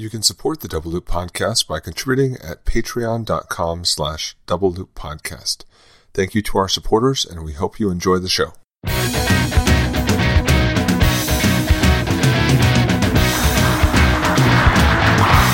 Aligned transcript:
You 0.00 0.08
can 0.08 0.22
support 0.22 0.60
the 0.60 0.66
Double 0.66 0.90
Loop 0.90 1.04
Podcast 1.04 1.66
by 1.68 1.78
contributing 1.78 2.38
at 2.42 2.64
patreon.com 2.64 3.84
slash 3.84 4.34
double 4.46 4.72
loop 4.72 4.94
podcast. 4.94 5.64
Thank 6.14 6.34
you 6.34 6.40
to 6.40 6.56
our 6.56 6.70
supporters, 6.70 7.26
and 7.26 7.44
we 7.44 7.52
hope 7.52 7.78
you 7.78 7.90
enjoy 7.90 8.16
the 8.18 8.30
show. 8.30 8.54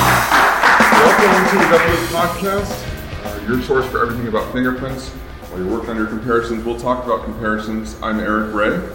Welcome 0.07 1.49
to 1.51 1.57
the 1.65 1.77
Double 1.77 1.93
Loop 1.95 2.11
Podcast, 2.11 3.25
uh, 3.25 3.47
your 3.49 3.61
source 3.63 3.87
for 3.91 4.03
everything 4.03 4.29
about 4.29 4.53
fingerprints. 4.53 5.09
While 5.09 5.61
you're 5.63 5.71
working 5.73 5.91
on 5.91 5.97
your 5.97 6.07
comparisons, 6.07 6.65
we'll 6.65 6.79
talk 6.79 7.05
about 7.05 7.25
comparisons. 7.25 7.97
I'm 8.03 8.21
Eric 8.21 8.55
Ray, 8.55 8.89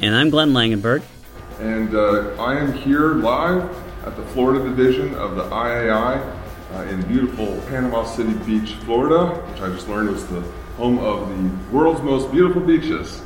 And 0.00 0.14
I'm 0.14 0.30
Glenn 0.30 0.52
Langenberg. 0.52 1.02
and 1.58 1.94
uh, 1.94 2.40
I 2.42 2.56
am 2.58 2.72
here 2.72 3.14
live 3.14 3.68
at 4.04 4.16
the 4.16 4.22
Florida 4.26 4.64
division 4.64 5.14
of 5.14 5.36
the 5.36 5.44
IAI 5.44 6.20
uh, 6.74 6.82
in 6.82 7.02
beautiful 7.02 7.60
Panama 7.68 8.04
City 8.04 8.32
Beach, 8.44 8.74
Florida, 8.84 9.40
which 9.50 9.60
I 9.60 9.68
just 9.68 9.88
learned 9.88 10.10
was 10.10 10.26
the 10.26 10.40
home 10.76 10.98
of 10.98 11.28
the 11.28 11.76
world's 11.76 12.02
most 12.02 12.32
beautiful 12.32 12.62
beaches. 12.62 13.22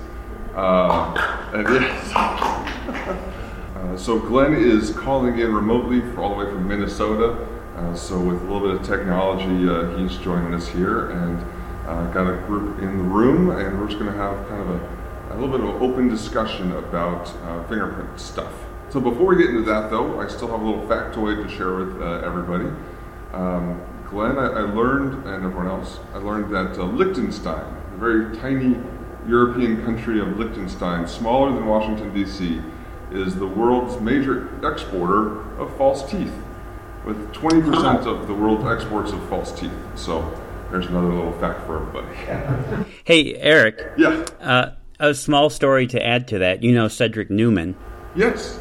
Uh. 0.55 1.15
Uh, 3.77 3.95
so 3.95 4.19
Glenn 4.19 4.55
is 4.55 4.91
calling 4.91 5.39
in 5.39 5.55
remotely 5.55 6.01
for 6.01 6.23
all 6.23 6.31
the 6.31 6.45
way 6.45 6.51
from 6.51 6.67
Minnesota. 6.67 7.47
Uh, 7.77 7.95
so 7.95 8.19
with 8.19 8.41
a 8.41 8.45
little 8.45 8.61
bit 8.61 8.81
of 8.81 8.87
technology, 8.87 9.69
uh, 9.69 9.95
he's 9.99 10.17
joining 10.17 10.55
us 10.55 10.67
here, 10.67 11.11
and 11.11 11.39
uh, 11.87 12.11
got 12.11 12.27
a 12.27 12.39
group 12.47 12.81
in 12.81 12.97
the 12.97 13.05
room, 13.05 13.51
and 13.51 13.79
we're 13.79 13.87
just 13.87 13.99
going 13.99 14.11
to 14.11 14.17
have 14.17 14.49
kind 14.49 14.63
of 14.63 14.71
a, 14.71 15.33
a 15.33 15.35
little 15.35 15.49
bit 15.49 15.61
of 15.61 15.77
an 15.77 15.83
open 15.83 16.09
discussion 16.09 16.73
about 16.73 17.29
fingerprint 17.69 18.19
stuff. 18.19 18.66
So 18.97 19.03
before 19.03 19.27
we 19.27 19.37
get 19.37 19.51
into 19.51 19.61
that, 19.65 19.91
though, 19.91 20.19
I 20.23 20.27
still 20.27 20.49
have 20.49 20.63
a 20.63 20.65
little 20.65 20.87
factoid 20.87 21.47
to 21.47 21.55
share 21.55 21.75
with 21.75 22.01
uh, 22.01 22.23
everybody. 22.25 22.65
Um, 23.35 23.79
Glenn, 24.09 24.39
I, 24.39 24.47
I 24.47 24.61
learned, 24.61 25.27
and 25.27 25.45
everyone 25.45 25.67
else, 25.67 25.99
I 26.15 26.17
learned 26.17 26.51
that 26.55 26.79
uh, 26.79 26.85
Liechtenstein, 26.85 27.77
the 27.93 27.99
very 27.99 28.35
tiny 28.39 28.81
European 29.29 29.85
country 29.85 30.19
of 30.19 30.39
Liechtenstein, 30.39 31.07
smaller 31.07 31.53
than 31.53 31.67
Washington, 31.67 32.15
D.C., 32.15 32.59
is 33.13 33.35
the 33.35 33.47
world's 33.47 34.01
major 34.01 34.49
exporter 34.67 35.43
of 35.61 35.77
false 35.77 36.11
teeth, 36.11 36.33
with 37.05 37.35
20% 37.35 38.07
of 38.07 38.27
the 38.27 38.33
world's 38.33 38.65
exports 38.65 39.13
of 39.13 39.23
false 39.29 39.53
teeth. 39.53 39.77
So 39.95 40.23
there's 40.71 40.87
another 40.87 41.13
little 41.13 41.39
fact 41.39 41.67
for 41.67 41.83
everybody. 41.83 42.87
Hey, 43.05 43.35
Eric, 43.35 43.79
Yeah. 43.99 44.25
uh, 44.41 44.71
a 44.99 45.13
small 45.13 45.51
story 45.51 45.87
to 45.89 46.03
add 46.03 46.29
to 46.29 46.39
that. 46.39 46.63
You 46.63 46.73
know 46.73 46.89
Cedric 46.89 47.29
Neumann. 47.31 47.77
Yes. 48.15 48.59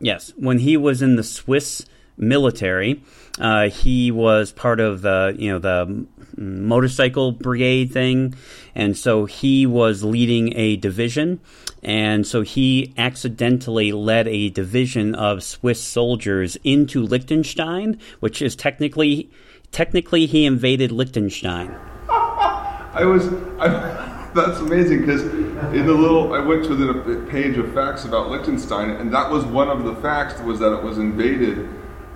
Yes, 0.00 0.32
when 0.36 0.58
he 0.58 0.76
was 0.76 1.02
in 1.02 1.16
the 1.16 1.24
Swiss 1.24 1.86
military, 2.16 3.02
uh, 3.38 3.68
he 3.68 4.10
was 4.10 4.52
part 4.52 4.80
of 4.80 5.02
the 5.02 5.34
you 5.38 5.50
know 5.50 5.58
the 5.58 6.06
motorcycle 6.36 7.32
brigade 7.32 7.92
thing, 7.92 8.34
and 8.74 8.96
so 8.96 9.24
he 9.24 9.66
was 9.66 10.04
leading 10.04 10.56
a 10.56 10.76
division, 10.76 11.40
and 11.82 12.26
so 12.26 12.42
he 12.42 12.92
accidentally 12.98 13.92
led 13.92 14.28
a 14.28 14.50
division 14.50 15.14
of 15.14 15.42
Swiss 15.42 15.82
soldiers 15.82 16.56
into 16.64 17.02
Liechtenstein, 17.02 17.98
which 18.20 18.42
is 18.42 18.54
technically 18.54 19.30
technically 19.72 20.26
he 20.26 20.44
invaded 20.44 20.92
Liechtenstein. 20.92 21.74
I 22.08 23.04
was. 23.04 23.28
I, 23.58 24.05
that's 24.36 24.60
amazing 24.60 25.00
because 25.00 25.22
in 25.22 25.86
the 25.86 25.92
little, 25.92 26.34
I 26.34 26.38
went 26.38 26.64
to 26.66 26.74
the 26.76 27.26
page 27.30 27.56
of 27.56 27.72
facts 27.72 28.04
about 28.04 28.30
Liechtenstein, 28.30 28.90
and 28.90 29.12
that 29.12 29.30
was 29.30 29.44
one 29.44 29.68
of 29.68 29.84
the 29.84 29.96
facts 29.96 30.40
was 30.42 30.58
that 30.60 30.72
it 30.72 30.82
was 30.82 30.98
invaded. 30.98 31.68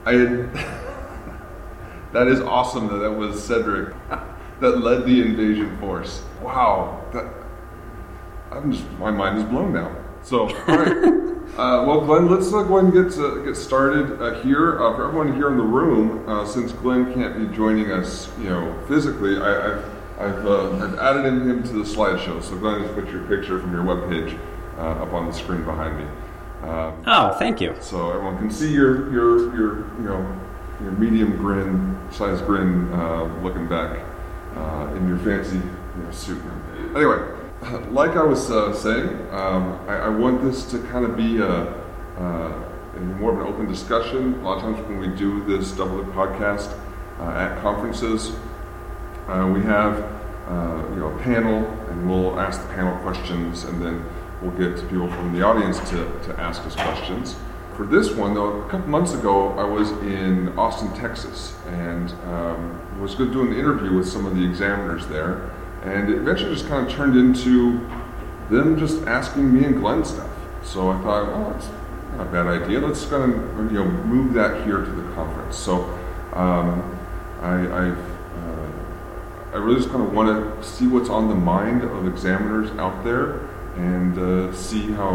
I 0.05 0.13
had, 0.13 0.55
that 2.13 2.29
is 2.29 2.41
awesome 2.41 2.89
that 2.89 2.99
that 2.99 3.11
was 3.11 3.43
Cedric 3.43 3.95
that 4.61 4.79
led 4.79 5.05
the 5.07 5.21
invasion 5.23 5.77
force. 5.79 6.23
Wow, 6.43 7.03
that 7.13 7.27
I'm 8.53 8.71
just 8.71 8.89
my 8.93 9.11
mind 9.11 9.39
is 9.39 9.45
blown 9.45 9.73
now. 9.73 9.97
So, 10.23 10.49
all 10.49 10.79
right. 10.79 11.27
Uh, 11.51 11.85
well, 11.85 12.01
Glenn, 12.01 12.31
let's 12.31 12.47
uh, 12.55 12.63
go 12.63 12.79
ahead 12.79 12.95
and 12.95 13.11
get 13.11 13.19
uh, 13.19 13.35
get 13.39 13.57
started 13.57 14.23
uh, 14.23 14.41
here. 14.41 14.81
Uh, 14.81 14.95
for 14.95 15.09
everyone 15.09 15.35
here 15.35 15.51
in 15.51 15.57
the 15.57 15.63
room, 15.65 16.27
uh, 16.29 16.47
since 16.47 16.71
Glenn 16.71 17.13
can't 17.13 17.37
be 17.37 17.55
joining 17.55 17.91
us, 17.91 18.31
you 18.39 18.49
know, 18.49 18.73
physically, 18.87 19.37
I, 19.37 19.73
I've 19.73 20.00
I've, 20.21 20.47
uh, 20.47 20.85
I've 20.85 20.99
added 20.99 21.25
him 21.25 21.63
to 21.63 21.73
the 21.73 21.85
slideshow. 21.85 22.43
So, 22.43 22.57
Glenn, 22.57 22.83
just 22.83 22.95
put 22.95 23.09
your 23.11 23.23
picture 23.25 23.59
from 23.59 23.73
your 23.73 23.83
webpage 23.85 24.39
uh, 24.77 25.03
up 25.03 25.13
on 25.13 25.27
the 25.27 25.33
screen 25.33 25.65
behind 25.65 25.99
me. 25.99 26.05
Um, 26.69 27.03
Oh, 27.07 27.33
thank 27.39 27.61
you. 27.61 27.75
so 27.81 28.11
everyone 28.11 28.37
can 28.37 28.51
see 28.51 28.71
your 28.71 29.11
your 29.11 29.57
your 29.57 29.79
you 29.99 30.05
know 30.05 30.41
your 30.83 30.93
medium 30.93 31.37
grin, 31.39 31.99
size 32.11 32.41
grin, 32.43 32.93
uh, 32.93 33.25
looking 33.43 33.67
back 33.67 33.99
uh, 34.57 34.93
in 34.97 35.09
your 35.09 35.19
fancy 35.19 35.57
you 35.57 36.03
know, 36.03 36.11
suit. 36.11 36.41
Anyway, 36.95 37.19
like 37.91 38.11
I 38.17 38.23
was 38.23 38.51
uh, 38.51 38.75
saying, 38.75 39.09
um, 39.31 39.79
I, 39.89 39.97
I 39.97 40.09
want 40.09 40.43
this 40.43 40.65
to 40.71 40.79
kind 40.93 41.05
of 41.05 41.17
be 41.17 41.39
a, 41.39 41.75
uh, 42.19 42.53
a 42.97 43.01
more 43.01 43.33
of 43.33 43.41
an 43.41 43.47
open 43.47 43.67
discussion. 43.67 44.35
A 44.41 44.43
lot 44.43 44.59
of 44.59 44.63
times 44.63 44.87
when 44.89 44.99
we 44.99 45.09
do 45.09 45.43
this 45.45 45.73
double 45.73 46.03
podcast 46.13 46.71
uh, 47.21 47.25
at 47.31 47.61
conferences, 47.63 48.33
uh, 49.29 49.51
we 49.53 49.63
have 49.63 49.99
uh, 50.49 50.83
you 50.91 50.97
know 50.97 51.09
a 51.09 51.19
panel, 51.23 51.65
and 51.91 52.09
we'll 52.09 52.39
ask 52.41 52.61
the 52.63 52.69
panel 52.75 52.97
questions, 52.99 53.65
and 53.65 53.81
then 53.83 54.05
we'll 54.43 54.51
get 54.53 54.77
people 54.89 55.09
from 55.09 55.33
the 55.33 55.43
audience 55.43 55.79
to, 55.91 55.97
to 56.25 56.35
ask 56.39 56.63
us 56.63 56.75
questions. 56.75 57.37
For 57.77 57.87
this 57.87 58.11
one, 58.11 58.35
though, 58.35 58.63
a 58.63 58.69
couple 58.69 58.89
months 58.89 59.15
ago, 59.15 59.51
I 59.59 59.65
was 59.65 59.91
in 59.91 60.59
Austin, 60.59 60.93
Texas, 60.95 61.57
and 61.67 62.11
um, 62.27 63.01
was 63.01 63.15
doing 63.15 63.53
an 63.53 63.59
interview 63.59 63.97
with 63.97 64.09
some 64.09 64.27
of 64.27 64.37
the 64.37 64.45
examiners 64.45 65.07
there, 65.07 65.51
and 65.83 66.11
it 66.11 66.19
eventually 66.19 66.53
just 66.55 66.69
kind 66.69 66.87
of 66.87 66.93
turned 66.93 67.17
into 67.17 67.81
them 68.51 68.79
just 68.79 69.03
asking 69.07 69.55
me 69.55 69.65
and 69.65 69.77
Glenn 69.81 70.05
stuff. 70.05 70.29
So 70.63 70.91
I 70.91 71.01
thought, 71.01 71.29
well, 71.29 71.51
that's 71.53 71.69
not 72.17 72.27
a 72.27 72.31
bad 72.31 72.47
idea. 72.47 72.81
Let's 72.81 73.07
kind 73.07 73.33
of 73.33 73.73
you 73.73 73.79
know 73.79 73.87
move 73.87 74.35
that 74.35 74.67
here 74.67 74.85
to 74.85 74.91
the 74.91 75.15
conference. 75.15 75.57
So 75.57 75.85
um, 76.35 76.99
I, 77.41 77.87
I've 77.87 78.10
I 79.53 79.57
really 79.57 79.77
just 79.77 79.91
kind 79.91 80.03
of 80.03 80.13
want 80.13 80.29
to 80.29 80.65
see 80.65 80.87
what's 80.87 81.09
on 81.09 81.29
the 81.29 81.35
mind 81.35 81.83
of 81.83 82.07
examiners 82.07 82.71
out 82.79 83.03
there 83.03 83.41
and 83.77 84.17
uh, 84.19 84.53
see 84.55 84.93
how 84.93 85.13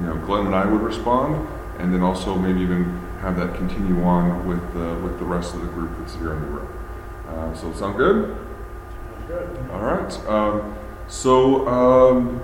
you 0.00 0.06
know 0.06 0.16
Glenn 0.26 0.46
and 0.46 0.54
I 0.54 0.66
would 0.66 0.80
respond, 0.80 1.48
and 1.78 1.92
then 1.94 2.02
also 2.02 2.36
maybe 2.36 2.60
even 2.60 2.98
have 3.20 3.36
that 3.36 3.54
continue 3.54 4.02
on 4.02 4.46
with 4.46 4.62
uh, 4.76 5.00
with 5.04 5.18
the 5.18 5.24
rest 5.24 5.54
of 5.54 5.60
the 5.60 5.68
group 5.68 5.90
that's 5.98 6.14
here 6.14 6.32
in 6.34 6.40
the 6.40 6.46
room. 6.48 6.68
Uh, 7.28 7.54
so 7.54 7.72
sound 7.74 7.96
good? 7.96 8.36
Sounds 9.10 9.26
good. 9.28 9.70
All 9.70 9.82
right. 9.82 10.26
Um, 10.26 10.74
so 11.08 11.68
um, 11.68 12.40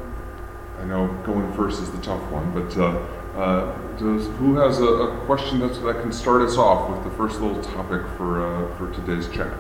I 0.81 0.85
know 0.85 1.09
going 1.25 1.53
first 1.55 1.81
is 1.83 1.91
the 1.91 2.01
tough 2.01 2.23
one, 2.31 2.53
but 2.53 2.77
uh, 2.77 2.99
uh, 3.37 3.97
does, 3.97 4.27
who 4.39 4.57
has 4.57 4.81
a, 4.81 4.85
a 4.85 5.25
question 5.27 5.61
that's, 5.61 5.79
that 5.79 6.03
can 6.03 6.13
start 6.13 6.43
us 6.43 6.57
off 6.57 6.91
with 6.91 7.03
the 7.05 7.11
first 7.17 7.41
little 7.41 7.63
topic 7.63 8.03
for 8.17 8.45
uh, 8.45 8.77
for 8.77 8.93
today's 8.93 9.29
chat? 9.29 9.53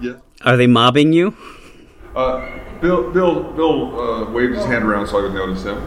Yes. 0.00 0.25
Are 0.44 0.56
they 0.56 0.66
mobbing 0.66 1.12
you? 1.12 1.34
Uh, 2.14 2.58
Bill, 2.80 3.10
Bill, 3.10 3.42
Bill 3.52 4.00
uh, 4.00 4.30
waved 4.30 4.54
his 4.54 4.64
hand 4.66 4.84
around 4.84 5.06
so 5.06 5.18
I 5.18 5.22
would 5.22 5.34
notice 5.34 5.64
him. 5.64 5.78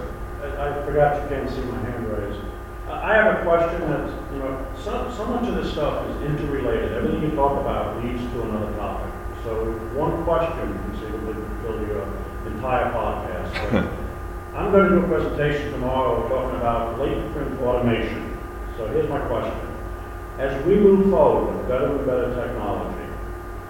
I 0.41 0.69
I 0.69 0.85
forgot 0.85 1.21
you 1.21 1.29
can't 1.29 1.49
see 1.49 1.61
my 1.61 1.77
hand 1.79 2.07
raised. 2.07 2.41
Uh, 2.87 2.93
I 2.93 3.13
have 3.13 3.39
a 3.39 3.43
question 3.43 3.81
that's, 3.91 4.11
you 4.33 4.39
know, 4.39 4.65
so, 4.83 5.13
so 5.15 5.25
much 5.27 5.47
of 5.47 5.55
this 5.55 5.71
stuff 5.71 6.07
is 6.09 6.21
interrelated. 6.23 6.93
Everything 6.93 7.29
you 7.29 7.35
talk 7.35 7.59
about 7.61 8.03
leads 8.03 8.21
to 8.33 8.41
another 8.41 8.75
topic. 8.75 9.13
So 9.43 9.71
one 9.93 10.23
question 10.23 10.73
conceivably 10.89 11.33
could 11.33 11.61
fill 11.61 11.87
your 11.87 12.03
entire 12.47 12.91
podcast. 12.91 13.53
So 13.71 13.89
I'm 14.55 14.71
going 14.71 14.89
to 14.89 14.95
do 14.95 15.05
a 15.05 15.07
presentation 15.07 15.71
tomorrow 15.71 16.27
talking 16.27 16.59
about 16.59 16.99
latent 16.99 17.33
print 17.33 17.61
automation. 17.61 18.37
So 18.77 18.87
here's 18.87 19.09
my 19.09 19.19
question. 19.27 19.55
As 20.39 20.65
we 20.65 20.75
move 20.75 21.09
forward 21.11 21.55
with 21.55 21.67
better 21.67 21.95
and 21.95 22.05
better 22.05 22.35
technology, 22.35 23.08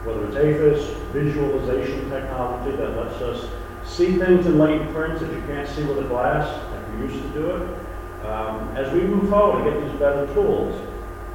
whether 0.10 0.26
it's 0.28 0.36
AFIS, 0.36 0.96
visualization 1.12 2.10
technology 2.10 2.76
that 2.78 2.98
lets 2.98 3.22
us 3.22 3.50
see 3.86 4.18
things 4.18 4.46
in 4.46 4.58
latent 4.58 4.92
prints 4.94 5.22
that 5.22 5.32
you 5.32 5.42
can't 5.42 5.68
see 5.68 5.84
with 5.84 6.00
a 6.00 6.08
glass, 6.08 6.48
like 6.72 7.00
we 7.00 7.14
used 7.14 7.22
to 7.22 7.30
do 7.30 7.52
it. 7.52 8.26
Um, 8.26 8.76
as 8.76 8.92
we 8.94 9.02
move 9.02 9.30
forward 9.30 9.66
and 9.66 9.74
get 9.74 9.90
these 9.90 10.00
better 10.00 10.32
tools, 10.34 10.76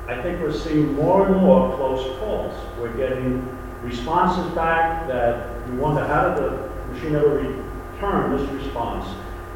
I 0.06 0.20
think 0.20 0.40
we're 0.40 0.52
seeing 0.52 0.92
more 0.94 1.26
and 1.26 1.36
more 1.36 1.74
close 1.76 2.18
calls. 2.18 2.54
We're 2.78 2.94
getting 2.96 3.48
responses 3.82 4.52
back 4.54 5.06
that 5.08 5.68
we 5.68 5.76
wonder 5.76 6.04
how 6.06 6.34
did 6.34 6.44
the 6.44 6.70
machine 6.92 7.14
ever 7.14 7.38
return 7.38 8.36
this 8.36 8.48
response? 8.50 9.06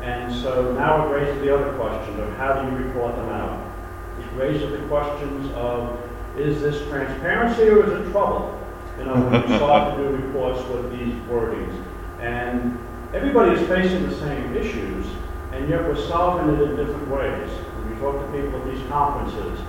And 0.02 0.34
so 0.34 0.72
now 0.72 1.06
it 1.06 1.10
raises 1.12 1.40
the 1.42 1.54
other 1.54 1.76
question 1.76 2.18
of 2.20 2.32
how 2.36 2.54
do 2.54 2.70
you 2.70 2.84
report 2.84 3.14
them 3.16 3.28
out? 3.28 3.74
It 4.18 4.38
raises 4.38 4.70
the 4.70 4.86
questions 4.86 5.50
of 5.52 5.98
is 6.38 6.60
this 6.62 6.86
transparency 6.88 7.64
or 7.64 7.84
is 7.84 8.06
it 8.06 8.10
trouble? 8.12 8.57
You 8.98 9.04
know, 9.04 9.44
we 9.48 9.56
start 9.56 9.96
to 9.96 10.02
do 10.02 10.08
reports 10.10 10.60
with 10.68 10.90
these 10.90 11.14
wordings. 11.30 11.72
And 12.20 12.76
everybody 13.14 13.60
is 13.60 13.68
facing 13.68 14.08
the 14.08 14.14
same 14.16 14.56
issues, 14.56 15.06
and 15.52 15.68
yet 15.68 15.82
we're 15.84 16.08
solving 16.08 16.54
it 16.54 16.62
in 16.62 16.76
different 16.76 17.08
ways. 17.08 17.48
When 17.48 17.94
we 17.94 18.00
talk 18.00 18.18
to 18.20 18.26
people 18.32 18.60
at 18.60 18.66
these 18.74 18.86
conferences, 18.88 19.60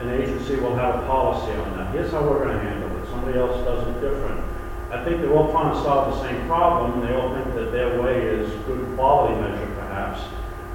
an 0.00 0.10
agency 0.10 0.56
will 0.56 0.76
have 0.76 1.02
a 1.02 1.06
policy 1.06 1.52
on 1.56 1.76
that. 1.78 1.94
Here's 1.94 2.12
how 2.12 2.22
we're 2.28 2.44
going 2.44 2.58
to 2.58 2.62
handle 2.62 2.94
it. 3.02 3.08
Somebody 3.08 3.38
else 3.38 3.56
does 3.64 3.88
it 3.88 4.00
different. 4.00 4.44
I 4.90 5.02
think 5.02 5.22
they're 5.22 5.32
all 5.32 5.50
trying 5.50 5.74
to 5.74 5.82
solve 5.82 6.14
the 6.14 6.22
same 6.22 6.46
problem. 6.46 7.00
They 7.00 7.14
all 7.14 7.34
think 7.34 7.54
that 7.54 7.72
their 7.72 8.00
way 8.00 8.22
is 8.22 8.48
good 8.66 8.94
quality 8.94 9.40
measure, 9.40 9.66
perhaps. 9.74 10.20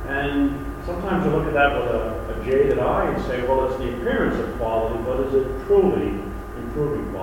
And 0.08 0.66
sometimes 0.86 1.24
you 1.26 1.32
look 1.32 1.46
at 1.46 1.54
that 1.54 1.78
with 1.78 1.88
a, 1.92 2.42
a 2.42 2.46
jaded 2.46 2.80
eye 2.80 3.14
and 3.14 3.24
say, 3.26 3.48
well, 3.48 3.70
it's 3.70 3.78
the 3.78 3.94
appearance 3.96 4.38
of 4.40 4.58
quality, 4.58 5.02
but 5.06 5.20
is 5.22 5.34
it 5.36 5.66
truly 5.68 6.20
improving 6.58 7.10
quality? 7.12 7.21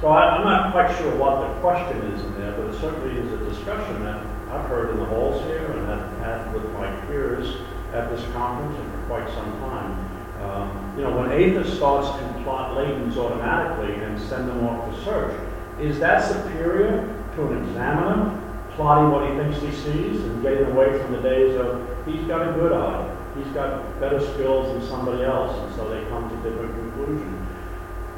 So 0.00 0.08
I, 0.08 0.36
I'm 0.36 0.44
not 0.44 0.72
quite 0.72 0.96
sure 0.96 1.14
what 1.16 1.40
the 1.40 1.60
question 1.60 1.98
is 2.12 2.24
in 2.24 2.40
there, 2.40 2.52
but 2.52 2.72
it 2.72 2.80
certainly 2.80 3.20
is 3.20 3.32
a 3.32 3.44
discussion 3.44 4.02
that 4.02 4.24
I've 4.48 4.64
heard 4.66 4.90
in 4.90 4.96
the 4.96 5.04
halls 5.04 5.44
here 5.44 5.70
and 5.72 5.86
have 5.88 6.18
had 6.20 6.54
with 6.54 6.64
my 6.72 6.90
peers 7.06 7.56
at 7.92 8.08
this 8.08 8.24
conference 8.32 8.78
and 8.78 8.92
for 8.92 9.00
quite 9.06 9.28
some 9.34 9.52
time. 9.60 9.92
Um, 10.40 10.94
you 10.96 11.04
know, 11.04 11.14
when 11.18 11.28
AFIS 11.30 11.76
starts 11.76 12.08
to 12.18 12.42
plot 12.42 12.78
latents 12.78 13.18
automatically 13.18 13.94
and 14.02 14.18
send 14.18 14.48
them 14.48 14.66
off 14.66 14.88
to 14.88 15.04
search, 15.04 15.38
is 15.78 15.98
that 15.98 16.26
superior 16.26 17.04
to 17.36 17.46
an 17.48 17.68
examiner 17.68 18.40
plotting 18.70 19.10
what 19.10 19.28
he 19.28 19.36
thinks 19.36 19.60
he 19.60 19.70
sees 19.70 20.24
and 20.24 20.42
getting 20.42 20.64
away 20.72 20.98
from 20.98 21.12
the 21.12 21.20
days 21.20 21.56
of 21.56 21.84
he's 22.06 22.26
got 22.26 22.48
a 22.48 22.52
good 22.54 22.72
eye, 22.72 23.04
he's 23.36 23.52
got 23.52 24.00
better 24.00 24.18
skills 24.32 24.72
than 24.72 24.88
somebody 24.88 25.24
else, 25.24 25.54
and 25.58 25.74
so 25.76 25.90
they 25.90 26.02
come 26.08 26.30
to 26.30 26.36
different 26.48 26.74
conclusions. 26.74 27.39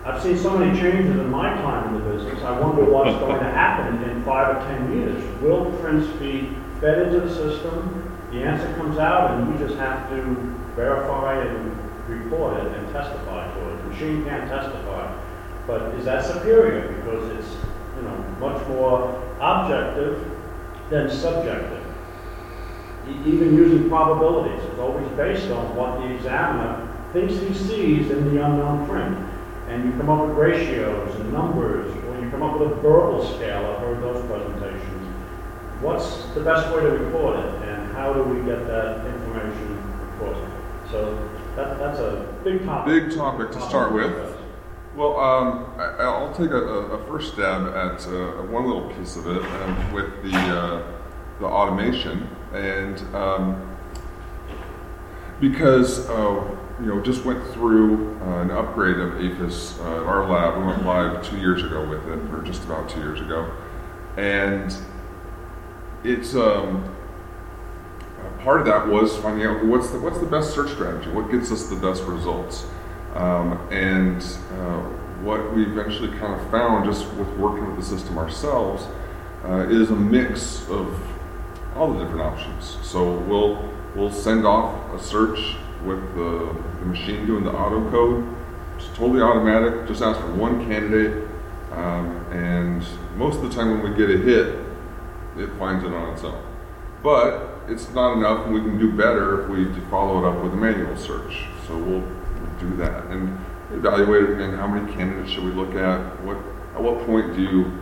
I've 0.05 0.21
seen 0.21 0.37
so 0.37 0.59
many 0.59 0.77
changes 0.81 1.17
in 1.17 1.31
my 1.31 1.49
time 1.49 1.95
in 1.95 2.03
the 2.03 2.11
business. 2.11 2.43
I 2.43 2.59
wonder 2.59 2.85
what's 2.85 3.17
going 3.21 3.39
to 3.39 3.51
happen 3.51 4.03
in 4.11 4.25
five 4.25 4.57
or 4.57 4.67
ten 4.67 4.99
years. 4.99 5.41
Will 5.41 5.71
prints 5.79 6.09
be 6.19 6.57
fed 6.81 7.07
into 7.07 7.21
the 7.21 7.33
system? 7.33 8.19
The 8.33 8.43
answer 8.43 8.75
comes 8.75 8.99
out, 8.99 9.31
and 9.31 9.53
you 9.53 9.65
just 9.65 9.79
have 9.79 10.09
to 10.11 10.23
verify 10.75 11.45
and 11.45 11.79
report 12.09 12.57
it 12.59 12.73
and 12.73 12.91
testify 12.91 13.53
to 13.55 13.61
it. 13.61 13.77
The 13.77 13.91
machine 13.91 14.25
can't 14.25 14.49
testify. 14.49 15.17
But 15.69 15.95
is 15.95 16.05
that 16.07 16.25
superior 16.25 16.93
because 16.95 17.39
it's 17.39 17.55
you 17.97 18.03
know 18.03 18.17
much 18.41 18.67
more 18.67 19.23
objective 19.39 20.29
than 20.91 21.11
subjective? 21.11 21.79
Even 23.09 23.55
using 23.57 23.89
probabilities, 23.89 24.65
it's 24.65 24.79
always 24.81 25.07
based 25.11 25.49
on 25.53 25.77
what 25.77 26.01
the 26.01 26.13
examiner 26.13 26.89
thinks 27.13 27.35
he 27.35 27.55
sees 27.55 28.11
in 28.11 28.35
the 28.35 28.45
unknown 28.45 28.89
print. 28.89 29.32
And 29.73 29.87
you 29.87 29.93
come 29.93 30.11
up 30.11 30.29
with 30.29 30.37
ratios 30.37 31.15
and 31.15 31.33
numbers, 31.33 31.91
or 32.05 32.23
you 32.23 32.31
come 32.31 32.43
up 32.43 32.61
with 32.61 32.73
a 32.73 32.75
verbal 32.75 33.25
scale. 33.35 33.65
I've 33.71 33.79
heard 33.79 34.03
those 34.03 34.23
presentations. 34.27 35.09
What's 35.81 36.27
the 36.35 36.41
best 36.41 36.71
way 36.75 36.83
to 36.83 36.91
record 36.91 37.39
it, 37.39 37.69
and 37.69 37.91
how 37.95 38.13
do 38.13 38.23
we 38.23 38.45
get 38.45 38.67
that 38.67 39.07
information 39.07 39.79
across? 40.13 40.37
So 40.91 41.17
that, 41.57 41.79
that's 41.79 42.01
a 42.01 42.39
big 42.45 42.67
topic. 42.67 43.09
Big 43.09 43.17
topic 43.17 43.51
to 43.53 43.61
start 43.63 43.95
with. 43.95 44.37
Well, 44.95 45.19
um, 45.19 45.73
I, 45.79 46.03
I'll 46.03 46.35
take 46.35 46.51
a, 46.51 46.63
a, 46.63 46.99
a 46.99 47.07
first 47.07 47.33
stab 47.33 47.69
at 47.69 48.07
uh, 48.07 48.43
one 48.43 48.67
little 48.67 48.93
piece 48.93 49.17
of 49.17 49.27
it 49.27 49.43
um, 49.43 49.93
with 49.95 50.23
the 50.23 50.37
uh, 50.37 50.83
the 51.41 51.47
automation, 51.47 52.29
and 52.53 53.01
um, 53.15 53.75
because 55.41 56.11
uh, 56.11 56.57
you 56.83 56.89
know 56.89 57.01
just 57.01 57.25
went 57.25 57.47
through 57.53 58.19
uh, 58.23 58.43
an 58.43 58.51
upgrade 58.51 58.99
of 58.99 59.13
AFIS 59.13 59.79
uh, 59.81 60.05
our 60.05 60.29
lab. 60.29 60.59
We 60.59 60.67
went 60.67 60.85
live 60.85 61.25
two 61.25 61.39
years 61.39 61.63
ago 61.63 61.89
with 61.89 62.07
it, 62.09 62.19
or 62.35 62.43
just 62.43 62.65
about 62.65 62.89
two 62.89 62.99
years 62.99 63.21
ago, 63.21 63.51
and 64.17 64.77
it's 66.03 66.35
um, 66.35 66.93
part 68.41 68.61
of 68.61 68.67
that 68.67 68.89
was 68.89 69.17
finding 69.19 69.47
out 69.47 69.65
what's 69.65 69.91
the 69.91 70.01
what's 70.01 70.19
the 70.19 70.27
best 70.27 70.53
search 70.53 70.71
strategy, 70.73 71.09
what 71.11 71.31
gets 71.31 71.53
us 71.53 71.69
the 71.69 71.77
best 71.77 72.03
results. 72.03 72.67
Um, 73.15 73.59
and 73.71 74.23
uh, 74.59 74.81
what 75.23 75.55
we 75.55 75.65
eventually 75.65 76.09
kind 76.19 76.35
of 76.35 76.51
found, 76.51 76.87
just 76.87 77.07
with 77.13 77.29
working 77.37 77.67
with 77.67 77.77
the 77.77 77.85
system 77.85 78.19
ourselves, 78.19 78.87
uh, 79.45 79.69
is 79.69 79.91
a 79.91 79.95
mix 79.95 80.69
of 80.69 81.01
all 81.77 81.93
the 81.93 82.03
different 82.03 82.23
options. 82.23 82.79
So 82.83 83.19
we'll 83.19 83.73
we'll 83.95 84.11
send 84.11 84.47
off 84.47 84.93
a 84.93 85.03
search 85.03 85.57
with 85.85 86.15
the, 86.15 86.55
the 86.81 86.87
machine 86.87 87.27
doing 87.27 87.45
the 87.45 87.53
auto 87.53 87.91
code. 87.91 88.37
It's 88.77 88.87
totally 88.97 89.21
automatic. 89.21 89.87
Just 89.87 90.03
ask 90.03 90.21
for 90.21 90.33
one 90.35 90.67
candidate, 90.67 91.29
um, 91.73 92.25
and 92.33 92.85
most 93.17 93.37
of 93.37 93.43
the 93.43 93.51
time 93.51 93.71
when 93.71 93.91
we 93.91 93.97
get 93.97 94.11
a 94.11 94.19
hit, 94.19 94.59
it 95.37 95.51
finds 95.59 95.85
it 95.85 95.93
on 95.93 96.13
its 96.13 96.25
own. 96.25 96.43
But 97.03 97.53
it's 97.69 97.91
not 97.91 98.17
enough, 98.17 98.47
and 98.47 98.55
we 98.55 98.61
can 98.61 98.79
do 98.79 98.93
better 98.93 99.43
if 99.43 99.49
we 99.51 99.81
follow 99.91 100.25
it 100.25 100.29
up 100.29 100.43
with 100.43 100.53
a 100.53 100.57
manual 100.57 100.97
search. 100.97 101.47
So 101.67 101.77
we'll 101.77 102.07
do 102.61 102.77
that 102.77 103.07
and 103.07 103.39
evaluate 103.73 104.25
it 104.25 104.33
again. 104.33 104.55
How 104.55 104.67
many 104.67 104.93
candidates 104.93 105.31
should 105.31 105.45
we 105.45 105.53
look 105.53 105.75
at? 105.75 105.99
What 106.23 106.37
at 106.75 106.83
what 106.83 107.05
point 107.07 107.35
do 107.35 107.43
you 107.43 107.73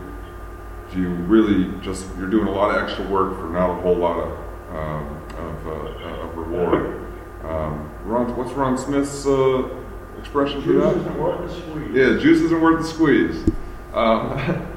do 0.91 1.01
you 1.01 1.09
really 1.09 1.71
just 1.81 2.05
you're 2.17 2.29
doing 2.29 2.47
a 2.47 2.51
lot 2.51 2.75
of 2.75 2.83
extra 2.83 3.07
work 3.07 3.35
for 3.37 3.49
not 3.49 3.69
a 3.69 3.81
whole 3.81 3.95
lot 3.95 4.19
of 4.19 4.31
um, 4.75 5.23
of, 5.37 5.67
uh, 5.67 5.71
of 5.71 6.37
reward? 6.37 7.07
Um, 7.43 7.90
Ron, 8.05 8.35
what's 8.35 8.51
Ron 8.51 8.77
Smith's 8.77 9.25
uh, 9.25 9.69
expression 10.19 10.61
for 10.61 10.67
Juice 10.67 10.83
that? 10.83 10.97
isn't 10.97 11.19
worth 11.19 11.49
the 11.49 11.61
squeeze. 11.61 11.91
Yeah, 11.93 12.17
juice 12.19 12.41
isn't 12.41 12.61
worth 12.61 12.81
the 12.81 12.87
squeeze. 12.87 13.43
Um, 13.93 14.67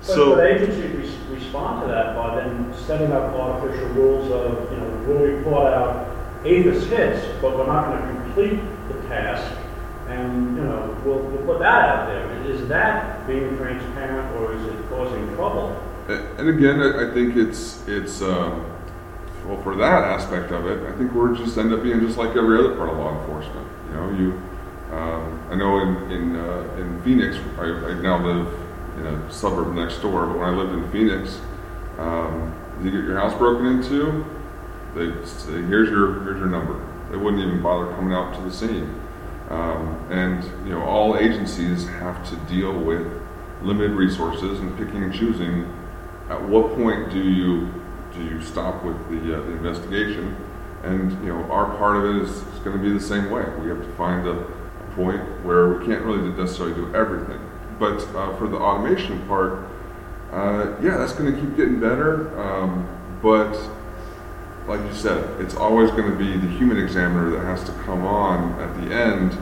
so 0.00 0.36
but 0.36 0.46
agencies 0.46 0.94
res- 0.96 1.40
respond 1.42 1.82
to 1.82 1.88
that 1.88 2.14
by 2.14 2.36
then 2.40 2.74
setting 2.86 3.12
up 3.12 3.32
artificial 3.34 3.88
rules 3.90 4.30
of, 4.30 4.70
you 4.72 4.78
know, 4.78 5.04
we'll 5.06 5.18
report 5.36 5.72
out 5.72 6.08
AFIS 6.44 6.86
hits, 6.88 7.26
but 7.40 7.56
we're 7.56 7.66
not 7.66 7.88
going 7.88 8.14
to 8.14 8.22
complete 8.22 8.60
the 8.88 9.08
task, 9.08 9.58
and, 10.08 10.56
you 10.56 10.62
know, 10.62 11.00
we'll, 11.04 11.18
we'll 11.18 11.46
put 11.46 11.58
that 11.60 11.88
out 11.88 12.06
there. 12.08 12.30
Is 12.50 12.68
that 12.68 13.26
being 13.26 13.56
transparent, 13.56 14.36
or 14.36 14.54
is 14.54 14.66
it 14.66 14.88
causing 14.90 15.26
trouble? 15.36 15.74
And 16.08 16.50
again, 16.50 16.80
I 16.82 17.08
I 17.08 17.14
think 17.14 17.34
it's 17.36 17.88
it's 17.88 18.20
um, 18.20 18.66
well 19.46 19.62
for 19.62 19.76
that 19.76 20.04
aspect 20.04 20.52
of 20.52 20.66
it. 20.66 20.82
I 20.86 20.96
think 20.96 21.12
we're 21.12 21.34
just 21.36 21.56
end 21.58 21.72
up 21.72 21.82
being 21.82 22.00
just 22.00 22.18
like 22.18 22.30
every 22.36 22.58
other 22.58 22.74
part 22.76 22.90
of 22.90 22.98
law 22.98 23.18
enforcement. 23.20 23.68
You 23.88 23.94
know, 23.94 24.10
you 24.10 24.42
um, 24.94 25.40
I 25.50 25.54
know 25.54 25.78
in 25.80 26.10
in 26.10 26.36
uh, 26.36 26.76
in 26.78 27.02
Phoenix, 27.02 27.36
I, 27.58 27.64
I 27.64 27.94
now 27.94 28.24
live 28.24 28.46
in 28.98 29.06
a 29.06 29.32
suburb 29.32 29.74
next 29.74 30.00
door, 30.00 30.26
but 30.26 30.38
when 30.38 30.48
I 30.48 30.56
lived 30.56 30.72
in 30.72 30.90
Phoenix, 30.90 31.40
um, 31.98 32.54
you 32.82 32.90
get 32.90 33.02
your 33.04 33.18
house 33.18 33.36
broken 33.36 33.66
into, 33.66 34.24
they 34.94 35.26
say, 35.26 35.62
"Here's 35.62 35.88
your 35.90 36.22
here's 36.22 36.38
your 36.38 36.48
number." 36.48 36.80
They 37.10 37.16
wouldn't 37.16 37.42
even 37.42 37.62
bother 37.62 37.92
coming 37.94 38.14
out 38.14 38.34
to 38.34 38.40
the 38.42 38.52
scene. 38.52 39.00
Um, 39.50 40.06
and 40.10 40.42
you 40.66 40.74
know, 40.74 40.82
all 40.82 41.16
agencies 41.16 41.86
have 41.86 42.28
to 42.30 42.36
deal 42.52 42.72
with 42.72 43.06
limited 43.62 43.92
resources 43.92 44.60
and 44.60 44.76
picking 44.76 45.02
and 45.02 45.12
choosing. 45.12 45.70
At 46.30 46.42
what 46.42 46.74
point 46.74 47.10
do 47.10 47.20
you 47.20 47.68
do 48.14 48.22
you 48.24 48.40
stop 48.42 48.84
with 48.84 48.96
the, 49.10 49.36
uh, 49.36 49.40
the 49.42 49.52
investigation? 49.52 50.36
And 50.82 51.12
you 51.24 51.32
know, 51.32 51.50
our 51.50 51.76
part 51.76 51.96
of 51.96 52.04
it 52.04 52.22
is, 52.22 52.30
is 52.30 52.58
going 52.60 52.76
to 52.76 52.82
be 52.82 52.92
the 52.92 53.00
same 53.00 53.30
way. 53.30 53.44
We 53.60 53.68
have 53.68 53.78
to 53.82 53.92
find 53.94 54.26
a, 54.26 54.32
a 54.32 54.94
point 54.94 55.20
where 55.44 55.70
we 55.70 55.86
can't 55.86 56.02
really 56.04 56.28
necessarily 56.32 56.74
do 56.74 56.94
everything. 56.94 57.40
But 57.78 58.06
uh, 58.14 58.36
for 58.36 58.46
the 58.46 58.56
automation 58.56 59.26
part, 59.26 59.66
uh, 60.30 60.76
yeah, 60.82 60.96
that's 60.98 61.12
going 61.12 61.34
to 61.34 61.40
keep 61.40 61.56
getting 61.56 61.80
better. 61.80 62.38
Um, 62.40 62.86
but 63.22 63.58
like 64.66 64.80
you 64.80 64.94
said, 64.94 65.40
it's 65.40 65.54
always 65.54 65.90
going 65.90 66.10
to 66.10 66.16
be 66.16 66.36
the 66.36 66.48
human 66.58 66.78
examiner 66.78 67.30
that 67.30 67.44
has 67.44 67.64
to 67.64 67.72
come 67.84 68.04
on 68.06 68.52
at 68.60 68.74
the 68.80 68.94
end. 68.94 69.32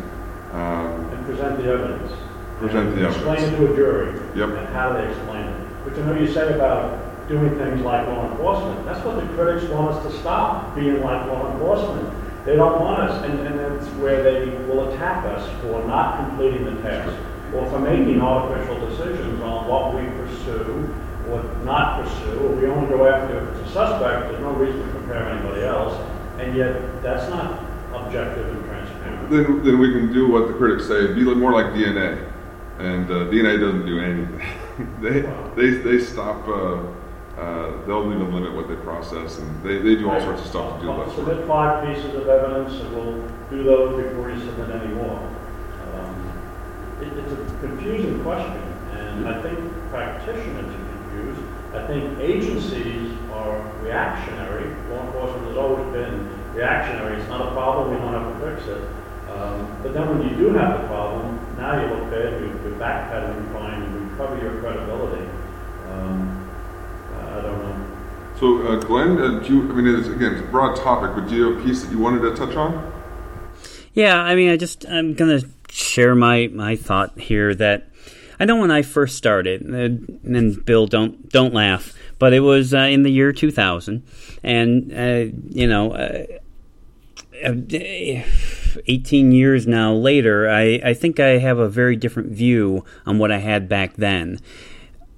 Um, 0.53 1.11
And 1.11 1.27
present 1.27 1.59
the 1.59 1.65
evidence. 1.73 2.13
Present 2.59 2.95
the 2.95 3.07
Explain 3.09 3.37
evidence. 3.39 3.55
it 3.55 3.67
to 3.67 3.73
a 3.73 3.77
jury. 3.77 4.21
Yep. 4.37 4.49
And 4.59 4.69
how 4.69 4.93
they 4.93 5.09
explain 5.09 5.47
it? 5.47 5.55
Which 5.85 5.99
I 5.99 6.03
know 6.07 6.15
you 6.21 6.31
said 6.33 6.53
about 6.53 7.02
doing 7.29 7.57
things 7.57 7.81
like 7.83 8.07
law 8.07 8.31
enforcement. 8.31 8.85
That's 8.85 9.05
what 9.05 9.17
the 9.17 9.27
critics 9.35 9.69
want 9.71 9.95
us 9.95 10.03
to 10.05 10.19
stop, 10.21 10.75
being 10.75 11.01
like 11.03 11.27
law 11.27 11.53
enforcement. 11.53 12.13
They 12.45 12.57
don't 12.57 12.81
want 12.81 13.01
us, 13.03 13.25
and, 13.25 13.39
and 13.47 13.59
that's 13.59 13.87
where 13.97 14.23
they 14.23 14.51
will 14.67 14.93
attack 14.93 15.25
us 15.27 15.49
for 15.63 15.85
not 15.87 16.29
completing 16.29 16.65
the 16.65 16.83
task, 16.83 17.17
or 17.55 17.69
for 17.71 17.79
making 17.79 18.21
artificial 18.21 18.89
decisions 18.89 19.41
on 19.43 19.69
what 19.69 19.95
we 19.95 20.03
pursue, 20.19 20.93
or 21.31 21.43
not 21.65 22.03
pursue, 22.03 22.39
or 22.41 22.57
we 22.57 22.67
only 22.67 22.89
go 22.89 23.07
after 23.07 23.39
if 23.39 23.57
it's 23.57 23.71
a 23.71 23.73
suspect, 23.73 24.29
there's 24.29 24.41
no 24.41 24.53
reason 24.53 24.85
to 24.85 24.93
compare 24.93 25.29
anybody 25.29 25.63
else, 25.63 25.95
and 26.39 26.57
yet 26.57 27.03
that's 27.03 27.31
not 27.31 27.63
objective 27.95 28.49
and 28.49 28.65
transparent. 28.65 29.31
then, 29.31 29.65
then 29.65 29.79
we 29.79 29.93
can 29.93 30.13
do 30.13 30.31
what 30.31 30.49
the 30.49 30.55
critics 30.55 30.89
say, 30.89 31.13
be 31.15 31.23
more 31.23 31.53
like 31.53 31.67
DNA. 31.67 32.29
And 32.79 33.09
uh, 33.11 33.15
DNA 33.31 33.61
doesn't 33.61 33.87
do 33.87 34.01
anything. 34.01 34.43
they, 35.01 35.21
they, 35.55 35.79
they 35.83 36.05
stop, 36.05 36.49
uh, 36.49 36.83
uh, 37.39 37.85
they'll 37.87 38.05
even 38.13 38.33
limit 38.35 38.53
what 38.55 38.69
they 38.69 38.77
process, 38.77 39.39
and 39.39 39.63
they, 39.63 39.79
they 39.79 39.97
do 39.97 40.11
all 40.11 40.21
sorts 40.21 40.43
of 40.43 40.47
stuff 40.49 40.75
to 40.77 40.81
do 40.81 40.87
that. 40.89 40.99
less 40.99 41.17
work. 41.17 41.27
Submit 41.29 41.47
five 41.49 41.87
pieces 41.87 42.15
of 42.15 42.29
evidence, 42.29 42.75
and 42.75 42.95
we'll 42.95 43.29
do 43.51 43.65
those 43.65 44.03
before 44.03 44.31
you 44.31 44.39
submit 44.41 44.71
any 44.83 44.93
more. 44.95 45.19
Um, 45.19 46.33
it- 47.01 47.17
It's 47.19 47.33
a 47.33 47.67
confusing 47.67 48.23
question, 48.23 48.63
and 48.93 49.29
I 49.29 49.41
think 49.43 49.59
practitioners 49.91 50.67
are 50.67 50.79
confused. 50.93 51.41
I 51.75 51.87
think 51.87 52.19
agencies 52.21 53.13
are 53.33 53.61
reactionary. 53.83 54.69
Law 54.91 55.01
enforcement 55.07 55.47
has 55.49 55.57
always 55.57 55.87
been 55.93 56.29
reactionary. 56.55 57.17
It's 57.19 57.29
not 57.31 57.41
a 57.49 57.51
problem, 57.53 57.91
we 57.93 57.97
don't 57.97 58.13
have 58.13 58.29
to 58.41 58.55
fix 58.57 58.69
it. 58.69 58.83
Um, 59.33 59.67
but 59.83 59.95
then 59.95 60.07
when 60.11 60.29
you 60.29 60.37
do 60.37 60.53
have 60.53 60.83
the 60.83 60.87
problem, 60.89 61.41
now 61.57 61.81
you 61.81 61.89
look 61.95 62.11
bad, 62.11 62.39
you, 62.41 62.49
you're 62.63 62.77
backpedaling, 62.79 63.51
trying 63.53 63.81
to 63.81 63.99
recover 64.05 64.37
your 64.45 64.61
credibility. 64.61 65.25
Um, 65.91 66.42
I 67.33 67.41
don't 67.41 67.59
know. 67.59 67.73
So, 68.39 68.67
uh, 68.67 68.77
Glenn, 68.81 69.19
uh, 69.19 69.39
do 69.41 69.55
you, 69.55 69.71
I 69.71 69.75
mean, 69.75 69.95
it's, 69.95 70.09
again, 70.09 70.33
it's 70.33 70.43
a 70.43 70.51
broad 70.51 70.77
topic, 70.77 71.15
but 71.15 71.29
do 71.29 71.37
you 71.37 71.51
have 71.51 71.63
a 71.63 71.65
piece 71.65 71.83
that 71.83 71.91
you 71.91 71.99
wanted 71.99 72.21
to 72.21 72.35
touch 72.35 72.57
on? 72.57 72.93
Yeah, 73.95 74.21
I 74.21 74.35
mean, 74.35 74.51
I 74.51 74.57
just, 74.57 74.87
I'm 74.89 75.15
going 75.15 75.41
to 75.41 75.49
share 75.71 76.15
my, 76.15 76.49
my 76.53 76.77
thought 76.77 77.19
here 77.19 77.55
that 77.55 77.89
I 78.39 78.45
know 78.45 78.57
when 78.57 78.71
I 78.71 78.83
first 78.83 79.17
started, 79.17 79.63
uh, 79.63 80.15
and 80.25 80.65
Bill, 80.65 80.87
don't, 80.87 81.29
don't 81.31 81.55
laugh, 81.55 81.95
but 82.19 82.33
it 82.33 82.41
was 82.41 82.75
uh, 82.75 82.79
in 82.79 83.03
the 83.03 83.11
year 83.11 83.33
2000, 83.33 84.03
and, 84.43 84.93
uh, 84.93 85.37
you 85.49 85.67
know, 85.67 85.93
uh, 85.93 86.27
18 88.87 89.33
years 89.33 89.67
now 89.67 89.93
later, 89.93 90.49
I, 90.49 90.81
I 90.85 90.95
think 90.95 91.19
I 91.21 91.39
have 91.39 91.59
a 91.59 91.69
very 91.69 91.97
different 91.97 92.31
view 92.31 92.85
on 93.07 93.19
what 93.19 93.33
I 93.33 93.39
had 93.39 93.69
back 93.69 93.95
then 93.97 94.39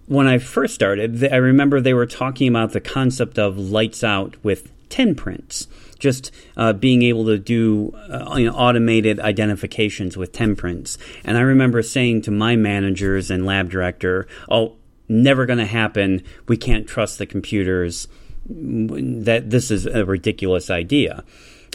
when 0.07 0.27
I 0.27 0.39
first 0.39 0.75
started, 0.75 1.25
I 1.33 1.37
remember 1.37 1.81
they 1.81 1.95
were 1.95 2.07
talking 2.07 2.49
about 2.49 2.73
the 2.73 2.81
concept 2.81 3.39
of 3.39 3.59
lights 3.59 4.05
out 4.05 4.37
with 4.43 4.71
10 4.91 5.15
prints. 5.15 5.67
Just 5.99 6.31
uh, 6.57 6.73
being 6.73 7.03
able 7.03 7.25
to 7.27 7.39
do 7.39 7.93
uh, 8.11 8.35
you 8.37 8.47
know, 8.47 8.57
automated 8.57 9.19
identifications 9.21 10.17
with 10.17 10.33
10 10.33 10.57
prints. 10.57 10.99
And 11.25 11.39
I 11.39 11.41
remember 11.41 11.83
saying 11.83 12.23
to 12.23 12.31
my 12.31 12.57
managers 12.57 13.31
and 13.31 13.47
lab 13.47 13.71
director, 13.71 14.27
oh, 14.51 14.77
never 15.09 15.47
going 15.47 15.59
to 15.59 15.67
happen. 15.67 16.23
We 16.49 16.57
can't 16.57 16.87
trust 16.87 17.19
the 17.19 17.27
computers. 17.27 18.09
That 18.47 19.49
this 19.49 19.71
is 19.71 19.87
a 19.87 20.05
ridiculous 20.05 20.69
idea. 20.69 21.25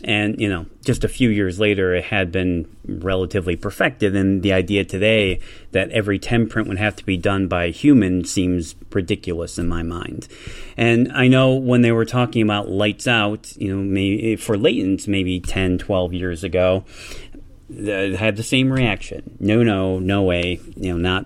And, 0.03 0.39
you 0.39 0.49
know, 0.49 0.65
just 0.83 1.03
a 1.03 1.07
few 1.07 1.29
years 1.29 1.59
later, 1.59 1.93
it 1.93 2.05
had 2.05 2.31
been 2.31 2.69
relatively 2.85 3.55
perfected. 3.55 4.15
And 4.15 4.41
the 4.41 4.53
idea 4.53 4.85
today 4.85 5.39
that 5.71 5.89
every 5.91 6.19
10 6.19 6.47
print 6.47 6.67
would 6.67 6.77
have 6.77 6.95
to 6.97 7.05
be 7.05 7.17
done 7.17 7.47
by 7.47 7.65
a 7.65 7.71
human 7.71 8.23
seems 8.25 8.75
ridiculous 8.91 9.57
in 9.57 9.67
my 9.67 9.83
mind. 9.83 10.27
And 10.77 11.11
I 11.11 11.27
know 11.27 11.55
when 11.55 11.81
they 11.81 11.91
were 11.91 12.05
talking 12.05 12.41
about 12.41 12.69
lights 12.69 13.07
out, 13.07 13.55
you 13.57 13.75
know, 13.75 13.83
maybe 13.83 14.35
for 14.35 14.55
latents, 14.55 15.07
maybe 15.07 15.39
10, 15.39 15.77
12 15.77 16.13
years 16.13 16.43
ago, 16.43 16.85
they 17.69 18.15
had 18.15 18.35
the 18.35 18.43
same 18.43 18.71
reaction. 18.71 19.37
No, 19.39 19.63
no, 19.63 19.99
no 19.99 20.23
way. 20.23 20.59
You 20.75 20.93
know, 20.93 20.97
not 20.97 21.25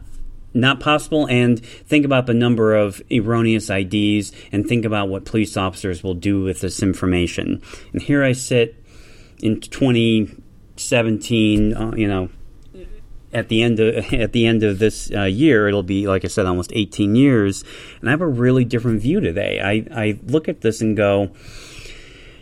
not 0.54 0.80
possible 0.80 1.28
and 1.28 1.60
think 1.66 2.06
about 2.06 2.28
the 2.28 2.34
number 2.34 2.76
of 2.76 3.02
erroneous 3.12 3.70
IDs 3.70 4.32
and 4.52 4.66
think 4.68 4.86
about 4.86 5.10
what 5.10 5.26
police 5.26 5.58
officers 5.58 6.04
will 6.04 6.14
do 6.14 6.44
with 6.44 6.62
this 6.62 6.84
information. 6.84 7.62
And 7.92 8.02
here 8.02 8.24
I 8.24 8.32
sit 8.34 8.76
in 9.42 9.60
2017, 9.60 11.74
uh, 11.74 11.96
you 11.96 12.08
know, 12.08 12.30
at 13.34 13.50
the 13.50 13.64
end 13.64 13.80
of 13.80 14.14
at 14.14 14.32
the 14.32 14.46
end 14.46 14.64
of 14.64 14.80
this 14.80 15.12
uh, 15.12 15.24
year, 15.24 15.68
it'll 15.68 15.84
be 15.84 16.08
like 16.08 16.24
I 16.24 16.28
said, 16.28 16.46
almost 16.46 16.72
18 16.74 17.16
years, 17.16 17.64
and 18.00 18.10
I 18.10 18.12
have 18.12 18.22
a 18.22 18.28
really 18.28 18.64
different 18.64 19.02
view 19.02 19.20
today. 19.20 19.60
I, 19.60 20.04
I 20.04 20.20
look 20.24 20.48
at 20.48 20.62
this 20.62 20.82
and 20.82 20.96
go, 20.96 21.32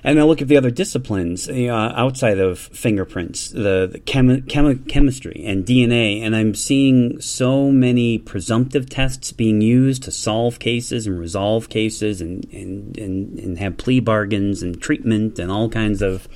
and 0.03 0.19
I 0.19 0.23
look 0.23 0.41
at 0.41 0.47
the 0.47 0.57
other 0.57 0.71
disciplines 0.71 1.47
uh, 1.49 1.93
outside 1.95 2.39
of 2.39 2.59
fingerprints, 2.59 3.49
the, 3.49 3.89
the 3.91 3.99
chemi- 3.99 4.43
chemi- 4.43 4.87
chemistry 4.87 5.43
and 5.45 5.65
DNA, 5.65 6.21
and 6.21 6.35
I'm 6.35 6.55
seeing 6.55 7.21
so 7.21 7.71
many 7.71 8.17
presumptive 8.17 8.89
tests 8.89 9.31
being 9.31 9.61
used 9.61 10.03
to 10.03 10.11
solve 10.11 10.59
cases 10.59 11.05
and 11.05 11.19
resolve 11.19 11.69
cases 11.69 12.21
and, 12.21 12.45
and, 12.51 12.97
and, 12.97 13.39
and 13.39 13.57
have 13.59 13.77
plea 13.77 13.99
bargains 13.99 14.63
and 14.63 14.81
treatment 14.81 15.37
and 15.37 15.51
all 15.51 15.69
kinds 15.69 16.01
of 16.01 16.27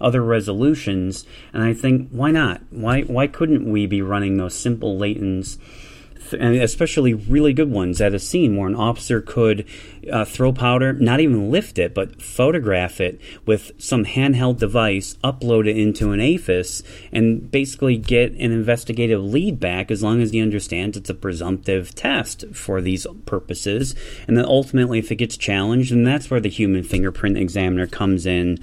other 0.00 0.22
resolutions. 0.22 1.24
And 1.52 1.62
I 1.62 1.72
think, 1.72 2.10
why 2.10 2.30
not? 2.30 2.60
Why, 2.70 3.02
why 3.02 3.26
couldn't 3.26 3.70
we 3.70 3.86
be 3.86 4.02
running 4.02 4.36
those 4.36 4.54
simple 4.54 4.98
latents? 4.98 5.58
And 6.34 6.56
especially 6.56 7.14
really 7.14 7.52
good 7.52 7.70
ones 7.70 8.00
at 8.00 8.14
a 8.14 8.18
scene 8.18 8.56
where 8.56 8.68
an 8.68 8.74
officer 8.74 9.20
could 9.20 9.66
uh, 10.12 10.24
throw 10.24 10.52
powder, 10.52 10.92
not 10.92 11.20
even 11.20 11.50
lift 11.50 11.78
it, 11.78 11.94
but 11.94 12.20
photograph 12.20 13.00
it 13.00 13.20
with 13.46 13.72
some 13.78 14.04
handheld 14.04 14.58
device, 14.58 15.16
upload 15.24 15.68
it 15.68 15.76
into 15.76 16.12
an 16.12 16.20
AFIS, 16.20 16.82
and 17.12 17.50
basically 17.50 17.96
get 17.96 18.32
an 18.32 18.52
investigative 18.52 19.22
lead 19.22 19.58
back 19.60 19.90
as 19.90 20.02
long 20.02 20.20
as 20.20 20.30
he 20.30 20.40
understands 20.40 20.96
it's 20.96 21.10
a 21.10 21.14
presumptive 21.14 21.94
test 21.94 22.44
for 22.52 22.80
these 22.80 23.06
purposes. 23.26 23.94
And 24.26 24.36
then 24.36 24.44
ultimately, 24.44 24.98
if 24.98 25.10
it 25.10 25.16
gets 25.16 25.36
challenged, 25.36 25.92
and 25.92 26.06
that's 26.06 26.30
where 26.30 26.40
the 26.40 26.48
human 26.48 26.82
fingerprint 26.82 27.38
examiner 27.38 27.86
comes 27.86 28.26
in 28.26 28.58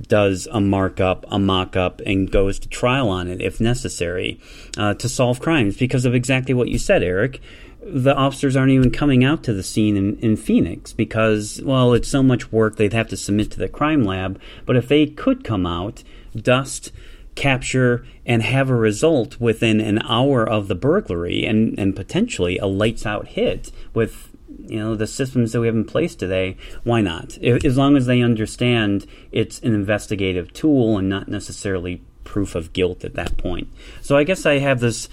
does 0.00 0.46
a 0.50 0.60
markup, 0.60 1.24
a 1.28 1.38
mock 1.38 1.76
up, 1.76 2.00
and 2.04 2.30
goes 2.30 2.58
to 2.60 2.68
trial 2.68 3.08
on 3.08 3.28
it 3.28 3.40
if 3.40 3.60
necessary 3.60 4.40
uh, 4.76 4.94
to 4.94 5.08
solve 5.08 5.40
crimes 5.40 5.76
because 5.76 6.04
of 6.04 6.14
exactly 6.14 6.54
what 6.54 6.68
you 6.68 6.78
said, 6.78 7.02
Eric. 7.02 7.40
The 7.82 8.14
officers 8.14 8.56
aren't 8.56 8.72
even 8.72 8.90
coming 8.90 9.22
out 9.22 9.44
to 9.44 9.52
the 9.52 9.62
scene 9.62 9.96
in, 9.96 10.18
in 10.18 10.36
Phoenix 10.36 10.92
because, 10.92 11.60
well, 11.64 11.94
it's 11.94 12.08
so 12.08 12.22
much 12.22 12.50
work 12.50 12.76
they'd 12.76 12.92
have 12.92 13.08
to 13.08 13.16
submit 13.16 13.52
to 13.52 13.58
the 13.58 13.68
crime 13.68 14.02
lab. 14.02 14.40
But 14.64 14.76
if 14.76 14.88
they 14.88 15.06
could 15.06 15.44
come 15.44 15.66
out, 15.66 16.02
dust, 16.34 16.90
capture, 17.36 18.04
and 18.24 18.42
have 18.42 18.68
a 18.70 18.74
result 18.74 19.38
within 19.38 19.80
an 19.80 20.00
hour 20.02 20.48
of 20.48 20.66
the 20.66 20.74
burglary 20.74 21.44
and, 21.44 21.78
and 21.78 21.94
potentially 21.94 22.58
a 22.58 22.66
lights 22.66 23.06
out 23.06 23.28
hit 23.28 23.70
with 23.94 24.35
you 24.68 24.78
know 24.78 24.94
the 24.94 25.06
systems 25.06 25.52
that 25.52 25.60
we 25.60 25.66
have 25.66 25.76
in 25.76 25.84
place 25.84 26.14
today 26.14 26.56
why 26.84 27.00
not? 27.00 27.38
As 27.38 27.76
long 27.76 27.96
as 27.96 28.06
they 28.06 28.22
understand 28.22 29.06
it's 29.32 29.60
an 29.60 29.74
investigative 29.74 30.52
tool 30.52 30.98
and 30.98 31.08
not 31.08 31.28
necessarily 31.28 32.02
proof 32.24 32.54
of 32.54 32.72
guilt 32.72 33.04
at 33.04 33.14
that 33.14 33.36
point. 33.36 33.68
So 34.02 34.16
i 34.16 34.24
guess 34.24 34.46
i 34.46 34.58
have 34.58 34.80
this 34.80 35.08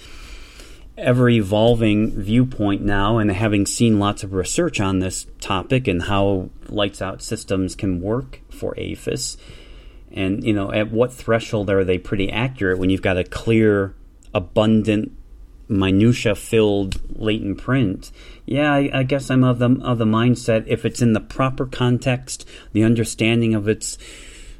ever 0.96 1.28
evolving 1.28 2.10
viewpoint 2.10 2.82
now 2.82 3.18
and 3.18 3.30
having 3.30 3.66
seen 3.66 3.98
lots 3.98 4.22
of 4.22 4.32
research 4.32 4.80
on 4.80 5.00
this 5.00 5.26
topic 5.40 5.88
and 5.88 6.04
how 6.04 6.48
lights 6.68 7.02
out 7.02 7.20
systems 7.20 7.74
can 7.74 8.00
work 8.00 8.40
for 8.48 8.74
AFIS 8.76 9.36
and 10.12 10.44
you 10.44 10.52
know 10.52 10.72
at 10.72 10.90
what 10.90 11.12
threshold 11.12 11.68
are 11.68 11.84
they 11.84 11.98
pretty 11.98 12.30
accurate 12.30 12.78
when 12.78 12.90
you've 12.90 13.02
got 13.02 13.18
a 13.18 13.24
clear 13.24 13.94
abundant 14.32 15.10
minutia 15.68 16.34
filled 16.34 17.00
latent 17.18 17.58
print 17.58 18.12
yeah 18.46 18.72
I, 18.72 18.90
I, 18.92 19.02
guess 19.02 19.30
i'm 19.30 19.44
of 19.44 19.58
the 19.58 19.80
of 19.82 19.98
the 19.98 20.04
mindset 20.04 20.64
if 20.66 20.84
it's 20.84 21.02
in 21.02 21.12
the 21.12 21.20
proper 21.20 21.66
context 21.66 22.48
the 22.72 22.84
understanding 22.84 23.54
of 23.54 23.68
its 23.68 23.98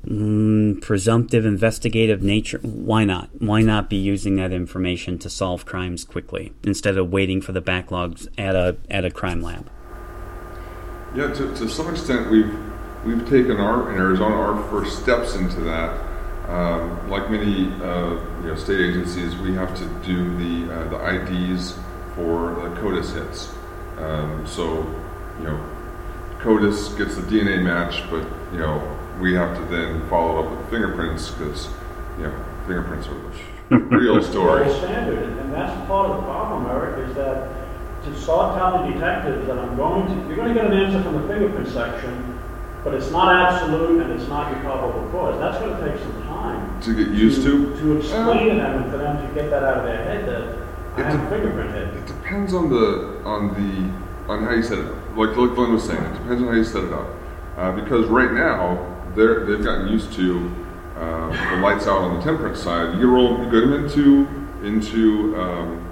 mm, 0.07 0.81
presumptive 0.81 1.45
investigative 1.45 2.23
nature 2.23 2.59
why 2.63 3.05
not? 3.05 3.31
Why 3.39 3.63
not 3.63 3.89
be 3.89 3.97
using 3.97 4.37
that 4.37 4.53
information 4.53 5.19
to 5.21 5.31
solve 5.31 5.65
crimes 5.65 6.05
quickly 6.05 6.53
instead 6.63 6.99
of 6.99 7.11
waiting 7.11 7.41
for 7.41 7.53
the 7.53 7.63
backlogs 7.63 8.29
at 8.39 8.55
a 8.55 8.77
at 8.91 9.05
a 9.05 9.11
crime 9.11 9.43
lab? 9.43 9.71
Yeah 11.15 11.29
to, 11.29 11.55
to 11.57 11.69
some 11.69 11.89
extent 11.91 12.31
we've 12.31 12.55
we've 13.05 13.29
taken 13.29 13.59
our 13.59 13.91
in 13.93 13.99
arizona 13.99 14.35
our 14.35 14.71
first 14.71 15.01
steps 15.03 15.35
into 15.35 15.61
that. 15.61 16.01
Um, 16.49 17.09
like 17.09 17.31
many 17.31 17.73
uh, 17.83 18.11
you 18.43 18.49
know, 18.49 18.55
state 18.55 18.79
agencies, 18.79 19.35
we 19.37 19.55
have 19.55 19.75
to 19.79 19.87
do 20.05 20.37
the 20.37 20.75
uh, 20.75 20.89
the 20.89 21.23
IDs 21.23 21.73
for 22.15 22.55
the 22.55 22.69
CODIS 22.81 23.15
hits. 23.15 23.55
Um, 23.99 24.47
so, 24.47 24.79
you 25.39 25.45
know, 25.45 25.65
CODIS 26.45 26.97
gets 26.99 27.17
the 27.17 27.23
DNA 27.23 27.63
match, 27.63 28.03
but 28.11 28.23
you 28.53 28.59
know 28.59 28.83
we 29.19 29.35
have 29.35 29.57
to 29.57 29.65
then 29.75 30.07
follow 30.09 30.45
up 30.45 30.51
with 30.51 30.71
fingerprints 30.71 31.31
because 31.31 31.69
you 32.19 32.25
know 32.25 32.45
fingerprints 32.67 33.09
are 33.09 33.15
the 33.71 33.77
real 33.97 34.23
story. 34.23 34.71
standard, 34.75 35.39
and 35.39 35.53
that's 35.53 35.75
part 35.87 36.11
of 36.11 36.17
the 36.17 36.23
problem, 36.23 36.67
Eric, 36.71 37.09
is 37.09 37.15
that 37.17 37.49
to 38.05 38.21
start 38.21 38.59
telling 38.59 38.93
detectives 38.93 39.47
that 39.47 39.59
I'm 39.59 39.75
going 39.77 40.07
to, 40.07 40.29
you're 40.29 40.37
going 40.37 40.49
to 40.49 40.55
get 40.55 40.67
an 40.71 40.75
answer 40.75 41.03
from 41.03 41.23
the 41.23 41.27
fingerprint 41.27 41.69
section, 41.69 42.39
but 42.85 42.93
it's 42.93 43.11
not 43.11 43.35
absolute 43.35 44.03
and 44.03 44.13
it's 44.13 44.29
not 44.29 44.53
your 44.53 44.61
probable 44.61 45.09
cause. 45.11 45.41
That's 45.41 45.59
going 45.65 45.81
to 45.81 45.91
take 45.91 45.99
some 45.99 46.23
time 46.25 46.81
to 46.83 46.95
get 46.95 47.09
used 47.09 47.43
to. 47.45 47.75
To, 47.79 47.97
explain 47.97 48.51
to 48.51 48.55
them 48.57 48.83
and 48.83 48.91
for 48.91 48.99
them 48.99 49.27
to 49.27 49.35
get 49.35 49.49
that 49.49 49.63
out 49.63 49.79
of 49.79 49.85
their 49.85 50.05
head 50.05 50.29
that 50.29 50.64
I 50.97 51.03
have 51.03 51.19
de- 51.19 51.27
a 51.27 51.31
fingerprint 51.31 51.71
hit. 51.73 51.89
It 51.95 52.07
depends 52.07 52.55
on 52.55 52.71
the 52.71 53.23
on 53.25 53.49
the 53.55 54.33
on 54.33 54.45
how 54.45 54.53
you 54.53 54.63
set 54.63 54.79
it 54.79 54.87
up. 54.87 55.17
Like, 55.17 55.37
like 55.37 55.55
Glenn 55.55 55.73
was 55.73 55.85
saying, 55.85 56.03
it 56.03 56.13
depends 56.15 56.43
on 56.43 56.49
how 56.49 56.55
you 56.55 56.65
set 56.65 56.85
it 56.85 56.93
up. 56.93 57.09
Uh, 57.57 57.73
because 57.73 58.07
right 58.07 58.33
now 58.33 58.95
they're 59.15 59.45
they've 59.45 59.65
gotten 59.65 59.89
used 59.89 60.13
to 60.15 60.53
uh, 60.97 61.55
the 61.55 61.61
lights 61.61 61.87
out 61.87 61.99
on 61.99 62.17
the 62.17 62.23
10 62.23 62.39
print 62.39 62.57
side. 62.57 62.99
You 62.99 63.11
roll, 63.11 63.39
you 63.39 63.45
get 63.45 63.61
them 63.61 63.85
into 63.85 64.29
into 64.65 65.37
um, 65.41 65.85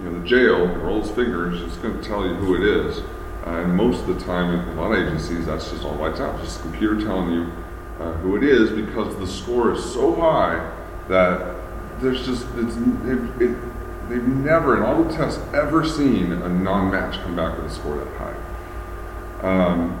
you 0.00 0.10
know 0.10 0.20
the 0.20 0.26
jail, 0.26 0.66
roll 0.66 1.00
his 1.00 1.10
fingers. 1.10 1.62
It's 1.62 1.76
going 1.76 2.00
to 2.00 2.06
tell 2.06 2.26
you 2.26 2.34
who 2.34 2.54
it 2.54 2.62
is. 2.62 2.98
Uh, 3.46 3.60
and 3.60 3.76
most 3.76 4.00
of 4.00 4.06
the 4.06 4.24
time, 4.24 4.54
in 4.54 4.78
a 4.78 4.80
lot 4.80 4.92
of 4.92 5.06
agencies, 5.06 5.46
that's 5.46 5.70
just 5.70 5.84
all 5.84 5.94
lights 5.96 6.20
out. 6.20 6.40
Just 6.40 6.62
the 6.62 6.70
computer 6.70 7.00
telling 7.00 7.30
you 7.30 7.52
uh, 8.00 8.12
who 8.14 8.36
it 8.36 8.44
is 8.44 8.70
because 8.70 9.14
the 9.16 9.26
score 9.26 9.72
is 9.72 9.92
so 9.92 10.14
high 10.14 10.72
that 11.08 11.54
there's 12.00 12.24
just 12.24 12.46
it's 12.56 12.76
it, 12.76 13.42
it, 13.42 13.58
they've 14.08 14.26
never 14.26 14.76
in 14.76 14.82
all 14.82 15.02
the 15.02 15.12
tests 15.12 15.40
ever 15.54 15.84
seen 15.86 16.32
a 16.32 16.48
non-match 16.48 17.20
come 17.22 17.36
back 17.36 17.56
with 17.56 17.70
a 17.70 17.74
score 17.74 17.96
that 17.96 18.08
high. 18.16 18.36
Um, 19.42 20.00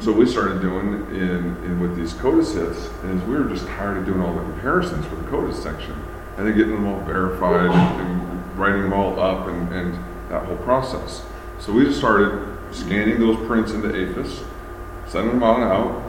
So 0.00 0.12
we 0.12 0.26
started 0.26 0.60
doing 0.60 1.06
in, 1.10 1.56
in 1.64 1.80
with 1.80 1.96
these 1.96 2.12
CODIS 2.14 2.54
hits 2.54 2.78
is 3.02 3.22
we 3.22 3.34
were 3.34 3.48
just 3.48 3.66
tired 3.66 3.96
of 3.96 4.04
doing 4.04 4.20
all 4.20 4.34
the 4.34 4.42
comparisons 4.42 5.06
for 5.06 5.16
the 5.16 5.24
CODIS 5.30 5.62
section 5.62 5.94
and 6.36 6.46
then 6.46 6.54
getting 6.54 6.74
them 6.74 6.86
all 6.86 7.00
verified 7.00 7.70
and, 7.70 8.00
and 8.02 8.58
writing 8.58 8.82
them 8.82 8.92
all 8.92 9.18
up 9.18 9.46
and, 9.48 9.72
and 9.72 9.94
that 10.28 10.44
whole 10.44 10.58
process. 10.58 11.24
So 11.60 11.72
we 11.72 11.84
just 11.84 11.96
started 11.98 12.58
scanning 12.72 13.18
those 13.18 13.38
prints 13.46 13.72
into 13.72 13.88
AFIS, 13.88 14.44
sending 15.06 15.32
them 15.32 15.42
on 15.42 15.62
out, 15.62 16.02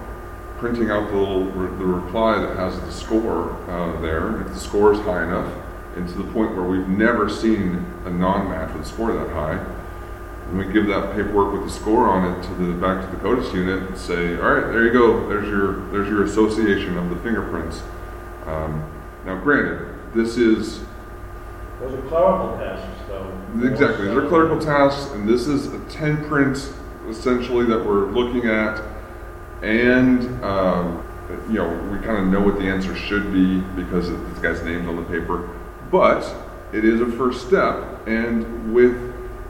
printing 0.57 0.91
out 0.91 1.09
the 1.09 1.15
little 1.15 1.45
the 1.45 1.85
reply 1.85 2.39
that 2.39 2.57
has 2.57 2.77
the 2.81 2.91
score 2.91 3.53
uh, 3.69 4.01
there. 4.01 4.41
If 4.41 4.49
the 4.49 4.59
score 4.59 4.91
is 4.91 4.99
high 4.99 5.23
enough, 5.23 5.49
and 5.97 6.07
to 6.09 6.15
the 6.15 6.31
point 6.31 6.55
where 6.55 6.63
we've 6.63 6.87
never 6.87 7.29
seen 7.29 7.85
a 8.05 8.09
non-match 8.09 8.73
with 8.73 8.83
a 8.83 8.85
score 8.85 9.13
that 9.13 9.29
high, 9.31 9.63
and 10.47 10.57
we 10.57 10.71
give 10.71 10.87
that 10.87 11.13
paperwork 11.13 11.53
with 11.53 11.63
the 11.63 11.69
score 11.69 12.07
on 12.07 12.31
it 12.31 12.43
to 12.43 12.53
the 12.53 12.73
back 12.73 13.03
to 13.03 13.15
the 13.15 13.21
CODIS 13.21 13.53
unit 13.53 13.83
and 13.83 13.97
say, 13.97 14.37
all 14.37 14.53
right, 14.53 14.71
there 14.71 14.85
you 14.85 14.93
go. 14.93 15.27
There's 15.27 15.47
your 15.47 15.87
there's 15.91 16.07
your 16.07 16.23
association 16.23 16.97
of 16.97 17.09
the 17.09 17.17
fingerprints. 17.17 17.83
Um, 18.45 18.89
now, 19.25 19.37
granted, 19.41 19.93
this 20.13 20.37
is 20.37 20.79
Those 21.81 21.93
are 21.93 22.01
clerical 22.07 22.57
tasks, 22.57 22.87
though. 23.07 23.29
Exactly. 23.61 24.07
These 24.07 24.15
are 24.15 24.27
clerical 24.29 24.59
tasks, 24.59 25.11
and 25.11 25.27
this 25.27 25.47
is 25.47 25.73
a 25.73 25.79
10 25.89 26.25
print 26.27 26.73
essentially 27.09 27.65
that 27.65 27.85
we're 27.85 28.07
looking 28.11 28.49
at. 28.49 28.81
And, 29.61 30.43
um, 30.43 31.03
you 31.49 31.55
know, 31.55 31.69
we 31.91 31.97
kind 31.99 32.17
of 32.17 32.27
know 32.27 32.39
what 32.39 32.57
the 32.59 32.65
answer 32.65 32.95
should 32.95 33.33
be 33.33 33.59
because 33.81 34.09
this 34.09 34.39
guy's 34.39 34.63
name's 34.63 34.87
on 34.87 34.95
the 34.95 35.03
paper. 35.03 35.56
But 35.91 36.23
it 36.73 36.83
is 36.85 37.01
a 37.01 37.05
first 37.05 37.47
step. 37.47 38.07
And 38.07 38.73
with, 38.73 38.95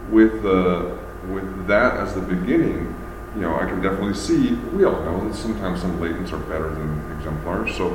with, 0.10 0.46
uh, 0.46 0.96
with 1.32 1.68
that 1.68 1.98
as 1.98 2.14
the 2.16 2.22
beginning, 2.22 2.96
you 3.36 3.42
know, 3.42 3.56
I 3.56 3.66
can 3.66 3.82
definitely 3.82 4.16
see, 4.16 4.54
we 4.74 4.86
all 4.86 5.04
know 5.04 5.28
that 5.28 5.36
sometimes 5.36 5.82
some 5.82 6.00
latents 6.00 6.32
are 6.32 6.40
better 6.40 6.70
than 6.70 7.18
exemplars. 7.18 7.76
So 7.76 7.94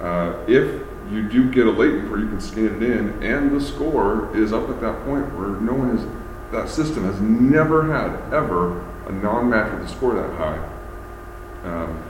uh, 0.00 0.44
if 0.46 0.82
you 1.10 1.28
do 1.28 1.50
get 1.50 1.66
a 1.66 1.70
latent 1.70 2.10
where 2.10 2.20
you 2.20 2.28
can 2.28 2.40
scan 2.40 2.66
it 2.66 2.82
in 2.82 3.22
and 3.22 3.54
the 3.54 3.60
score 3.60 4.34
is 4.36 4.52
up 4.52 4.68
at 4.68 4.80
that 4.80 5.04
point 5.04 5.34
where 5.36 5.60
no 5.60 5.74
one 5.74 5.96
has, 5.96 6.06
that 6.52 6.68
system 6.68 7.04
has 7.04 7.20
never 7.20 7.92
had 7.92 8.32
ever 8.32 8.80
a 9.06 9.12
non-match 9.12 9.72
with 9.72 9.88
a 9.88 9.88
score 9.88 10.14
that 10.14 10.32
high, 10.34 10.58
um, 11.64 12.02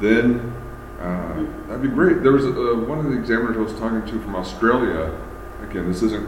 then 0.00 0.54
uh, 1.00 1.46
that'd 1.66 1.82
be 1.82 1.88
great. 1.88 2.22
There 2.22 2.32
was 2.32 2.44
a, 2.44 2.74
one 2.74 2.98
of 2.98 3.06
the 3.06 3.18
examiners 3.18 3.56
I 3.56 3.60
was 3.60 3.72
talking 3.78 4.04
to 4.06 4.20
from 4.22 4.34
Australia. 4.34 5.18
Again, 5.62 5.88
this 5.88 6.02
isn't 6.02 6.26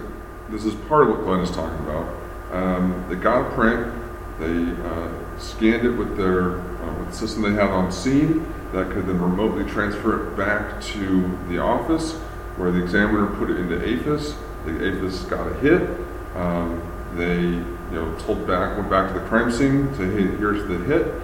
this 0.50 0.64
is 0.64 0.74
part 0.88 1.02
of 1.02 1.10
what 1.10 1.20
Glenn 1.24 1.40
is 1.40 1.50
talking 1.50 1.78
about. 1.86 2.08
Um, 2.52 3.04
they 3.08 3.14
got 3.16 3.46
a 3.46 3.54
print. 3.54 3.92
They 4.38 4.82
uh, 4.88 5.38
scanned 5.38 5.86
it 5.86 5.90
with 5.90 6.16
their 6.16 6.60
uh, 6.60 6.98
with 6.98 7.10
the 7.10 7.16
system 7.16 7.42
they 7.42 7.52
have 7.52 7.70
on 7.70 7.92
scene 7.92 8.46
that 8.72 8.90
could 8.90 9.06
then 9.06 9.20
remotely 9.20 9.64
transfer 9.64 10.28
it 10.28 10.36
back 10.36 10.80
to 10.82 11.38
the 11.48 11.58
office 11.58 12.14
where 12.56 12.70
the 12.70 12.82
examiner 12.82 13.26
put 13.36 13.50
it 13.50 13.56
into 13.56 13.76
AFIS. 13.76 14.34
The 14.64 14.72
AFIS 14.72 15.28
got 15.30 15.46
a 15.46 15.54
hit. 15.54 15.88
Um, 16.34 16.82
they 17.14 17.40
you 17.40 17.94
know 17.94 18.14
told 18.20 18.46
back 18.46 18.76
went 18.76 18.90
back 18.90 19.12
to 19.12 19.18
the 19.18 19.26
crime 19.26 19.50
scene 19.50 19.88
to 19.96 20.10
hey 20.10 20.36
here's 20.36 20.66
the 20.68 20.78
hit. 20.84 21.14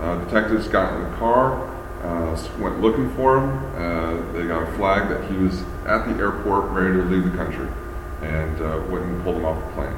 Uh, 0.00 0.22
detectives 0.24 0.66
got 0.68 0.94
in 0.94 1.10
the 1.10 1.16
car, 1.16 1.69
uh, 2.02 2.48
went 2.58 2.80
looking 2.80 3.14
for 3.14 3.38
him. 3.38 3.50
Uh, 3.76 4.32
they 4.32 4.46
got 4.46 4.62
a 4.62 4.72
flag 4.76 5.08
that 5.08 5.30
he 5.30 5.36
was 5.36 5.60
at 5.86 6.06
the 6.06 6.14
airport 6.18 6.70
ready 6.70 6.94
to 6.94 7.02
leave 7.04 7.24
the 7.24 7.36
country, 7.36 7.68
and 8.22 8.60
uh, 8.60 8.82
went 8.88 9.04
and 9.04 9.22
pulled 9.22 9.36
him 9.36 9.44
off 9.44 9.62
the 9.66 9.72
plane. 9.72 9.94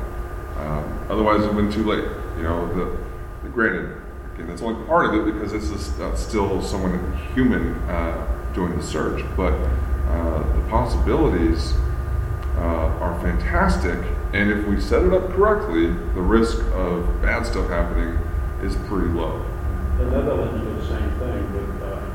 Um, 0.59 1.07
otherwise, 1.09 1.43
it 1.45 1.53
would 1.53 1.65
have 1.65 1.71
been 1.71 1.73
too 1.73 1.85
late. 1.85 2.05
You 2.37 2.43
know, 2.45 2.67
the, 2.75 2.99
the 3.43 3.49
granted, 3.51 3.97
again, 4.35 4.49
that's 4.49 4.63
only 4.63 4.85
part 4.87 5.07
of 5.07 5.15
it 5.15 5.33
because 5.33 5.53
it's 5.53 5.89
that's 5.93 6.21
still 6.21 6.63
someone 6.63 7.17
human 7.35 7.75
uh, 7.89 8.53
doing 8.55 8.77
the 8.77 8.83
search, 8.83 9.25
but 9.37 9.53
uh, 9.53 10.39
the 10.39 10.69
possibilities 10.69 11.75
are 12.57 13.19
fantastic. 13.21 13.99
And 14.33 14.51
if 14.51 14.67
we 14.67 14.81
set 14.81 15.03
it 15.03 15.13
up 15.13 15.29
correctly, 15.31 15.89
the 15.89 16.23
risk 16.23 16.59
of 16.73 17.21
bad 17.21 17.45
stuff 17.45 17.69
happening 17.69 18.19
is 18.63 18.77
pretty 18.89 19.09
low. 19.09 19.45
The 19.99 20.05
Netherlands 20.07 20.63
do 20.63 20.75
the 20.75 20.87
same 20.87 21.11
thing 21.19 21.42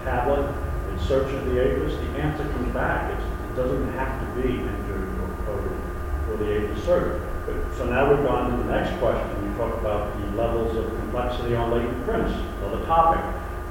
tablet. 0.08 0.48
It 0.96 1.00
searches 1.04 1.44
the 1.52 1.60
AFIS, 1.60 2.00
the 2.00 2.20
answer 2.24 2.48
comes 2.48 2.74
back. 2.74 3.12
It's, 3.12 3.28
it 3.28 3.56
doesn't 3.60 3.92
have 4.00 4.16
to 4.24 4.42
be 4.42 4.64
entered 4.64 5.12
or 5.20 5.28
coded 5.44 5.78
for 6.26 6.38
the 6.40 6.48
AFIS 6.48 6.84
search. 6.86 7.22
But, 7.46 7.76
so 7.76 7.86
now 7.86 8.08
we've 8.10 8.24
gone 8.26 8.52
to 8.52 8.64
the 8.64 8.72
next 8.72 8.98
question. 9.00 9.28
You 9.44 9.52
talk 9.58 9.76
about 9.80 10.16
the 10.16 10.32
levels 10.38 10.76
of 10.78 10.88
complexity 11.00 11.56
on 11.56 11.72
latent 11.72 12.04
prints, 12.06 12.32
another 12.64 12.86
topic, 12.86 13.20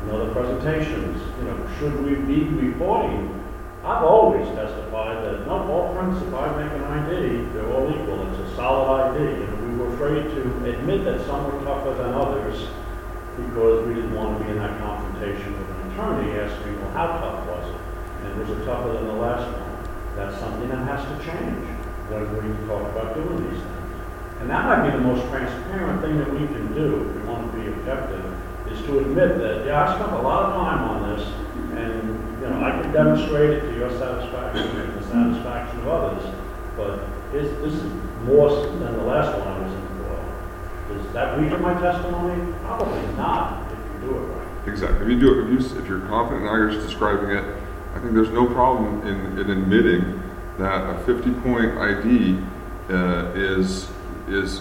another 0.05 0.31
presentations. 0.33 1.17
You 1.39 1.45
know, 1.49 1.57
should 1.79 2.05
we 2.05 2.15
be 2.29 2.45
reporting? 2.45 3.33
I've 3.83 4.05
always 4.05 4.47
testified 4.49 5.25
that 5.25 5.47
not 5.47 5.71
all 5.71 5.95
prints, 5.95 6.21
if 6.21 6.35
I 6.35 6.53
make 6.61 6.73
an 6.73 6.85
ID, 6.85 7.53
they're 7.55 7.73
all 7.73 7.89
equal. 7.89 8.29
It's 8.29 8.53
a 8.53 8.57
solid 8.57 9.17
ID. 9.17 9.43
And 9.43 9.79
we 9.79 9.85
were 9.85 9.95
afraid 9.95 10.25
to 10.25 10.43
admit 10.69 11.05
that 11.05 11.25
some 11.25 11.45
were 11.47 11.65
tougher 11.65 11.95
than 11.95 12.13
others 12.13 12.69
because 13.37 13.87
we 13.87 13.95
didn't 13.95 14.15
want 14.15 14.39
to 14.39 14.45
be 14.45 14.51
in 14.51 14.59
that 14.59 14.81
confrontation 14.81 15.53
with 15.53 15.76
an 15.99 16.05
attorney 16.05 16.39
asking, 16.39 16.81
well, 16.81 16.91
how 16.93 17.07
tough 17.07 17.47
was 17.47 17.75
it? 17.75 17.81
And 18.25 18.39
was 18.39 18.51
it 18.51 18.65
tougher 18.65 18.93
than 18.93 19.07
the 19.07 19.15
last 19.15 19.47
one? 19.49 20.17
That's 20.17 20.39
something 20.39 20.69
that 20.69 20.85
has 20.89 21.03
to 21.05 21.17
change 21.25 21.67
when 22.09 22.23
we 22.37 22.67
talk 22.69 22.83
about 22.93 23.15
doing 23.15 23.51
these 23.51 23.61
things. 23.61 23.97
And 24.41 24.51
that 24.51 24.65
might 24.67 24.91
be 24.91 24.97
the 24.97 25.03
most 25.03 25.27
transparent 25.29 26.03
thing 26.03 26.19
that 26.19 26.31
we 26.31 26.47
can 26.47 26.75
do 26.75 27.09
if 27.09 27.17
we 27.17 27.23
want 27.29 27.51
to 27.51 27.59
be 27.59 27.67
objective, 27.69 28.25
is 28.71 28.81
to 28.87 28.99
admit 29.01 29.39
that, 29.39 29.67
yeah, 29.67 29.89
I 29.89 29.97
spent 29.97 30.13
a 30.13 30.23
lot 30.23 30.47
of 30.47 30.61
time 30.61 30.85
on 30.85 31.17
this, 31.17 31.27
and, 31.81 32.41
you 32.41 32.49
know, 32.49 32.61
I 32.63 32.71
can 32.81 32.93
demonstrate 32.93 33.51
it 33.51 33.61
to 33.61 33.75
your 33.77 33.91
satisfaction 33.99 34.69
and 34.77 34.95
the 35.01 35.03
satisfaction 35.09 35.81
of 35.81 35.89
others, 35.89 36.35
but 36.77 37.09
is, 37.33 37.51
this 37.63 37.75
is 37.75 37.93
more 38.25 38.51
than 38.51 38.93
the 38.93 39.05
last 39.05 39.37
one 39.39 39.49
I 39.49 39.59
was 39.59 39.73
in. 39.73 39.87
Does 40.87 41.13
that 41.13 41.39
weaken 41.41 41.61
my 41.63 41.75
testimony? 41.81 42.55
Probably 42.63 43.17
not, 43.17 43.73
if 43.73 43.79
you 43.79 44.09
do 44.09 44.17
it 44.17 44.21
right. 44.21 44.46
Exactly. 44.67 45.03
If 45.03 45.09
you 45.09 45.21
do 45.21 45.39
it, 45.39 45.45
if, 45.45 45.51
you, 45.51 45.79
if 45.79 45.89
you're 45.89 46.01
confident 46.01 46.43
in 46.43 46.49
how 46.49 46.57
you're 46.57 46.71
describing 46.71 47.31
it, 47.31 47.45
I 47.95 48.01
think 48.01 48.15
there's 48.15 48.31
no 48.31 48.47
problem 48.47 49.07
in, 49.07 49.39
in 49.39 49.51
admitting 49.51 50.23
that 50.59 50.97
a 50.97 50.99
50 51.05 51.31
point 51.41 51.79
ID 51.79 52.39
uh, 52.91 53.33
is, 53.35 53.89
is, 54.29 54.61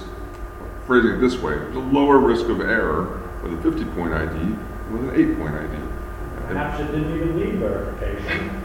phrasing 0.85 1.11
it 1.11 1.17
this 1.17 1.37
way, 1.39 1.55
there's 1.55 1.75
a 1.75 1.79
lower 1.79 2.19
risk 2.19 2.47
of 2.47 2.61
error 2.61 3.21
with 3.43 3.53
a 3.53 3.61
50 3.61 3.85
point 3.95 4.13
ID 4.13 4.29
than 4.29 4.93
with 4.93 5.09
an 5.09 5.31
8 5.31 5.37
point 5.37 5.55
ID. 5.55 5.95
Perhaps 6.47 6.79
it 6.79 6.91
didn't 6.91 7.15
even 7.15 7.39
need 7.39 7.55
verification 7.55 8.61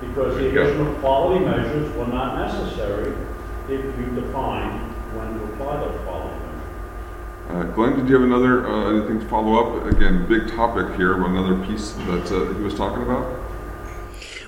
because 0.00 0.36
the 0.36 0.42
There 0.42 0.48
you 0.48 0.54
go. 0.54 0.64
additional 0.64 0.94
quality 1.00 1.44
measures 1.44 1.92
were 1.96 2.06
not 2.06 2.38
necessary 2.38 3.14
if 3.68 3.84
you 3.98 4.06
defined 4.14 4.80
when 5.16 5.34
to 5.34 5.44
apply 5.52 5.80
those 5.80 6.00
quality 6.02 6.28
measures. 6.28 6.35
Uh, 7.48 7.62
Glenn, 7.62 7.96
did 7.96 8.08
you 8.08 8.14
have 8.14 8.24
another, 8.24 8.66
uh, 8.66 8.90
anything 8.90 9.20
to 9.20 9.28
follow 9.28 9.54
up? 9.62 9.92
Again, 9.92 10.26
big 10.26 10.48
topic 10.48 10.96
here, 10.96 11.24
another 11.24 11.64
piece 11.66 11.92
that 11.92 12.30
uh, 12.32 12.52
he 12.54 12.62
was 12.62 12.74
talking 12.74 13.02
about? 13.02 13.40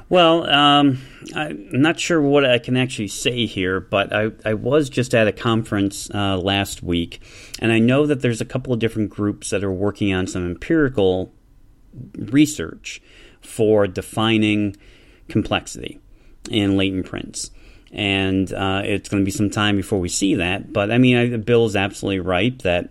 Well, 0.09 0.49
um, 0.49 0.99
I'm 1.35 1.69
not 1.71 2.01
sure 2.01 2.21
what 2.21 2.45
I 2.45 2.59
can 2.59 2.77
actually 2.77 3.09
say 3.09 3.45
here, 3.47 3.79
but 3.79 4.13
I, 4.13 4.31
I 4.45 4.55
was 4.55 4.89
just 4.89 5.15
at 5.15 5.29
a 5.29 5.33
conference 5.33 6.11
uh, 6.15 6.39
last 6.39 6.83
week, 6.83 7.21
and 7.61 7.73
I 7.73 7.79
know 7.79 8.07
that 8.07 8.23
there's 8.23 8.41
a 8.41 8.47
couple 8.47 8.73
of 8.73 8.79
different 8.79 9.11
groups 9.11 9.51
that 9.51 9.63
are 9.63 9.73
working 9.73 10.13
on 10.13 10.27
some 10.27 10.47
empirical 10.47 11.33
research 12.17 13.03
for 13.43 13.87
defining 13.87 14.77
complexity 15.29 16.01
in 16.51 16.77
latent 16.77 17.07
prints. 17.07 17.51
And 17.93 18.53
uh, 18.53 18.83
it's 18.85 19.09
going 19.09 19.23
to 19.23 19.25
be 19.25 19.31
some 19.31 19.51
time 19.51 19.77
before 19.77 19.99
we 19.99 20.09
see 20.09 20.35
that. 20.35 20.73
But 20.73 20.91
I 20.91 20.99
mean, 20.99 21.17
I, 21.17 21.37
Bill's 21.39 21.75
absolutely 21.75 22.21
right 22.21 22.59
that, 22.61 22.91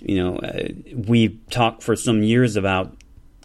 you 0.00 0.22
know, 0.22 0.36
uh, 0.36 0.68
we 0.94 1.40
talked 1.50 1.82
for 1.82 1.96
some 1.96 2.22
years 2.22 2.56
about 2.56 2.94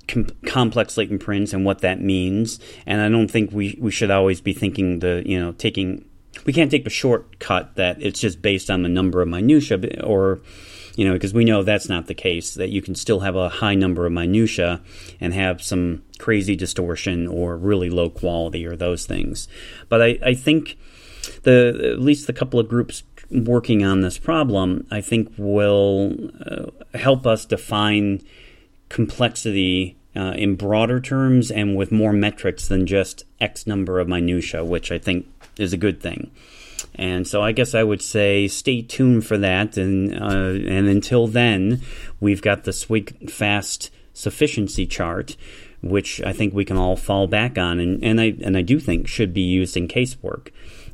com- 0.07 0.31
complex 0.45 0.97
latent 0.97 1.21
prints 1.21 1.53
and 1.53 1.63
what 1.63 1.79
that 1.79 2.01
means. 2.01 2.59
And 2.85 2.99
I 2.99 3.09
don't 3.09 3.29
think 3.29 3.51
we, 3.51 3.77
we 3.79 3.91
should 3.91 4.11
always 4.11 4.41
be 4.41 4.53
thinking 4.53 4.99
the, 4.99 5.23
you 5.25 5.39
know, 5.39 5.53
taking, 5.53 6.03
we 6.45 6.51
can't 6.51 6.69
take 6.69 6.83
the 6.83 6.89
shortcut 6.89 7.75
that 7.75 8.01
it's 8.01 8.19
just 8.19 8.41
based 8.41 8.69
on 8.69 8.83
the 8.83 8.89
number 8.89 9.21
of 9.21 9.27
minutia 9.27 10.03
or, 10.03 10.41
you 10.97 11.05
know, 11.05 11.13
because 11.13 11.31
we 11.33 11.45
know 11.45 11.61
that's 11.61 11.87
not 11.87 12.07
the 12.07 12.15
case, 12.15 12.55
that 12.55 12.69
you 12.69 12.81
can 12.81 12.95
still 12.95 13.19
have 13.19 13.35
a 13.35 13.49
high 13.49 13.75
number 13.75 14.07
of 14.07 14.11
minutia 14.11 14.81
and 15.21 15.31
have 15.31 15.61
some 15.61 16.01
crazy 16.17 16.55
distortion 16.55 17.27
or 17.27 17.55
really 17.55 17.87
low 17.87 18.09
quality 18.09 18.65
or 18.65 18.75
those 18.75 19.05
things. 19.05 19.47
But 19.89 20.01
I, 20.01 20.19
I 20.25 20.33
think 20.33 20.75
the 21.43 21.91
at 21.93 21.99
least 21.99 22.25
the 22.25 22.33
couple 22.33 22.59
of 22.59 22.67
groups 22.67 23.03
working 23.29 23.85
on 23.85 24.01
this 24.01 24.17
problem, 24.17 24.87
I 24.89 25.01
think, 25.01 25.31
will 25.37 26.15
uh, 26.43 26.97
help 26.97 27.27
us 27.27 27.45
define 27.45 28.23
complexity 28.89 29.97
uh, 30.15 30.33
in 30.35 30.55
broader 30.55 30.99
terms 30.99 31.51
and 31.51 31.75
with 31.75 31.91
more 31.91 32.11
metrics 32.11 32.67
than 32.67 32.87
just 32.87 33.23
X 33.39 33.67
number 33.67 33.99
of 33.99 34.07
minutia, 34.07 34.65
which 34.65 34.91
I 34.91 34.97
think 34.97 35.27
is 35.59 35.73
a 35.73 35.77
good 35.77 36.01
thing. 36.01 36.31
And 36.97 37.27
so 37.27 37.41
I 37.41 37.51
guess 37.51 37.75
I 37.75 37.83
would 37.83 38.01
say 38.01 38.47
stay 38.47 38.81
tuned 38.81 39.25
for 39.25 39.37
that. 39.37 39.77
And, 39.77 40.13
uh, 40.13 40.69
and 40.71 40.87
until 40.87 41.27
then, 41.27 41.81
we've 42.19 42.41
got 42.41 42.63
the 42.63 42.71
SWGFAST 42.71 43.89
sufficiency 44.13 44.87
chart, 44.87 45.37
which 45.81 46.21
I 46.23 46.33
think 46.33 46.53
we 46.53 46.65
can 46.65 46.77
all 46.77 46.95
fall 46.95 47.27
back 47.27 47.57
on. 47.57 47.79
And, 47.79 48.03
and, 48.03 48.19
I, 48.19 48.35
and 48.41 48.57
I 48.57 48.61
do 48.61 48.79
think 48.79 49.07
should 49.07 49.33
be 49.33 49.41
used 49.41 49.77
in 49.77 49.87
casework 49.87 50.49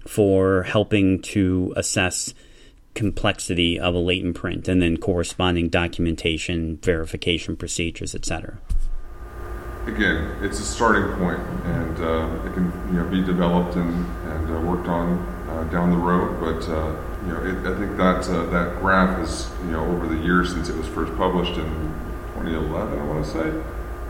for 0.05 0.63
helping 0.63 1.21
to 1.21 1.73
assess 1.77 2.33
complexity 2.93 3.79
of 3.79 3.95
a 3.95 3.99
latent 3.99 4.35
print 4.35 4.67
and 4.67 4.81
then 4.81 4.97
corresponding 4.97 5.69
documentation, 5.69 6.77
verification 6.77 7.55
procedures, 7.55 8.13
etc. 8.13 8.59
Again, 9.87 10.37
it's 10.41 10.59
a 10.59 10.63
starting 10.63 11.13
point, 11.17 11.39
and 11.65 11.99
uh, 11.99 12.45
it 12.45 12.53
can 12.53 12.71
you 12.87 13.01
know 13.01 13.09
be 13.09 13.21
developed 13.21 13.75
and, 13.75 14.05
and 14.31 14.55
uh, 14.55 14.61
worked 14.61 14.87
on 14.87 15.32
uh, 15.53 15.63
down 15.65 15.91
the 15.91 15.97
road. 15.97 16.39
But 16.39 16.69
uh, 16.69 16.95
you 17.25 17.33
know, 17.33 17.45
it, 17.45 17.57
I 17.65 17.77
think 17.77 17.97
that 17.97 18.27
uh, 18.29 18.45
that 18.47 18.79
graph 18.79 19.19
is 19.19 19.49
you 19.65 19.71
know 19.71 19.85
over 19.85 20.07
the 20.07 20.17
years 20.17 20.51
since 20.51 20.69
it 20.69 20.75
was 20.75 20.87
first 20.87 21.15
published 21.15 21.57
in 21.57 21.69
2011, 22.33 22.99
I 22.99 23.05
want 23.05 23.25
to 23.25 23.31
say, 23.31 23.63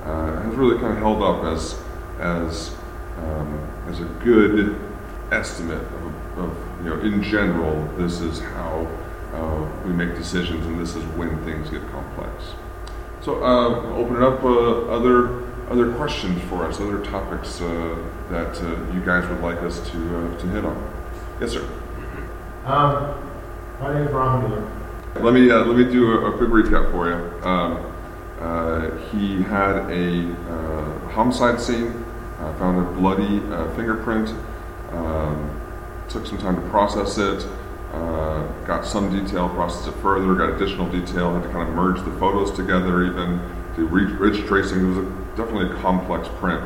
uh, 0.05 0.41
has 0.41 0.55
really 0.55 0.79
kind 0.79 0.93
of 0.93 0.97
held 0.97 1.21
up 1.21 1.43
as 1.43 1.79
as 2.19 2.75
um, 3.17 3.69
as 3.87 3.99
a 3.99 4.05
good 4.23 4.79
estimate 5.31 5.81
of, 5.81 6.39
of, 6.39 6.83
you 6.83 6.89
know 6.89 6.99
in 7.01 7.23
general 7.23 7.87
this 7.97 8.21
is 8.21 8.39
how 8.39 8.87
uh, 9.33 9.67
we 9.85 9.91
make 9.91 10.15
decisions 10.15 10.65
and 10.65 10.79
this 10.79 10.95
is 10.95 11.03
when 11.15 11.43
things 11.43 11.69
get 11.69 11.81
complex. 11.91 12.53
So 13.21 13.43
uh, 13.43 13.93
open 13.95 14.17
it 14.17 14.23
up 14.23 14.43
uh, 14.43 14.87
other 14.87 15.43
other 15.69 15.93
questions 15.93 16.41
for 16.49 16.65
us, 16.65 16.79
other 16.79 17.03
topics 17.03 17.59
that 17.59 18.89
you 18.93 19.01
guys 19.05 19.27
would 19.29 19.41
like 19.41 19.61
us 19.63 19.79
to 19.91 20.37
to 20.39 20.47
hit 20.47 20.65
on. 20.65 21.02
Yes, 21.43 21.51
sir. 21.51 21.69
Um, 22.63 23.19
my 23.81 23.93
name 23.93 24.07
is 24.07 24.13
Ron 24.13 24.49
Miller. 24.49 24.71
Let 25.15 25.33
me 25.33 25.51
uh, 25.51 25.65
let 25.65 25.75
me 25.75 25.83
do 25.91 26.13
a, 26.13 26.31
a 26.31 26.37
quick 26.37 26.49
recap 26.51 26.89
for 26.89 27.09
you. 27.09 27.45
Um, 27.45 27.85
uh, 28.39 28.97
he 29.09 29.43
had 29.43 29.91
a 29.91 30.31
uh, 30.49 31.09
homicide 31.09 31.59
scene, 31.59 32.05
uh, 32.39 32.57
found 32.57 32.79
a 32.79 32.89
bloody 32.97 33.41
uh, 33.51 33.69
fingerprint, 33.75 34.29
um, 34.91 35.61
took 36.07 36.25
some 36.25 36.37
time 36.37 36.55
to 36.55 36.61
process 36.69 37.17
it, 37.17 37.45
uh, 37.91 38.47
got 38.65 38.85
some 38.85 39.11
detail, 39.11 39.49
processed 39.49 39.89
it 39.89 40.01
further, 40.01 40.35
got 40.35 40.51
additional 40.51 40.89
detail, 40.89 41.33
had 41.33 41.43
to 41.43 41.49
kind 41.49 41.67
of 41.67 41.75
merge 41.75 41.97
the 42.05 42.19
photos 42.19 42.51
together, 42.53 43.03
even 43.03 43.41
do 43.75 43.85
ridge 43.87 44.47
tracing. 44.47 44.79
It 44.79 44.87
was 44.87 44.97
a, 44.99 45.09
definitely 45.35 45.77
a 45.77 45.81
complex 45.81 46.29
print, 46.39 46.63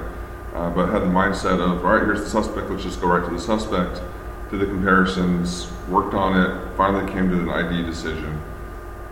but 0.53 0.91
had 0.91 1.01
the 1.01 1.07
mindset 1.07 1.59
of 1.59 1.83
all 1.83 1.93
right, 1.93 2.03
here's 2.03 2.21
the 2.21 2.29
suspect. 2.29 2.69
Let's 2.69 2.83
just 2.83 3.01
go 3.01 3.07
right 3.07 3.27
to 3.27 3.33
the 3.33 3.41
suspect 3.41 4.03
did 4.49 4.59
the 4.59 4.65
comparisons, 4.65 5.71
worked 5.89 6.13
on 6.13 6.39
it, 6.39 6.77
finally 6.77 7.11
came 7.11 7.29
to 7.29 7.39
an 7.39 7.49
ID 7.49 7.85
decision, 7.85 8.41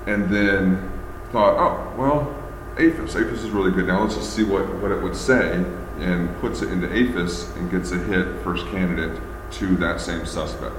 and 0.08 0.30
then 0.30 0.92
thought, 1.32 1.58
oh, 1.58 1.98
well, 1.98 2.36
APHIS. 2.78 3.16
AFIS 3.16 3.44
is 3.44 3.50
really 3.50 3.72
good. 3.72 3.88
Now 3.88 4.04
let's 4.04 4.16
just 4.16 4.34
see 4.34 4.44
what, 4.44 4.64
what 4.82 4.92
it 4.92 5.02
would 5.02 5.16
say, 5.16 5.64
and 6.00 6.40
puts 6.40 6.62
it 6.62 6.72
into 6.72 6.88
AFIS 6.88 7.56
and 7.56 7.72
gets 7.72 7.92
a 7.92 7.98
hit 7.98 8.44
first 8.44 8.66
candidate 8.68 9.22
to 9.52 9.76
that 9.78 10.02
same 10.02 10.26
suspect. 10.26 10.76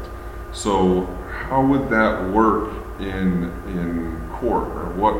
So 0.52 1.06
how 1.30 1.64
would 1.64 1.88
that 1.90 2.30
work 2.30 2.72
in 2.98 3.52
in 3.68 4.28
court, 4.32 4.68
or 4.68 4.90
what 4.94 5.14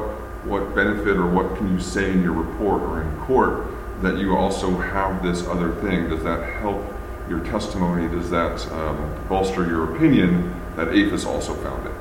what 0.46 0.74
benefit 0.74 1.16
or 1.16 1.26
what 1.26 1.56
can 1.56 1.72
you 1.72 1.80
say 1.80 2.12
in 2.12 2.22
your 2.22 2.32
report 2.32 2.80
or 2.82 3.02
in 3.02 3.16
court 3.20 3.66
that 4.02 4.18
you 4.18 4.36
also 4.36 4.70
have 4.78 5.22
this 5.22 5.46
other 5.46 5.72
thing? 5.82 6.08
Does 6.08 6.22
that 6.24 6.42
help 6.60 6.82
your 7.28 7.40
testimony, 7.40 8.08
does 8.08 8.30
that 8.30 8.66
um, 8.72 9.26
bolster 9.28 9.66
your 9.66 9.94
opinion 9.94 10.54
that 10.76 10.88
AFIS 10.88 11.26
also 11.26 11.54
found 11.54 11.86
it? 11.86 11.92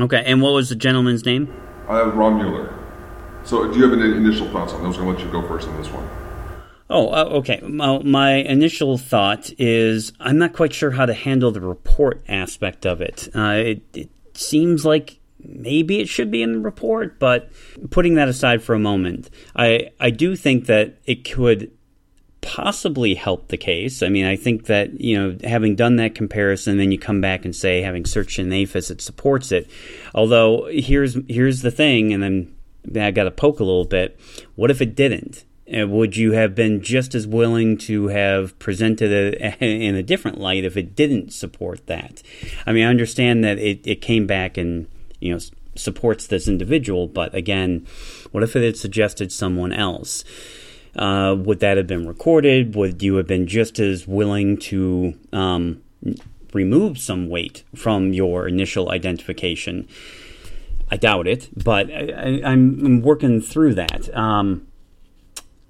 Okay, 0.00 0.22
and 0.24 0.40
what 0.40 0.52
was 0.52 0.68
the 0.68 0.74
gentleman's 0.74 1.24
name? 1.24 1.52
Uh, 1.88 2.10
Ron 2.12 2.36
Mueller. 2.36 2.74
So, 3.44 3.70
do 3.70 3.78
you 3.78 3.88
have 3.88 3.98
any 3.98 4.16
initial 4.16 4.48
thoughts 4.50 4.72
on 4.72 4.78
this? 4.78 4.84
I 4.84 4.88
was 4.88 4.96
going 4.96 5.16
to 5.16 5.22
let 5.22 5.26
you 5.26 5.32
go 5.32 5.46
first 5.46 5.68
on 5.68 5.76
this 5.76 5.88
one. 5.88 6.08
Oh, 6.88 7.08
uh, 7.08 7.24
okay. 7.38 7.60
My, 7.60 7.98
my, 8.02 8.34
initial 8.34 8.98
thought 8.98 9.50
is 9.58 10.12
I'm 10.20 10.38
not 10.38 10.52
quite 10.52 10.74
sure 10.74 10.90
how 10.90 11.06
to 11.06 11.14
handle 11.14 11.50
the 11.50 11.60
report 11.60 12.22
aspect 12.28 12.84
of 12.86 13.00
it. 13.00 13.28
Uh, 13.34 13.54
it, 13.56 13.82
it 13.94 14.10
seems 14.34 14.84
like 14.84 15.18
maybe 15.42 16.00
it 16.00 16.08
should 16.08 16.30
be 16.30 16.42
in 16.42 16.52
the 16.52 16.58
report, 16.58 17.18
but 17.18 17.50
putting 17.90 18.14
that 18.16 18.28
aside 18.28 18.62
for 18.62 18.74
a 18.74 18.78
moment, 18.78 19.30
I, 19.56 19.90
I 19.98 20.10
do 20.10 20.36
think 20.36 20.66
that 20.66 20.98
it 21.04 21.28
could 21.28 21.70
possibly 22.42 23.14
help 23.14 23.48
the 23.48 23.56
case. 23.56 24.02
I 24.02 24.08
mean, 24.08 24.26
I 24.26 24.36
think 24.36 24.66
that, 24.66 25.00
you 25.00 25.16
know, 25.16 25.38
having 25.44 25.74
done 25.74 25.96
that 25.96 26.14
comparison, 26.14 26.76
then 26.76 26.92
you 26.92 26.98
come 26.98 27.20
back 27.20 27.44
and 27.44 27.56
say, 27.56 27.80
having 27.80 28.04
searched 28.04 28.38
in 28.38 28.50
AFIS, 28.50 28.90
it 28.90 29.00
supports 29.00 29.52
it. 29.52 29.70
Although, 30.14 30.66
here's, 30.70 31.16
here's 31.28 31.62
the 31.62 31.70
thing, 31.70 32.12
and 32.12 32.22
then 32.22 32.54
I 33.00 33.10
got 33.12 33.24
to 33.24 33.30
poke 33.30 33.60
a 33.60 33.64
little 33.64 33.86
bit. 33.86 34.18
What 34.56 34.70
if 34.70 34.82
it 34.82 34.94
didn't? 34.94 35.44
Would 35.68 36.16
you 36.16 36.32
have 36.32 36.54
been 36.54 36.82
just 36.82 37.14
as 37.14 37.26
willing 37.26 37.78
to 37.78 38.08
have 38.08 38.58
presented 38.58 39.10
it 39.10 39.56
in 39.62 39.94
a 39.94 40.02
different 40.02 40.38
light 40.38 40.64
if 40.64 40.76
it 40.76 40.94
didn't 40.94 41.32
support 41.32 41.86
that? 41.86 42.22
I 42.66 42.72
mean, 42.72 42.84
I 42.84 42.90
understand 42.90 43.44
that 43.44 43.58
it, 43.58 43.86
it 43.86 44.02
came 44.02 44.26
back 44.26 44.58
and, 44.58 44.88
you 45.20 45.32
know, 45.32 45.40
supports 45.74 46.26
this 46.26 46.48
individual, 46.48 47.06
but 47.06 47.34
again, 47.34 47.86
what 48.32 48.42
if 48.42 48.56
it 48.56 48.64
had 48.64 48.76
suggested 48.76 49.32
someone 49.32 49.72
else? 49.72 50.24
Uh, 50.96 51.34
would 51.38 51.60
that 51.60 51.76
have 51.76 51.86
been 51.86 52.06
recorded? 52.06 52.74
Would 52.74 53.02
you 53.02 53.16
have 53.16 53.26
been 53.26 53.46
just 53.46 53.78
as 53.78 54.06
willing 54.06 54.58
to 54.58 55.14
um, 55.32 55.82
remove 56.52 56.98
some 56.98 57.28
weight 57.28 57.64
from 57.74 58.12
your 58.12 58.46
initial 58.46 58.90
identification? 58.90 59.88
I 60.90 60.96
doubt 60.96 61.26
it, 61.26 61.48
but 61.56 61.90
I, 61.90 62.40
am 62.44 63.00
working 63.00 63.40
through 63.40 63.74
that. 63.74 64.14
Um, 64.14 64.66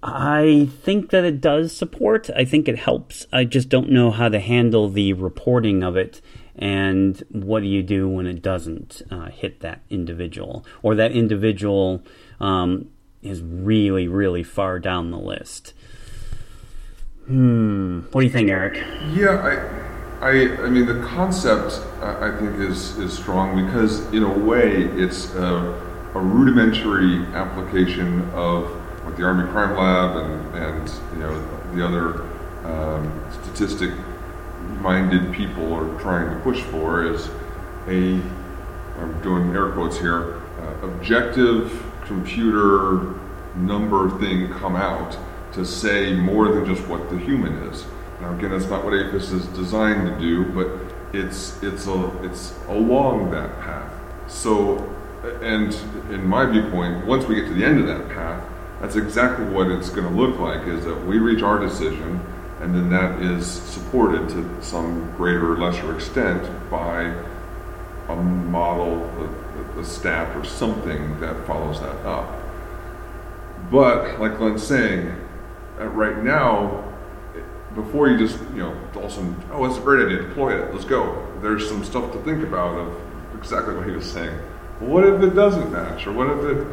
I 0.02 0.68
think 0.82 1.10
that 1.10 1.24
it 1.24 1.40
does 1.40 1.76
support. 1.76 2.28
I 2.34 2.44
think 2.44 2.66
it 2.66 2.76
helps. 2.76 3.26
I 3.32 3.44
just 3.44 3.68
don't 3.68 3.90
know 3.90 4.10
how 4.10 4.28
to 4.28 4.40
handle 4.40 4.88
the 4.88 5.12
reporting 5.12 5.84
of 5.84 5.96
it 5.96 6.20
and 6.56 7.22
what 7.30 7.60
do 7.60 7.66
you 7.66 7.84
do 7.84 8.08
when 8.08 8.26
it 8.26 8.42
doesn't 8.42 9.02
uh, 9.10 9.30
hit 9.30 9.60
that 9.60 9.82
individual 9.90 10.66
or 10.82 10.96
that 10.96 11.12
individual 11.12 12.02
um, 12.40 12.88
is 13.22 13.40
really, 13.40 14.08
really 14.08 14.42
far 14.42 14.78
down 14.78 15.10
the 15.10 15.18
list. 15.18 15.72
Hmm. 17.26 18.00
What 18.10 18.22
do 18.22 18.26
you 18.26 18.32
think, 18.32 18.50
Eric? 18.50 18.84
Yeah, 19.12 19.70
I, 20.20 20.26
I, 20.26 20.30
I 20.64 20.68
mean, 20.68 20.86
the 20.86 21.00
concept 21.06 21.80
I 22.02 22.36
think 22.36 22.58
is 22.58 22.98
is 22.98 23.12
strong 23.12 23.64
because, 23.64 24.12
in 24.12 24.24
a 24.24 24.38
way, 24.38 24.84
it's 24.84 25.32
a, 25.34 25.80
a 26.14 26.20
rudimentary 26.20 27.24
application 27.34 28.28
of 28.30 28.68
what 29.04 29.16
the 29.16 29.24
Army 29.24 29.48
Crime 29.50 29.76
Lab 29.76 30.16
and 30.16 30.56
and 30.56 30.92
you 31.12 31.18
know 31.20 31.40
the 31.74 31.84
other 31.84 32.22
um, 32.64 33.24
statistic-minded 33.30 35.32
people 35.32 35.72
are 35.74 36.00
trying 36.00 36.28
to 36.28 36.36
push 36.42 36.60
for 36.62 37.04
is 37.04 37.28
a 37.88 38.20
I'm 39.00 39.20
doing 39.22 39.54
air 39.54 39.70
quotes 39.70 39.98
here 39.98 40.40
uh, 40.60 40.86
objective 40.86 41.84
computer 42.12 43.14
number 43.56 44.10
thing 44.18 44.52
come 44.52 44.76
out 44.76 45.16
to 45.52 45.64
say 45.64 46.14
more 46.14 46.52
than 46.52 46.64
just 46.66 46.86
what 46.88 47.10
the 47.10 47.18
human 47.18 47.52
is. 47.68 47.84
Now, 48.20 48.34
again, 48.34 48.50
that's 48.50 48.68
not 48.68 48.84
what 48.84 48.92
AFIS 48.92 49.32
is 49.32 49.46
designed 49.48 50.06
to 50.08 50.18
do, 50.18 50.44
but 50.52 50.68
it's 51.14 51.62
it's 51.62 51.86
a 51.86 52.24
it's 52.24 52.54
along 52.68 53.30
that 53.32 53.50
path. 53.60 53.92
So, 54.28 54.78
and 55.42 55.74
in 56.10 56.24
my 56.26 56.46
viewpoint, 56.46 57.06
once 57.06 57.26
we 57.26 57.34
get 57.34 57.46
to 57.46 57.54
the 57.54 57.64
end 57.64 57.80
of 57.80 57.86
that 57.86 58.08
path, 58.08 58.42
that's 58.80 58.96
exactly 58.96 59.46
what 59.46 59.68
it's 59.68 59.90
going 59.90 60.08
to 60.08 60.14
look 60.14 60.38
like. 60.38 60.66
Is 60.66 60.84
that 60.84 61.06
we 61.06 61.18
reach 61.18 61.42
our 61.42 61.58
decision, 61.58 62.20
and 62.60 62.74
then 62.74 62.90
that 62.90 63.20
is 63.20 63.46
supported 63.46 64.28
to 64.30 64.62
some 64.62 65.10
greater 65.16 65.52
or 65.52 65.58
lesser 65.58 65.94
extent 65.94 66.42
by 66.70 67.14
a 68.08 68.16
model, 68.16 69.10
a, 69.78 69.84
staff, 69.84 70.34
or 70.36 70.44
something 70.44 71.18
that 71.20 71.46
follows 71.46 71.80
that 71.80 71.96
up. 72.06 72.38
But 73.70 74.20
like 74.20 74.38
Glenn's 74.38 74.62
saying, 74.62 75.14
uh, 75.80 75.86
right 75.86 76.22
now, 76.22 76.84
before 77.74 78.08
you 78.08 78.18
just 78.18 78.38
you 78.54 78.58
know 78.58 78.76
all 78.94 79.04
of 79.04 79.10
a 79.10 79.14
sudden, 79.14 79.42
oh, 79.50 79.64
it's 79.64 79.78
a 79.78 79.80
great 79.80 80.06
idea, 80.06 80.28
deploy 80.28 80.62
it, 80.62 80.72
let's 80.72 80.84
go. 80.84 81.26
There's 81.40 81.68
some 81.68 81.84
stuff 81.84 82.12
to 82.12 82.18
think 82.22 82.42
about 82.42 82.78
of 82.78 83.00
exactly 83.36 83.74
what 83.74 83.86
he 83.86 83.92
was 83.92 84.10
saying. 84.10 84.36
What 84.80 85.04
if 85.04 85.22
it 85.22 85.30
doesn't 85.30 85.72
match, 85.72 86.06
or 86.06 86.12
what 86.12 86.28
if 86.30 86.44
it 86.44 86.66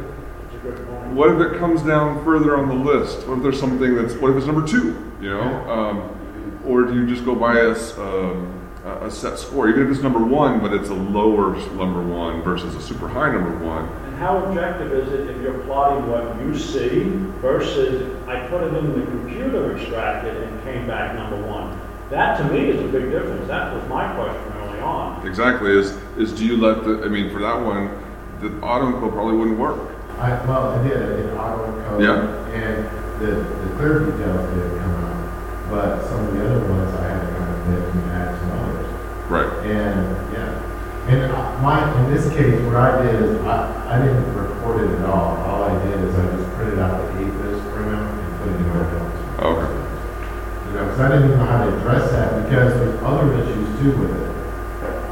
what 1.12 1.30
if 1.30 1.40
it 1.40 1.58
comes 1.58 1.82
down 1.82 2.22
further 2.24 2.56
on 2.56 2.68
the 2.68 2.74
list? 2.74 3.26
What 3.26 3.38
if 3.38 3.42
there's 3.42 3.58
something 3.58 3.94
that's 3.94 4.14
what 4.14 4.30
if 4.30 4.36
it's 4.36 4.46
number 4.46 4.66
two? 4.66 5.12
You 5.20 5.30
know, 5.30 5.70
um, 5.70 6.60
or 6.66 6.84
do 6.84 6.94
you 6.94 7.06
just 7.06 7.24
go 7.24 7.34
by 7.34 7.58
a, 7.58 7.70
um, 7.98 8.59
a 8.84 9.10
set 9.10 9.38
score, 9.38 9.68
even 9.68 9.82
if 9.84 9.90
it's 9.90 10.02
number 10.02 10.24
one, 10.24 10.60
but 10.60 10.72
it's 10.72 10.88
a 10.88 10.94
lower 10.94 11.54
number 11.74 12.02
one 12.02 12.42
versus 12.42 12.74
a 12.74 12.80
super 12.80 13.08
high 13.08 13.30
number 13.32 13.56
one? 13.64 13.84
And 14.06 14.16
how 14.16 14.38
objective 14.44 14.92
is 14.92 15.12
it 15.12 15.28
if 15.28 15.42
you're 15.42 15.58
plotting 15.64 16.10
what 16.10 16.40
you 16.40 16.56
see 16.58 17.04
versus 17.40 18.16
I 18.26 18.46
put 18.48 18.62
it 18.62 18.74
in 18.74 18.98
the 18.98 19.06
computer 19.06 19.76
extracted 19.76 20.36
and 20.36 20.62
came 20.64 20.86
back 20.86 21.14
number 21.14 21.46
one? 21.46 21.78
That 22.08 22.38
to 22.38 22.44
me 22.52 22.70
is 22.70 22.80
a 22.80 22.88
big 22.88 23.10
difference. 23.10 23.46
That 23.48 23.74
was 23.74 23.86
my 23.88 24.12
question 24.14 24.52
early 24.62 24.80
on. 24.80 25.26
exactly. 25.26 25.70
Is 25.70 25.92
is 26.16 26.32
do 26.32 26.44
you 26.44 26.56
let 26.56 26.82
the? 26.84 27.04
I 27.04 27.08
mean, 27.08 27.30
for 27.30 27.38
that 27.40 27.60
one, 27.60 27.90
the 28.40 28.48
auto 28.66 28.90
encode 28.90 29.12
probably 29.12 29.36
wouldn't 29.36 29.58
work. 29.58 29.78
I, 30.18 30.30
well, 30.46 30.70
I 30.72 30.82
did, 30.88 30.96
I 30.96 31.16
did 31.16 31.30
auto 31.34 31.66
encode. 31.70 32.02
Yeah. 32.02 32.46
And 32.52 33.20
the, 33.20 33.26
the 33.44 33.76
clear 33.76 34.00
details 34.00 34.54
did 34.54 34.80
come 34.80 34.94
out, 35.04 35.70
but 35.70 36.02
some 36.08 36.26
of 36.26 36.34
the 36.34 36.44
other 36.44 36.68
ones 36.72 36.94
I 36.94 37.02
had 37.08 37.20
to 37.20 37.34
kind 37.36 37.50
of 37.52 37.68
nip 37.68 37.94
and 37.94 38.10
add 38.10 38.38
some 38.40 38.50
others. 38.58 38.86
Right. 39.30 39.46
And, 39.64 40.32
yeah. 40.32 41.06
And 41.06 41.32
I- 41.32 41.60
my, 41.62 42.04
in 42.04 42.12
this 42.12 42.28
case, 42.34 42.60
what 42.66 42.74
I 42.76 43.02
did 43.02 43.14
is 43.22 43.40
I, 43.42 43.94
I 43.94 44.04
didn't 44.04 44.34
record 44.34 44.82
it 44.90 44.98
at 44.98 45.04
all. 45.06 45.36
All 45.46 45.62
I 45.64 45.84
did 45.84 46.00
is 46.00 46.14
I 46.18 46.36
just 46.36 46.50
printed 46.56 46.78
out 46.80 46.98
the 46.98 47.20
AFIS 47.22 47.60
printout 47.70 48.10
and 48.10 48.38
put 48.38 48.48
it 48.48 48.56
in 48.56 48.68
my 48.68 48.82
notes. 48.90 49.40
Okay. 49.40 49.70
You 50.66 50.72
know, 50.76 50.84
because 50.84 51.00
I 51.00 51.08
didn't 51.08 51.24
even 51.26 51.38
know 51.38 51.46
how 51.46 51.64
to 51.64 51.76
address 51.78 52.10
that 52.10 52.42
because 52.44 52.74
there's 52.74 53.02
other 53.02 53.32
issues 53.34 53.78
too 53.78 53.92
with 54.00 54.10
it. 54.10 54.30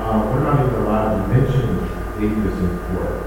Um, 0.01 0.27
we're 0.33 0.43
not 0.43 0.65
even 0.67 0.75
allowed 0.83 1.23
to 1.23 1.29
mention 1.29 1.69
eight 2.19 2.33
AFIS 2.33 2.59
in 2.59 2.97
court. 2.97 3.25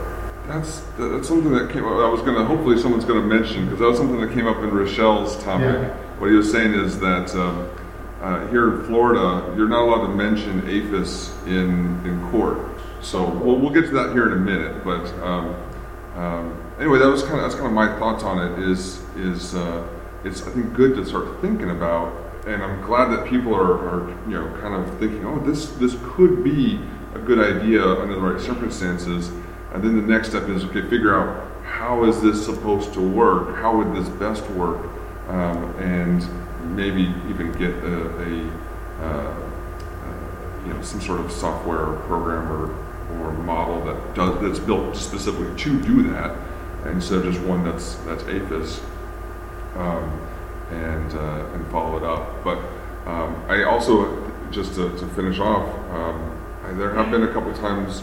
That's 0.47 0.81
that's 0.99 1.27
something 1.27 1.51
that 1.53 1.69
came. 1.71 1.85
up. 1.85 1.91
I 1.93 2.09
was 2.09 2.21
gonna. 2.21 2.43
Hopefully, 2.43 2.77
someone's 2.77 3.05
gonna 3.05 3.21
mention 3.21 3.65
because 3.65 3.79
that 3.79 3.85
was 3.87 3.97
something 3.97 4.19
that 4.19 4.33
came 4.33 4.47
up 4.47 4.57
in 4.57 4.71
Rochelle's 4.71 5.41
topic. 5.43 5.63
Yeah. 5.65 5.95
What 6.19 6.29
he 6.29 6.35
was 6.35 6.51
saying 6.51 6.73
is 6.73 6.99
that 6.99 7.33
um, 7.35 7.69
uh, 8.21 8.47
here 8.47 8.75
in 8.75 8.85
Florida, 8.85 9.53
you're 9.57 9.67
not 9.67 9.81
allowed 9.81 10.07
to 10.07 10.13
mention 10.13 10.61
AFIS 10.61 11.31
in 11.47 12.05
in 12.05 12.31
court. 12.31 12.59
So 13.01 13.27
we'll, 13.27 13.57
we'll 13.57 13.73
get 13.73 13.85
to 13.85 13.91
that 13.91 14.13
here 14.13 14.27
in 14.27 14.33
a 14.33 14.41
minute. 14.41 14.83
But 14.83 15.11
um, 15.23 15.55
um, 16.15 16.73
anyway, 16.77 16.99
that 16.99 17.07
was 17.07 17.23
kind 17.23 17.35
of 17.35 17.41
that's 17.41 17.55
kind 17.55 17.65
of 17.65 17.73
my 17.73 17.87
thoughts 17.97 18.23
on 18.23 18.37
it. 18.39 18.59
Is 18.59 19.01
is 19.15 19.55
uh, 19.55 19.87
it's 20.23 20.43
I 20.43 20.51
think 20.51 20.73
good 20.73 20.95
to 20.95 21.05
start 21.05 21.41
thinking 21.41 21.71
about, 21.71 22.13
and 22.45 22.61
I'm 22.63 22.81
glad 22.81 23.09
that 23.09 23.27
people 23.27 23.55
are, 23.55 23.73
are 23.89 24.09
you 24.27 24.39
know 24.39 24.47
kind 24.61 24.75
of 24.75 24.99
thinking, 24.99 25.25
oh, 25.25 25.39
this 25.39 25.71
this 25.71 25.95
could 26.03 26.43
be 26.43 26.79
a 27.15 27.19
good 27.19 27.39
idea 27.39 27.83
under 27.83 28.15
the 28.15 28.21
right 28.21 28.41
circumstances. 28.41 29.29
And 29.73 29.81
then 29.81 29.95
the 29.95 30.05
next 30.05 30.29
step 30.29 30.49
is 30.49 30.63
okay, 30.65 30.81
figure 30.89 31.15
out 31.15 31.49
how 31.63 32.03
is 32.03 32.21
this 32.21 32.45
supposed 32.45 32.93
to 32.93 33.01
work? 33.01 33.55
How 33.55 33.75
would 33.77 33.95
this 33.95 34.09
best 34.09 34.47
work? 34.51 34.85
Um, 35.29 35.73
and 35.79 36.21
maybe 36.75 37.13
even 37.29 37.51
get 37.53 37.71
a, 37.83 38.05
a 38.21 38.61
uh, 39.01 39.05
uh, 39.05 40.65
you 40.65 40.73
know 40.73 40.81
some 40.81 41.01
sort 41.01 41.19
of 41.19 41.31
software 41.31 41.87
or 41.87 41.97
program 42.01 42.51
or, 42.51 42.71
or 43.19 43.31
model 43.33 43.83
that 43.85 44.15
does 44.15 44.41
that's 44.41 44.59
built 44.59 44.95
specifically 44.95 45.55
to 45.57 45.81
do 45.81 46.03
that, 46.11 46.35
instead 46.85 47.25
of 47.25 47.33
just 47.33 47.45
one 47.45 47.63
that's 47.63 47.95
that's 48.05 48.23
AFIS, 48.23 48.81
um, 49.75 50.27
and 50.71 51.13
uh, 51.13 51.53
and 51.53 51.67
follow 51.71 51.97
it 51.97 52.03
up. 52.03 52.43
But 52.43 52.59
um, 53.05 53.43
I 53.47 53.63
also 53.63 54.31
just 54.51 54.75
to, 54.75 54.89
to 54.97 55.07
finish 55.09 55.39
off, 55.39 55.67
um, 55.91 56.37
I, 56.63 56.73
there 56.73 56.93
have 56.93 57.09
been 57.09 57.23
a 57.23 57.33
couple 57.33 57.53
times 57.53 58.01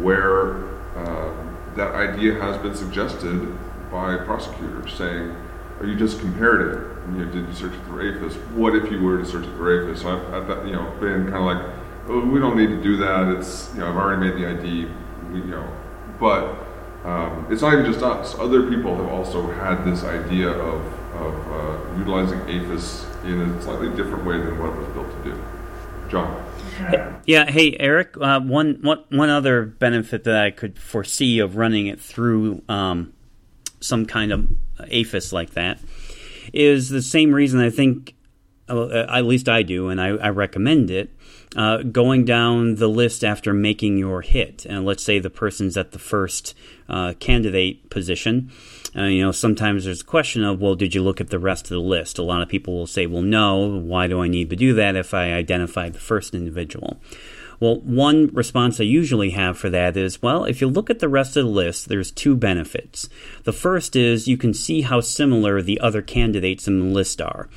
where 0.00 0.64
uh, 0.96 1.32
that 1.74 1.94
idea 1.94 2.34
has 2.40 2.58
been 2.58 2.74
suggested 2.74 3.56
by 3.90 4.16
prosecutors 4.16 4.92
saying, 4.94 5.34
"Are 5.80 5.86
you 5.86 5.96
just 5.96 6.20
comparative? 6.20 6.95
You 7.12 7.24
know, 7.24 7.32
did 7.32 7.48
you 7.48 7.54
search 7.54 7.72
it 7.72 7.84
through 7.84 8.12
AFIS? 8.12 8.34
What 8.52 8.74
if 8.74 8.90
you 8.90 9.00
were 9.00 9.18
to 9.18 9.24
search 9.24 9.44
it 9.44 9.54
through 9.56 9.92
AFIS?" 9.92 10.02
So 10.02 10.16
I've, 10.16 10.50
I've 10.50 10.66
you 10.66 10.72
know 10.72 10.90
been 11.00 11.30
kind 11.30 11.36
of 11.36 11.42
like, 11.42 11.64
oh, 12.08 12.20
"We 12.26 12.40
don't 12.40 12.56
need 12.56 12.68
to 12.68 12.82
do 12.82 12.96
that. 12.98 13.28
It's 13.36 13.70
you 13.74 13.80
know 13.80 13.90
I've 13.90 13.96
already 13.96 14.28
made 14.28 14.40
the 14.40 14.46
ID. 14.48 14.88
We, 15.32 15.40
you 15.40 15.44
know, 15.46 15.68
but." 16.18 16.62
Um, 17.04 17.46
it's 17.50 17.62
not 17.62 17.72
even 17.72 17.86
just 17.86 18.02
us. 18.02 18.36
Other 18.36 18.68
people 18.68 18.96
have 18.96 19.06
also 19.06 19.48
had 19.52 19.84
this 19.84 20.02
idea 20.02 20.50
of, 20.50 20.84
of 21.14 21.52
uh, 21.52 21.98
utilizing 21.98 22.40
AFIS 22.48 23.06
in 23.24 23.40
a 23.42 23.62
slightly 23.62 23.90
different 23.90 24.24
way 24.24 24.38
than 24.38 24.58
what 24.58 24.70
it 24.70 24.76
was 24.76 24.88
built 24.88 25.10
to 25.12 25.30
do. 25.30 25.44
John. 26.08 26.44
Yeah. 27.26 27.50
Hey, 27.50 27.76
Eric. 27.78 28.16
Uh, 28.20 28.40
one, 28.40 28.80
one, 28.82 29.04
one 29.10 29.30
other 29.30 29.64
benefit 29.64 30.24
that 30.24 30.36
I 30.36 30.50
could 30.50 30.78
foresee 30.78 31.38
of 31.38 31.56
running 31.56 31.86
it 31.86 32.00
through 32.00 32.62
um, 32.68 33.12
some 33.80 34.06
kind 34.06 34.32
of 34.32 34.48
AFIS 34.80 35.32
like 35.32 35.50
that 35.50 35.78
is 36.56 36.88
the 36.88 37.02
same 37.02 37.32
reason 37.32 37.60
I 37.60 37.70
think, 37.70 38.14
uh, 38.68 39.06
at 39.08 39.24
least 39.24 39.48
I 39.48 39.62
do, 39.62 39.88
and 39.88 40.00
I, 40.00 40.08
I 40.08 40.28
recommend 40.30 40.90
it. 40.90 41.10
Uh, 41.54 41.78
going 41.82 42.24
down 42.24 42.74
the 42.74 42.88
list 42.88 43.24
after 43.24 43.54
making 43.54 43.96
your 43.96 44.20
hit, 44.20 44.66
and 44.66 44.84
let's 44.84 45.02
say 45.02 45.18
the 45.18 45.30
person's 45.30 45.76
at 45.76 45.92
the 45.92 45.98
first 45.98 46.54
uh, 46.88 47.14
candidate 47.18 47.88
position. 47.88 48.50
Uh, 48.94 49.04
you 49.04 49.22
know, 49.22 49.32
sometimes 49.32 49.84
there's 49.84 50.00
a 50.00 50.04
question 50.04 50.42
of, 50.42 50.60
well, 50.60 50.74
did 50.74 50.94
you 50.94 51.02
look 51.02 51.20
at 51.20 51.30
the 51.30 51.38
rest 51.38 51.66
of 51.66 51.70
the 51.70 51.80
list? 51.80 52.18
A 52.18 52.22
lot 52.22 52.42
of 52.42 52.48
people 52.48 52.74
will 52.74 52.86
say, 52.86 53.06
well, 53.06 53.22
no. 53.22 53.78
Why 53.78 54.06
do 54.06 54.20
I 54.20 54.28
need 54.28 54.50
to 54.50 54.56
do 54.56 54.74
that 54.74 54.96
if 54.96 55.14
I 55.14 55.32
identified 55.32 55.92
the 55.92 56.00
first 56.00 56.34
individual? 56.34 56.98
Well, 57.58 57.80
one 57.80 58.28
response 58.34 58.80
I 58.80 58.84
usually 58.84 59.30
have 59.30 59.56
for 59.56 59.70
that 59.70 59.96
is, 59.96 60.22
well, 60.22 60.44
if 60.44 60.60
you 60.60 60.68
look 60.68 60.90
at 60.90 60.98
the 60.98 61.08
rest 61.08 61.36
of 61.36 61.44
the 61.44 61.50
list, 61.50 61.88
there's 61.88 62.10
two 62.10 62.36
benefits. 62.36 63.08
The 63.44 63.52
first 63.52 63.96
is 63.96 64.28
you 64.28 64.36
can 64.36 64.52
see 64.52 64.82
how 64.82 65.00
similar 65.00 65.62
the 65.62 65.80
other 65.80 66.02
candidates 66.02 66.68
in 66.68 66.78
the 66.80 66.94
list 66.94 67.20
are. 67.20 67.48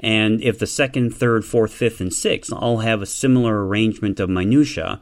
And 0.00 0.42
if 0.42 0.58
the 0.58 0.66
second, 0.66 1.14
third, 1.14 1.44
fourth, 1.44 1.72
fifth, 1.72 2.00
and 2.00 2.12
sixth 2.12 2.52
all 2.52 2.78
have 2.78 3.00
a 3.00 3.06
similar 3.06 3.66
arrangement 3.66 4.18
of 4.18 4.28
minutia, 4.28 5.00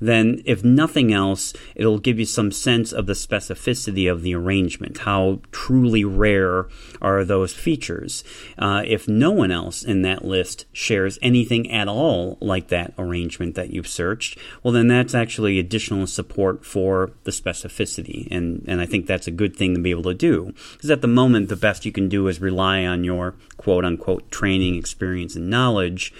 then 0.00 0.42
if 0.44 0.64
nothing 0.64 1.12
else, 1.12 1.52
it'll 1.74 1.98
give 1.98 2.18
you 2.18 2.24
some 2.24 2.50
sense 2.50 2.92
of 2.92 3.06
the 3.06 3.12
specificity 3.12 4.10
of 4.10 4.22
the 4.22 4.34
arrangement. 4.34 4.98
How 4.98 5.40
truly 5.52 6.04
rare 6.04 6.68
are 7.00 7.24
those 7.24 7.52
features? 7.52 8.24
Uh, 8.58 8.82
if 8.86 9.06
no 9.06 9.30
one 9.30 9.50
else 9.50 9.82
in 9.82 10.02
that 10.02 10.24
list 10.24 10.64
shares 10.72 11.18
anything 11.22 11.70
at 11.70 11.88
all 11.88 12.38
like 12.40 12.68
that 12.68 12.94
arrangement 12.98 13.54
that 13.54 13.70
you've 13.70 13.88
searched, 13.88 14.38
well, 14.62 14.72
then 14.72 14.88
that's 14.88 15.14
actually 15.14 15.58
additional 15.58 16.06
support 16.06 16.64
for 16.64 17.12
the 17.24 17.30
specificity. 17.30 18.28
And, 18.30 18.64
and 18.66 18.80
I 18.80 18.86
think 18.86 19.06
that's 19.06 19.26
a 19.26 19.32
good 19.32 19.54
thing 19.54 19.74
to 19.74 19.80
be 19.80 19.90
able 19.90 20.02
to 20.04 20.14
do. 20.14 20.54
Because 20.72 20.90
at 20.90 21.02
the 21.02 21.08
moment, 21.08 21.48
the 21.48 21.56
best 21.56 21.84
you 21.84 21.92
can 21.92 22.08
do 22.08 22.26
is 22.28 22.40
rely 22.40 22.84
on 22.84 23.04
your 23.04 23.34
quote 23.56 23.84
unquote 23.84 24.30
training, 24.30 24.76
experience, 24.76 25.36
and 25.36 25.50
knowledge 25.50 26.12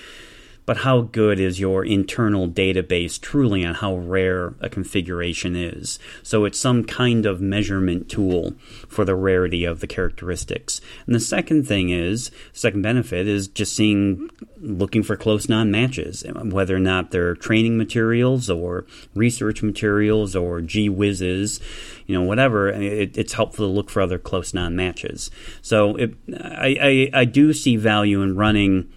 but 0.67 0.79
how 0.79 1.03
good 1.03 1.41
is 1.41 1.59
your 1.59 1.85
internal 1.85 2.49
database 2.49 3.21
truly 3.21 3.65
on 3.65 3.75
how 3.75 3.97
rare 3.97 4.55
a 4.61 4.69
configuration 4.69 5.57
is? 5.57 5.99
So 6.23 6.45
it's 6.45 6.61
some 6.61 6.85
kind 6.85 7.27
of 7.27 7.41
measurement 7.41 8.09
tool 8.09 8.55
for 8.89 9.05
the 9.05 9.15
rarity 9.15 9.65
of 9.65 9.81
the 9.81 9.87
characteristics. 9.87 10.81
And 11.07 11.15
the 11.15 11.21
second 11.21 11.67
thing 11.67 11.91
is, 11.91 12.31
second 12.53 12.83
benefit 12.83 13.27
is 13.27 13.49
just 13.49 13.75
seeing, 13.75 14.31
looking 14.59 15.03
for 15.03 15.17
close 15.17 15.49
non 15.49 15.71
matches, 15.71 16.25
whether 16.35 16.77
or 16.77 16.81
not 16.81 17.11
they're 17.11 17.35
training 17.35 17.77
materials 17.77 18.49
or 18.49 18.87
research 19.15 19.63
materials 19.63 20.37
or 20.37 20.61
gee 20.61 20.89
whizzes, 20.89 21.61
you 22.07 22.15
know, 22.15 22.23
whatever. 22.23 22.69
It, 22.69 23.17
it's 23.17 23.33
helpful 23.33 23.67
to 23.67 23.73
look 23.73 23.91
for 23.91 24.03
other 24.03 24.19
close 24.19 24.55
non 24.55 24.77
matches. 24.77 25.31
So 25.63 25.97
it, 25.97 26.15
I, 26.33 27.11
I, 27.15 27.21
I 27.21 27.25
do 27.25 27.53
see 27.53 27.77
value 27.77 28.23
in 28.23 28.37
running 28.37 28.93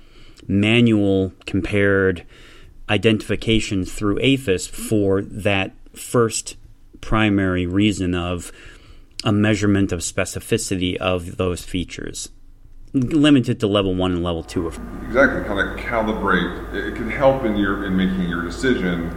manual 0.47 1.33
compared 1.45 2.25
identification 2.89 3.85
through 3.85 4.19
AFIS 4.19 4.67
for 4.67 5.21
that 5.21 5.73
first 5.93 6.57
primary 7.01 7.65
reason 7.65 8.13
of 8.13 8.51
a 9.23 9.31
measurement 9.31 9.91
of 9.91 9.99
specificity 10.01 10.95
of 10.97 11.37
those 11.37 11.63
features. 11.63 12.29
Limited 12.93 13.59
to 13.59 13.67
level 13.67 13.95
one 13.95 14.11
and 14.11 14.23
level 14.23 14.43
two 14.43 14.67
exactly 14.67 15.43
kind 15.43 15.59
of 15.59 15.79
calibrate. 15.79 16.73
It 16.73 16.95
can 16.95 17.09
help 17.09 17.43
in 17.43 17.55
your 17.55 17.85
in 17.85 17.97
making 17.97 18.29
your 18.29 18.43
decision 18.43 19.15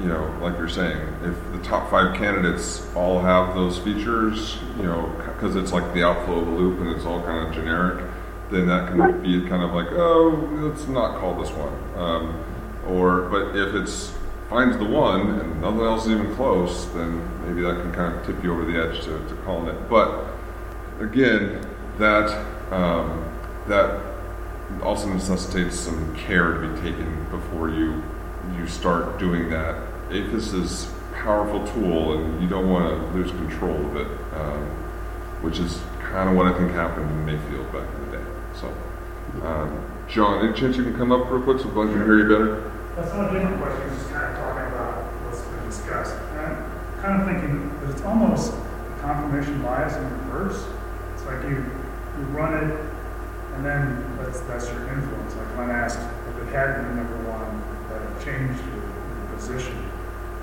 you 0.00 0.06
know 0.06 0.34
like 0.40 0.56
you're 0.56 0.68
saying 0.68 0.98
if 1.22 1.52
the 1.52 1.58
top 1.62 1.90
five 1.90 2.16
candidates 2.16 2.86
all 2.94 3.20
have 3.20 3.54
those 3.54 3.78
features 3.78 4.56
you 4.78 4.84
know 4.84 5.12
because 5.18 5.56
it's 5.56 5.72
like 5.72 5.92
the 5.92 6.02
outflow 6.02 6.40
of 6.40 6.46
the 6.46 6.52
loop 6.52 6.80
and 6.80 6.88
it's 6.88 7.04
all 7.04 7.22
kind 7.22 7.46
of 7.46 7.54
generic 7.54 8.09
then 8.50 8.66
that 8.66 8.88
can 8.88 9.22
be 9.22 9.48
kind 9.48 9.62
of 9.62 9.72
like, 9.72 9.88
oh, 9.92 10.48
let's 10.60 10.86
not 10.88 11.20
call 11.20 11.40
this 11.40 11.50
one. 11.50 11.98
Um, 11.98 12.44
or, 12.86 13.22
but 13.22 13.56
if 13.56 13.74
it's 13.74 14.12
finds 14.50 14.76
the 14.78 14.84
one 14.84 15.38
and 15.38 15.60
nothing 15.60 15.80
else 15.80 16.06
is 16.06 16.10
even 16.10 16.34
close, 16.34 16.86
then 16.86 17.46
maybe 17.46 17.62
that 17.62 17.80
can 17.80 17.92
kind 17.92 18.16
of 18.16 18.26
tip 18.26 18.42
you 18.42 18.52
over 18.52 18.64
the 18.64 18.76
edge 18.76 19.00
to, 19.04 19.16
to 19.28 19.34
calling 19.44 19.68
it. 19.68 19.88
But 19.88 20.26
again, 20.98 21.64
that 21.98 22.30
um, 22.72 23.24
that 23.68 24.02
also 24.82 25.08
necessitates 25.08 25.78
some 25.78 26.16
care 26.16 26.52
to 26.52 26.68
be 26.68 26.80
taken 26.80 27.26
before 27.30 27.70
you 27.70 28.02
you 28.56 28.66
start 28.66 29.18
doing 29.18 29.50
that. 29.50 29.76
AFIS 30.10 30.52
is 30.52 30.90
a 30.90 31.14
powerful 31.14 31.64
tool, 31.68 32.18
and 32.18 32.42
you 32.42 32.48
don't 32.48 32.68
want 32.68 32.88
to 32.88 33.18
lose 33.18 33.30
control 33.30 33.76
of 33.76 33.96
it, 33.96 34.08
um, 34.34 34.66
which 35.42 35.60
is 35.60 35.80
kind 36.00 36.28
of 36.28 36.36
what 36.36 36.46
I 36.46 36.58
think 36.58 36.72
happened 36.72 37.08
in 37.08 37.26
Mayfield 37.26 37.72
back 37.72 37.86
in 37.94 38.10
the 38.10 38.16
day. 38.16 38.24
So, 38.54 38.74
um, 39.42 39.86
John, 40.08 40.44
any 40.44 40.58
chance 40.58 40.76
you 40.76 40.84
can 40.84 40.96
come 40.96 41.12
up 41.12 41.30
real 41.30 41.42
quick 41.42 41.60
so 41.60 41.70
I 41.70 41.86
can 41.86 41.94
hear 42.04 42.18
you 42.18 42.28
better? 42.28 42.72
That's 42.96 43.12
not 43.14 43.30
a 43.30 43.38
different 43.38 43.62
question, 43.62 43.88
just 43.96 44.10
kind 44.10 44.26
of 44.26 44.36
talking 44.36 44.66
about 44.74 45.04
what's 45.24 45.40
been 45.42 45.64
discussed. 45.66 46.14
And 46.32 46.40
I'm 46.40 46.56
kind 47.00 47.22
of 47.22 47.28
thinking 47.28 47.70
that 47.80 47.90
it's 47.90 48.02
almost 48.02 48.52
confirmation 49.00 49.62
bias 49.62 49.96
in 49.96 50.04
reverse. 50.26 50.66
It's 51.14 51.24
like 51.24 51.42
you, 51.44 51.64
you 51.64 52.24
run 52.34 52.52
it, 52.58 52.74
and 53.54 53.64
then 53.64 54.16
that's, 54.18 54.40
that's 54.40 54.66
your 54.72 54.88
influence. 54.92 55.34
Like 55.36 55.56
when 55.56 55.70
asked 55.70 56.00
if 56.28 56.42
it 56.42 56.52
had 56.52 56.82
been 56.82 56.96
number 56.96 57.16
one, 57.30 57.62
that 57.88 58.02
it 58.02 58.24
changed 58.24 58.60
your, 58.66 58.84
your 58.84 59.36
position. 59.36 59.78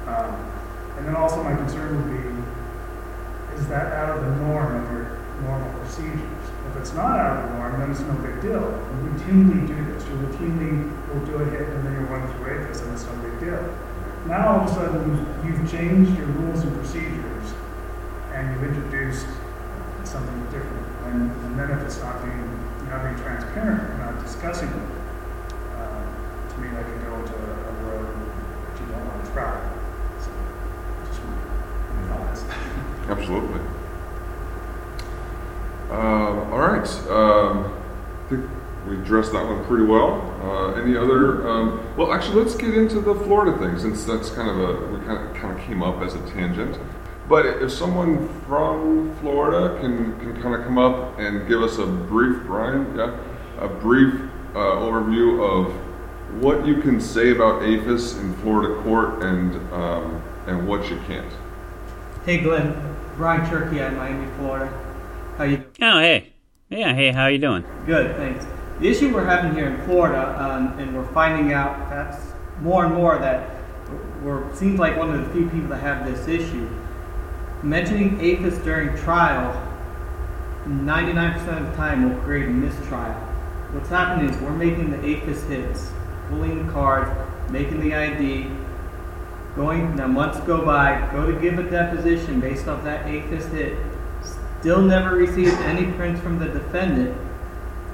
Um, 0.08 0.34
and 0.98 1.06
then 1.06 1.16
also 1.16 1.44
my 1.44 1.56
concern 1.56 1.94
would 1.94 2.10
be, 2.10 3.60
is 3.60 3.68
that 3.68 3.94
out 3.94 4.18
of 4.18 4.24
the 4.24 4.32
norm 4.48 4.84
of 4.84 4.92
your 4.92 5.20
normal 5.42 5.72
procedures? 5.80 6.46
If 6.70 6.78
it's 6.78 6.94
not 6.94 7.20
out 7.20 7.44
of 7.44 7.50
the 7.50 7.58
norm, 7.58 7.80
then 7.80 7.92
it's 7.92 8.02
no 8.02 8.14
big 8.16 8.42
deal. 8.42 8.62
You 8.62 9.10
routinely 9.10 9.68
do 9.68 9.78
this. 9.94 10.04
You 10.08 10.16
routinely 10.16 10.90
will 11.08 11.26
do 11.26 11.36
a 11.38 11.46
hit 11.46 11.70
and 11.70 11.86
then 11.86 11.94
you 11.94 12.08
run 12.08 12.28
through 12.34 12.60
AFIS 12.60 12.82
and 12.82 12.94
it's 12.94 13.06
no 13.06 13.16
big 13.22 13.40
deal. 13.40 13.64
Now 14.28 14.60
all 14.60 14.60
of 14.62 14.72
a 14.72 14.74
sudden 14.74 15.26
you've, 15.46 15.72
changed 15.72 16.18
your 16.18 16.28
rules 16.28 16.64
and 16.64 16.74
procedures 16.76 17.54
and 18.34 18.54
you've 18.54 18.76
introduced 18.76 19.28
something 20.04 20.44
different. 20.46 20.88
And, 21.06 21.32
and 21.46 21.60
then 21.60 21.72
if 21.72 21.82
it's 21.86 22.00
not 22.00 22.24
being, 22.24 22.46
not 22.90 23.04
being 23.04 23.16
transparent, 23.18 23.84
you're 23.88 23.98
not 23.98 24.24
discussing 24.24 24.70
it, 24.70 24.76
uh, 25.76 26.50
to 26.50 26.58
me 26.60 26.70
that 26.70 26.86
go 27.04 27.16
into 27.16 27.36
a, 27.36 27.54
a 27.68 27.74
road 27.84 28.08
that 28.08 28.80
you 28.80 28.88
don't 28.88 29.06
want 29.08 29.26
to 29.26 29.32
travel. 29.32 29.62
So, 30.20 30.32
just 31.08 31.22
my 31.24 32.16
thoughts. 32.16 32.44
Absolutely. 33.10 33.62
Um, 35.90 36.52
all 36.52 36.60
right. 36.60 36.88
Um, 37.10 37.74
I 38.26 38.30
think 38.30 38.50
we 38.88 38.97
addressed 39.08 39.32
that 39.32 39.46
one 39.46 39.64
pretty 39.66 39.86
well. 39.86 40.20
Uh, 40.42 40.74
any 40.74 40.98
other? 40.98 41.48
Um, 41.48 41.82
well, 41.96 42.12
actually, 42.12 42.44
let's 42.44 42.56
get 42.56 42.74
into 42.78 43.00
the 43.00 43.16
Florida 43.16 43.58
thing 43.58 43.80
since 43.80 44.04
that's 44.04 44.30
kind 44.30 44.50
of 44.50 44.60
a 44.60 44.86
we 44.92 45.06
kind 45.06 45.26
of 45.26 45.36
kind 45.36 45.58
of 45.58 45.66
came 45.66 45.82
up 45.82 46.02
as 46.02 46.14
a 46.14 46.20
tangent. 46.32 46.78
But 47.30 47.46
if 47.46 47.72
someone 47.72 48.28
from 48.44 49.16
Florida 49.20 49.80
can, 49.82 50.18
can 50.20 50.42
kind 50.42 50.56
of 50.56 50.64
come 50.64 50.78
up 50.78 51.18
and 51.20 51.48
give 51.48 51.62
us 51.62 51.78
a 51.78 51.86
brief, 51.86 52.42
Brian, 52.44 52.96
yeah, 52.98 53.18
a 53.60 53.68
brief 53.68 54.14
uh, 54.54 54.80
overview 54.80 55.42
of 55.42 55.74
what 56.42 56.66
you 56.66 56.82
can 56.82 57.02
say 57.02 57.32
about 57.32 57.62
AFIS 57.64 58.18
in 58.20 58.34
Florida 58.38 58.82
court 58.84 59.24
and 59.24 59.56
um, 59.72 60.22
and 60.48 60.68
what 60.68 60.90
you 60.90 60.98
can't. 61.08 61.32
Hey 62.26 62.42
Glenn, 62.42 62.76
Brian 63.16 63.50
Turkey 63.50 63.80
at 63.80 63.94
Miami, 63.94 64.30
Florida. 64.36 64.68
How 65.38 65.46
you 65.46 65.58
doing? 65.58 65.70
Oh, 65.82 66.00
hey. 66.00 66.34
Yeah, 66.70 66.94
hey, 66.94 67.14
how 67.14 67.28
you 67.28 67.38
doing? 67.38 67.64
Good, 67.86 68.18
thanks. 68.18 68.46
The 68.80 68.88
issue 68.88 69.12
we're 69.12 69.26
having 69.26 69.56
here 69.56 69.68
in 69.68 69.82
Florida, 69.86 70.36
um, 70.40 70.78
and 70.78 70.96
we're 70.96 71.12
finding 71.12 71.52
out 71.52 71.90
that's 71.90 72.34
more 72.62 72.86
and 72.86 72.94
more 72.94 73.18
that 73.18 73.50
we're 74.22 74.54
seems 74.56 74.80
like 74.80 74.96
one 74.98 75.10
of 75.10 75.26
the 75.26 75.34
few 75.34 75.50
people 75.50 75.70
that 75.70 75.82
have 75.82 76.06
this 76.06 76.28
issue. 76.28 76.70
Mentioning 77.64 78.20
AFIS 78.20 78.64
during 78.64 78.96
trial, 78.98 79.52
99% 80.66 81.60
of 81.60 81.72
the 81.72 81.76
time 81.76 82.08
will 82.08 82.22
create 82.22 82.46
a 82.46 82.52
mistrial. 82.52 83.14
What's 83.72 83.90
happening 83.90 84.30
is 84.30 84.40
we're 84.42 84.52
making 84.52 84.92
the 84.92 84.98
AFIS 84.98 85.48
hits, 85.48 85.92
pulling 86.30 86.68
the 86.68 86.72
card, 86.72 87.12
making 87.50 87.82
the 87.82 87.96
ID, 87.96 88.52
going, 89.56 89.96
now 89.96 90.06
months 90.06 90.40
go 90.42 90.64
by, 90.64 91.10
go 91.12 91.32
to 91.32 91.40
give 91.42 91.58
a 91.58 91.64
deposition 91.64 92.40
based 92.40 92.68
off 92.68 92.84
that 92.84 93.08
AFIS 93.08 93.52
hit, 93.52 93.76
still 94.60 94.84
never 94.84 95.16
received 95.16 95.54
any 95.62 95.92
prints 95.94 96.22
from 96.22 96.38
the 96.38 96.48
defendant. 96.48 97.18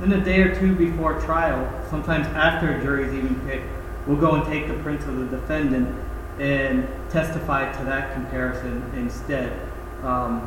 Then 0.03 0.19
a 0.19 0.25
day 0.25 0.41
or 0.41 0.53
two 0.53 0.75
before 0.75 1.17
trial, 1.21 1.65
sometimes 1.89 2.27
after 2.35 2.75
a 2.75 2.81
jury 2.81 3.05
is 3.05 3.13
even 3.13 3.39
picked, 3.47 3.65
we'll 4.05 4.17
go 4.17 4.35
and 4.35 4.45
take 4.45 4.67
the 4.67 4.73
prints 4.83 5.05
of 5.05 5.15
the 5.15 5.37
defendant 5.37 5.97
and 6.39 6.85
testify 7.09 7.71
to 7.71 7.85
that 7.85 8.13
comparison 8.13 8.83
instead, 8.97 9.57
um, 10.03 10.41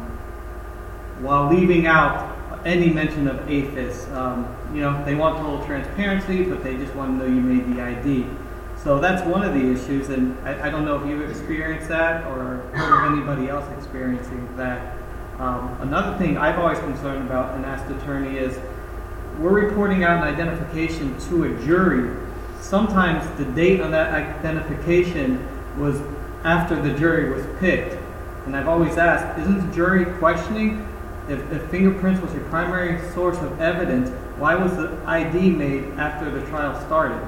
while 1.21 1.51
leaving 1.51 1.87
out 1.87 2.37
any 2.67 2.91
mention 2.91 3.27
of 3.29 3.37
AFIS. 3.49 4.13
Um, 4.13 4.55
you 4.75 4.83
know, 4.83 5.03
they 5.07 5.15
want 5.15 5.39
total 5.39 5.65
transparency, 5.65 6.43
but 6.45 6.63
they 6.63 6.77
just 6.77 6.95
want 6.95 7.19
to 7.19 7.27
know 7.27 7.35
you 7.35 7.41
made 7.41 7.75
the 7.75 7.81
ID. 7.81 8.27
So 8.85 9.01
that's 9.01 9.27
one 9.27 9.43
of 9.43 9.55
the 9.55 9.73
issues, 9.73 10.11
and 10.11 10.39
I, 10.47 10.67
I 10.67 10.71
don't 10.71 10.85
know 10.85 11.01
if 11.03 11.09
you've 11.09 11.31
experienced 11.31 11.89
that 11.89 12.27
or 12.27 12.59
heard 12.75 13.07
of 13.07 13.13
anybody 13.15 13.49
else 13.49 13.65
experiencing 13.79 14.55
that. 14.59 14.99
Um, 15.39 15.79
another 15.81 16.19
thing 16.19 16.37
I've 16.37 16.59
always 16.59 16.79
concerned 16.79 17.27
about 17.27 17.55
and 17.55 17.65
asked 17.65 17.91
attorney 17.91 18.37
is 18.37 18.59
we're 19.39 19.67
reporting 19.67 20.05
out 20.05 20.27
an 20.27 20.35
identification 20.35 21.19
to 21.29 21.45
a 21.45 21.65
jury. 21.65 22.17
Sometimes 22.61 23.27
the 23.39 23.45
date 23.53 23.81
on 23.81 23.91
that 23.91 24.13
identification 24.13 25.47
was 25.79 26.01
after 26.45 26.81
the 26.81 26.97
jury 26.99 27.31
was 27.31 27.45
picked. 27.59 27.97
And 28.47 28.57
I've 28.57 28.69
always 28.69 28.97
asked, 28.97 29.39
isn't 29.41 29.69
the 29.69 29.75
jury 29.75 30.05
questioning 30.19 30.87
if, 31.29 31.53
if 31.53 31.63
fingerprints 31.71 32.23
was 32.23 32.33
your 32.33 32.45
primary 32.45 33.01
source 33.13 33.39
of 33.39 33.61
evidence, 33.61 34.11
why 34.39 34.55
was 34.55 34.77
the 34.77 34.97
ID 35.07 35.51
made 35.51 35.85
after 35.99 36.31
the 36.31 36.45
trial 36.47 36.81
started? 36.87 37.27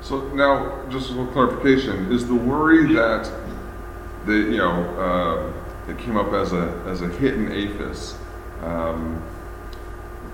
So 0.00 0.28
now, 0.28 0.84
just 0.88 1.10
a 1.10 1.12
little 1.12 1.32
clarification: 1.32 2.10
is 2.10 2.26
the 2.26 2.34
worry 2.34 2.92
that 2.94 3.30
the 4.26 4.32
you 4.32 4.56
know 4.56 4.72
uh, 4.98 5.90
it 5.90 5.98
came 5.98 6.16
up 6.16 6.32
as 6.32 6.52
a 6.52 6.82
as 6.86 7.02
a 7.02 7.08
hit 7.08 7.34
in 7.34 7.52
AFIS 7.52 8.16
um, 8.62 9.22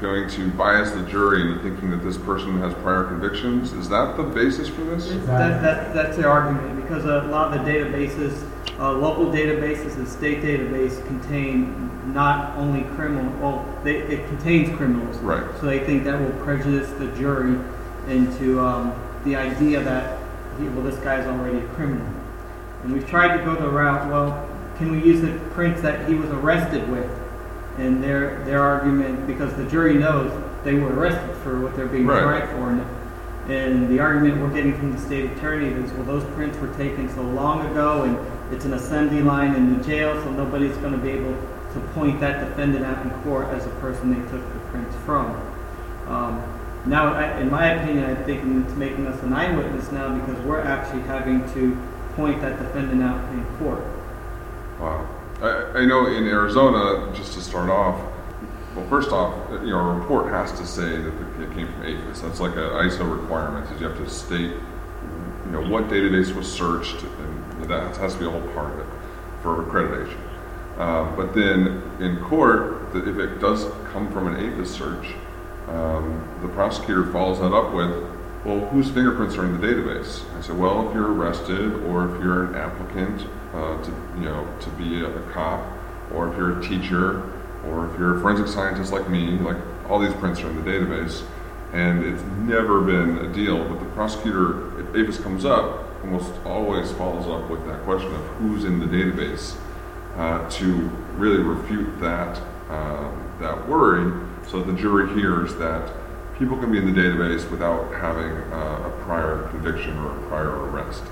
going 0.01 0.29
to 0.31 0.51
bias 0.53 0.93
the 0.93 1.03
jury 1.03 1.43
into 1.43 1.61
thinking 1.63 1.91
that 1.91 2.05
this 2.05 2.17
person 2.17 2.59
has 2.61 2.73
prior 2.75 3.05
convictions? 3.05 3.73
Is 3.73 3.89
that 3.89 4.17
the 4.17 4.23
basis 4.23 4.69
for 4.69 4.83
this? 4.83 5.09
That, 5.27 5.61
that, 5.63 5.95
that's 5.95 6.17
the 6.17 6.27
argument 6.27 6.81
because 6.83 7.05
a 7.05 7.23
lot 7.29 7.57
of 7.57 7.65
the 7.65 7.71
databases, 7.71 8.49
uh, 8.79 8.93
local 8.93 9.27
databases 9.27 9.97
and 9.97 10.09
state 10.09 10.43
database 10.43 11.05
contain 11.07 12.13
not 12.13 12.57
only 12.57 12.85
criminal, 12.95 13.31
well, 13.41 13.81
they, 13.83 13.97
it 13.97 14.27
contains 14.29 14.75
criminals. 14.77 15.17
Right. 15.19 15.45
So 15.61 15.67
they 15.67 15.81
think 15.81 16.05
that 16.05 16.21
will 16.21 16.45
prejudice 16.45 16.91
the 16.93 17.09
jury 17.17 17.59
into 18.07 18.61
um, 18.61 18.95
the 19.25 19.37
idea 19.37 19.83
that, 19.83 20.21
well, 20.59 20.83
this 20.83 20.97
guy's 21.01 21.27
already 21.27 21.59
a 21.59 21.69
criminal. 21.71 22.07
And 22.85 22.93
we've 22.93 23.07
tried 23.09 23.37
to 23.37 23.45
go 23.45 23.57
the 23.57 23.69
route, 23.69 24.09
well, 24.09 24.49
can 24.77 24.93
we 24.93 25.03
use 25.03 25.21
the 25.21 25.37
prints 25.51 25.83
that 25.83 26.09
he 26.09 26.15
was 26.15 26.31
arrested 26.31 26.89
with? 26.89 27.11
And 27.79 28.03
their, 28.03 28.43
their 28.45 28.63
argument, 28.63 29.27
because 29.27 29.55
the 29.55 29.65
jury 29.65 29.95
knows 29.95 30.33
they 30.65 30.75
were 30.75 30.93
arrested 30.93 31.37
for 31.43 31.61
what 31.61 31.77
they're 31.77 31.87
being 31.87 32.07
Right. 32.07 32.23
tried 32.23 32.49
for. 32.51 32.71
And, 32.71 32.83
and 33.51 33.89
the 33.89 34.01
argument 34.01 34.41
we're 34.43 34.53
getting 34.53 34.77
from 34.77 34.93
the 34.93 34.99
state 34.99 35.31
attorney 35.31 35.69
is, 35.69 35.93
well, 35.93 36.05
those 36.05 36.25
prints 36.35 36.59
were 36.59 36.75
taken 36.75 37.09
so 37.15 37.23
long 37.23 37.65
ago 37.71 38.03
and 38.03 38.19
it's 38.53 38.65
an 38.65 38.75
assembly 38.75 39.23
line 39.23 39.55
in 39.55 39.79
the 39.79 39.85
jail, 39.85 40.15
so 40.23 40.31
nobody's 40.33 40.77
going 40.79 40.93
to 40.93 40.99
be 40.99 41.11
able 41.11 41.33
to 41.75 41.81
point 41.95 42.19
that 42.21 42.49
defendant 42.49 42.85
out 42.85 43.05
in 43.05 43.11
court 43.23 43.47
as 43.49 43.67
a 43.67 43.71
person 43.81 44.11
they 44.11 44.31
took 44.31 44.43
the 44.53 44.59
prints 44.71 44.97
from. 45.05 45.27
Um, 46.09 46.43
now, 46.87 47.13
I, 47.13 47.39
in 47.41 47.51
my 47.51 47.73
opinion, 47.73 48.05
I 48.05 48.15
think 48.25 48.43
it's 48.67 48.77
making 48.77 49.07
us 49.07 49.23
an 49.23 49.33
eyewitness 49.35 49.93
now 49.93 50.19
because 50.19 50.43
we're 50.45 50.61
actually 50.63 51.03
having 51.03 51.41
to 51.53 51.77
point 52.17 52.41
that 52.41 52.59
defendant 52.59 53.03
out 53.03 53.23
in 53.33 53.45
court. 53.59 53.85
Wow. 54.81 55.07
I, 55.41 55.81
I 55.81 55.85
know 55.85 56.07
in 56.07 56.27
Arizona, 56.27 57.15
just 57.15 57.35
to 57.35 57.41
start 57.41 57.71
off, 57.71 58.01
well, 58.75 58.89
first 58.89 59.11
off, 59.11 59.35
you 59.63 59.71
know, 59.71 59.79
a 59.79 59.95
report 59.95 60.33
has 60.33 60.51
to 60.59 60.67
say 60.67 61.01
that 61.01 61.43
it 61.43 61.55
came 61.55 61.73
from 61.73 61.83
AFIS. 61.83 62.23
That's 62.23 62.41
like 62.41 62.53
an 62.53 62.59
ISO 62.59 63.21
requirement, 63.21 63.71
is 63.71 63.81
you 63.81 63.89
have 63.89 63.97
to 63.99 64.11
state, 64.11 64.51
you 64.51 65.51
know, 65.51 65.69
what 65.69 65.85
database 65.85 66.35
was 66.35 66.51
searched, 66.53 67.03
and 67.03 67.65
that 67.71 67.97
has 67.99 68.15
to 68.15 68.21
be 68.21 68.27
a 68.27 68.31
whole 68.31 68.53
part 68.53 68.73
of 68.73 68.81
it 68.81 68.87
for 69.43 69.65
accreditation. 69.65 70.19
Uh, 70.77 71.15
but 71.17 71.35
then 71.35 71.83
in 72.01 72.19
court, 72.25 72.93
the, 72.93 73.09
if 73.09 73.19
it 73.19 73.41
does 73.41 73.65
come 73.93 74.11
from 74.13 74.27
an 74.27 74.35
AFIS 74.35 74.69
search, 74.69 75.15
um, 75.69 76.27
the 76.43 76.49
prosecutor 76.49 77.13
follows 77.13 77.39
that 77.39 77.53
up 77.53 77.73
with, 77.73 77.91
well, 78.45 78.61
whose 78.71 78.91
fingerprints 78.91 79.37
are 79.37 79.45
in 79.45 79.61
the 79.61 79.67
database? 79.67 80.23
I 80.37 80.41
said, 80.41 80.59
well, 80.59 80.89
if 80.89 80.95
you're 80.95 81.13
arrested 81.13 81.75
or 81.85 82.15
if 82.15 82.23
you're 82.23 82.47
an 82.47 82.55
applicant 82.55 83.27
uh, 83.55 83.83
to, 83.83 83.91
you 84.17 84.25
know, 84.25 84.47
to 84.61 84.71
be 84.71 85.01
a, 85.01 85.09
a 85.09 85.33
cop, 85.33 85.67
or 86.13 86.29
if 86.29 86.37
you're 86.37 86.59
a 86.59 86.63
teacher, 86.63 87.23
or 87.67 87.91
if 87.91 87.99
you're 87.99 88.17
a 88.19 88.21
forensic 88.21 88.47
scientist 88.49 88.93
like 88.93 89.09
me, 89.09 89.39
like 89.39 89.57
all 89.89 89.99
these 89.99 90.15
prints 90.15 90.41
are 90.41 90.51
in 90.51 90.57
the 90.57 90.71
database, 90.71 91.25
and 91.73 92.05
it's 92.05 92.23
never 92.23 92.81
been 92.81 93.19
a 93.19 93.33
deal. 93.33 93.65
But 93.65 93.81
the 93.81 93.91
prosecutor, 93.91 94.81
if 94.81 94.87
AFIS 94.95 95.23
comes 95.23 95.45
up, 95.45 95.85
almost 96.03 96.33
always 96.45 96.93
follows 96.93 97.27
up 97.27 97.51
with 97.51 97.67
that 97.67 97.83
question 97.83 98.15
of 98.15 98.25
who's 98.37 98.65
in 98.65 98.79
the 98.79 98.87
database 98.87 99.57
uh, 100.17 100.49
to 100.51 100.89
really 101.17 101.43
refute 101.43 102.01
that 102.01 102.41
um, 102.71 103.25
that 103.41 103.69
worry, 103.69 104.13
so 104.47 104.63
that 104.63 104.71
the 104.71 104.79
jury 104.79 105.13
hears 105.19 105.55
that 105.57 105.93
people 106.39 106.57
can 106.57 106.71
be 106.71 106.79
in 106.79 106.93
the 106.93 107.01
database 107.01 107.51
without 107.51 107.93
having 107.95 108.31
uh, 108.53 108.89
a 108.89 109.03
prior 109.05 109.49
conviction 109.49 109.97
or 109.99 110.17
a 110.17 110.29
prior 110.29 110.51
arrest. 110.67 111.03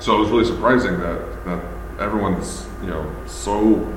So 0.00 0.16
it 0.16 0.20
was 0.20 0.30
really 0.30 0.44
surprising 0.46 0.98
that 1.00 1.44
that 1.44 1.62
everyone's 1.98 2.66
you 2.82 2.88
know 2.88 3.14
so 3.26 3.94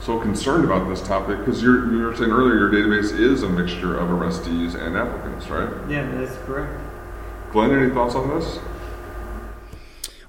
so 0.00 0.18
concerned 0.20 0.64
about 0.64 0.88
this 0.88 1.02
topic 1.02 1.38
because 1.38 1.60
you're 1.60 1.92
you 1.92 2.02
were 2.02 2.16
saying 2.16 2.30
earlier 2.30 2.56
your 2.56 2.70
database 2.70 3.18
is 3.18 3.42
a 3.42 3.48
mixture 3.48 3.98
of 3.98 4.08
arrestees 4.08 4.74
and 4.74 4.96
applicants, 4.96 5.48
right? 5.50 5.68
Yeah, 5.90 6.08
that's 6.12 6.36
correct. 6.46 6.72
Glenn, 7.50 7.72
any 7.72 7.92
thoughts 7.92 8.14
on 8.14 8.28
this? 8.38 8.58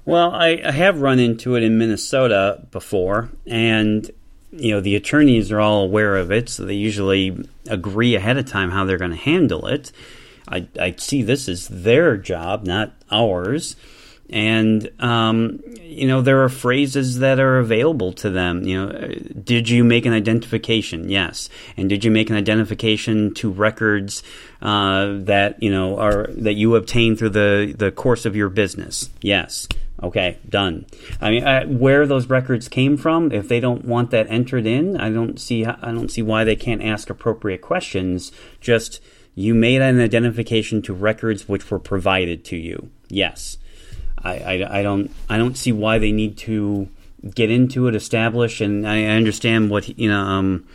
Well, 0.04 0.32
I, 0.32 0.60
I 0.64 0.72
have 0.72 1.02
run 1.02 1.18
into 1.18 1.54
it 1.54 1.62
in 1.62 1.78
Minnesota 1.78 2.66
before, 2.72 3.28
and 3.46 4.10
you 4.50 4.72
know 4.72 4.80
the 4.80 4.96
attorneys 4.96 5.52
are 5.52 5.60
all 5.60 5.84
aware 5.84 6.16
of 6.16 6.32
it, 6.32 6.48
so 6.48 6.64
they 6.64 6.74
usually 6.74 7.46
agree 7.68 8.16
ahead 8.16 8.38
of 8.38 8.46
time 8.46 8.70
how 8.70 8.84
they're 8.84 8.98
going 8.98 9.12
to 9.12 9.16
handle 9.16 9.68
it. 9.68 9.92
I, 10.48 10.66
I 10.80 10.96
see 10.98 11.22
this 11.22 11.48
as 11.48 11.68
their 11.68 12.16
job, 12.16 12.66
not 12.66 12.92
ours. 13.12 13.76
And 14.30 14.88
um, 15.00 15.60
you 15.80 16.06
know 16.06 16.22
there 16.22 16.42
are 16.42 16.48
phrases 16.48 17.18
that 17.18 17.38
are 17.40 17.58
available 17.58 18.12
to 18.14 18.30
them. 18.30 18.64
You 18.64 18.86
know, 18.86 18.92
uh, 18.92 19.14
did 19.42 19.68
you 19.68 19.84
make 19.84 20.06
an 20.06 20.12
identification? 20.12 21.08
Yes, 21.08 21.48
and 21.76 21.88
did 21.88 22.04
you 22.04 22.10
make 22.10 22.30
an 22.30 22.36
identification 22.36 23.34
to 23.34 23.50
records 23.50 24.22
uh, 24.62 25.18
that 25.18 25.62
you 25.62 25.70
know 25.70 25.98
are 25.98 26.28
that 26.30 26.54
you 26.54 26.76
obtained 26.76 27.18
through 27.18 27.30
the 27.30 27.74
the 27.76 27.90
course 27.90 28.24
of 28.24 28.36
your 28.36 28.48
business? 28.48 29.10
Yes. 29.20 29.68
Okay, 30.02 30.38
done. 30.48 30.86
I 31.20 31.30
mean, 31.30 31.44
I, 31.44 31.66
where 31.66 32.06
those 32.06 32.30
records 32.30 32.68
came 32.68 32.96
from, 32.96 33.32
if 33.32 33.48
they 33.48 33.60
don't 33.60 33.84
want 33.84 34.10
that 34.12 34.30
entered 34.30 34.66
in, 34.66 34.96
I 34.96 35.10
don't 35.10 35.38
see 35.38 35.66
I 35.66 35.92
don't 35.92 36.10
see 36.10 36.22
why 36.22 36.44
they 36.44 36.56
can't 36.56 36.82
ask 36.82 37.10
appropriate 37.10 37.60
questions. 37.60 38.32
Just 38.62 39.02
you 39.34 39.54
made 39.54 39.82
an 39.82 40.00
identification 40.00 40.80
to 40.82 40.94
records 40.94 41.48
which 41.48 41.70
were 41.70 41.78
provided 41.78 42.44
to 42.46 42.56
you. 42.56 42.90
Yes. 43.08 43.58
I, 44.22 44.36
I, 44.36 44.80
I 44.80 44.82
don't 44.82 45.10
I 45.28 45.38
don't 45.38 45.56
see 45.56 45.72
why 45.72 45.98
they 45.98 46.12
need 46.12 46.36
to 46.38 46.88
get 47.34 47.50
into 47.50 47.86
it, 47.86 47.94
establish, 47.94 48.60
and 48.60 48.86
I 48.86 49.04
understand 49.04 49.70
what 49.70 49.98
you 49.98 50.08
know 50.08 50.20
um, 50.20 50.66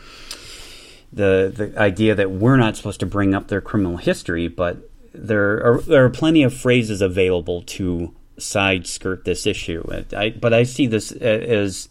the 1.11 1.51
the 1.55 1.79
idea 1.79 2.15
that 2.15 2.31
we're 2.31 2.57
not 2.57 2.75
supposed 2.75 2.99
to 3.01 3.05
bring 3.05 3.33
up 3.33 3.47
their 3.47 3.61
criminal 3.61 3.97
history, 3.97 4.47
but 4.47 4.89
there 5.13 5.63
are 5.63 5.81
there 5.81 6.05
are 6.05 6.09
plenty 6.09 6.43
of 6.43 6.53
phrases 6.53 7.01
available 7.01 7.61
to 7.63 8.13
side 8.37 8.85
skirt 8.85 9.25
this 9.25 9.45
issue. 9.45 9.83
I, 10.15 10.29
but 10.29 10.53
I 10.53 10.63
see 10.63 10.87
this 10.87 11.11
as 11.11 11.89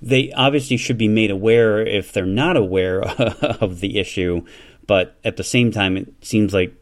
they 0.00 0.32
obviously 0.32 0.76
should 0.76 0.98
be 0.98 1.08
made 1.08 1.30
aware 1.30 1.80
if 1.80 2.12
they're 2.12 2.24
not 2.26 2.56
aware 2.56 3.02
of 3.60 3.80
the 3.80 3.98
issue, 3.98 4.44
but 4.86 5.16
at 5.24 5.36
the 5.36 5.44
same 5.44 5.72
time, 5.72 5.96
it 5.96 6.12
seems 6.22 6.54
like 6.54 6.74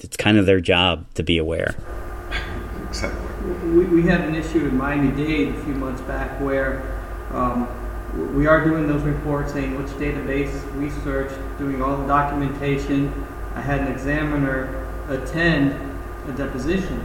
it's 0.00 0.16
kind 0.16 0.36
of 0.38 0.46
their 0.46 0.60
job 0.60 1.06
to 1.14 1.22
be 1.22 1.38
aware. 1.38 1.74
Exactly. 2.88 3.33
We, 3.44 3.84
we 3.84 4.02
had 4.02 4.22
an 4.22 4.34
issue 4.34 4.66
in 4.66 4.76
Miami-Dade 4.76 5.54
a 5.54 5.64
few 5.64 5.74
months 5.74 6.00
back 6.02 6.40
where 6.40 6.82
um, 7.30 7.68
we 8.34 8.46
are 8.46 8.64
doing 8.64 8.86
those 8.86 9.02
reports 9.02 9.52
saying 9.52 9.76
which 9.76 9.88
database 9.98 10.52
we 10.76 10.88
searched, 11.02 11.36
doing 11.58 11.82
all 11.82 11.98
the 11.98 12.06
documentation. 12.06 13.12
I 13.54 13.60
had 13.60 13.80
an 13.80 13.88
examiner 13.88 14.88
attend 15.08 15.72
a 16.26 16.32
deposition. 16.32 17.04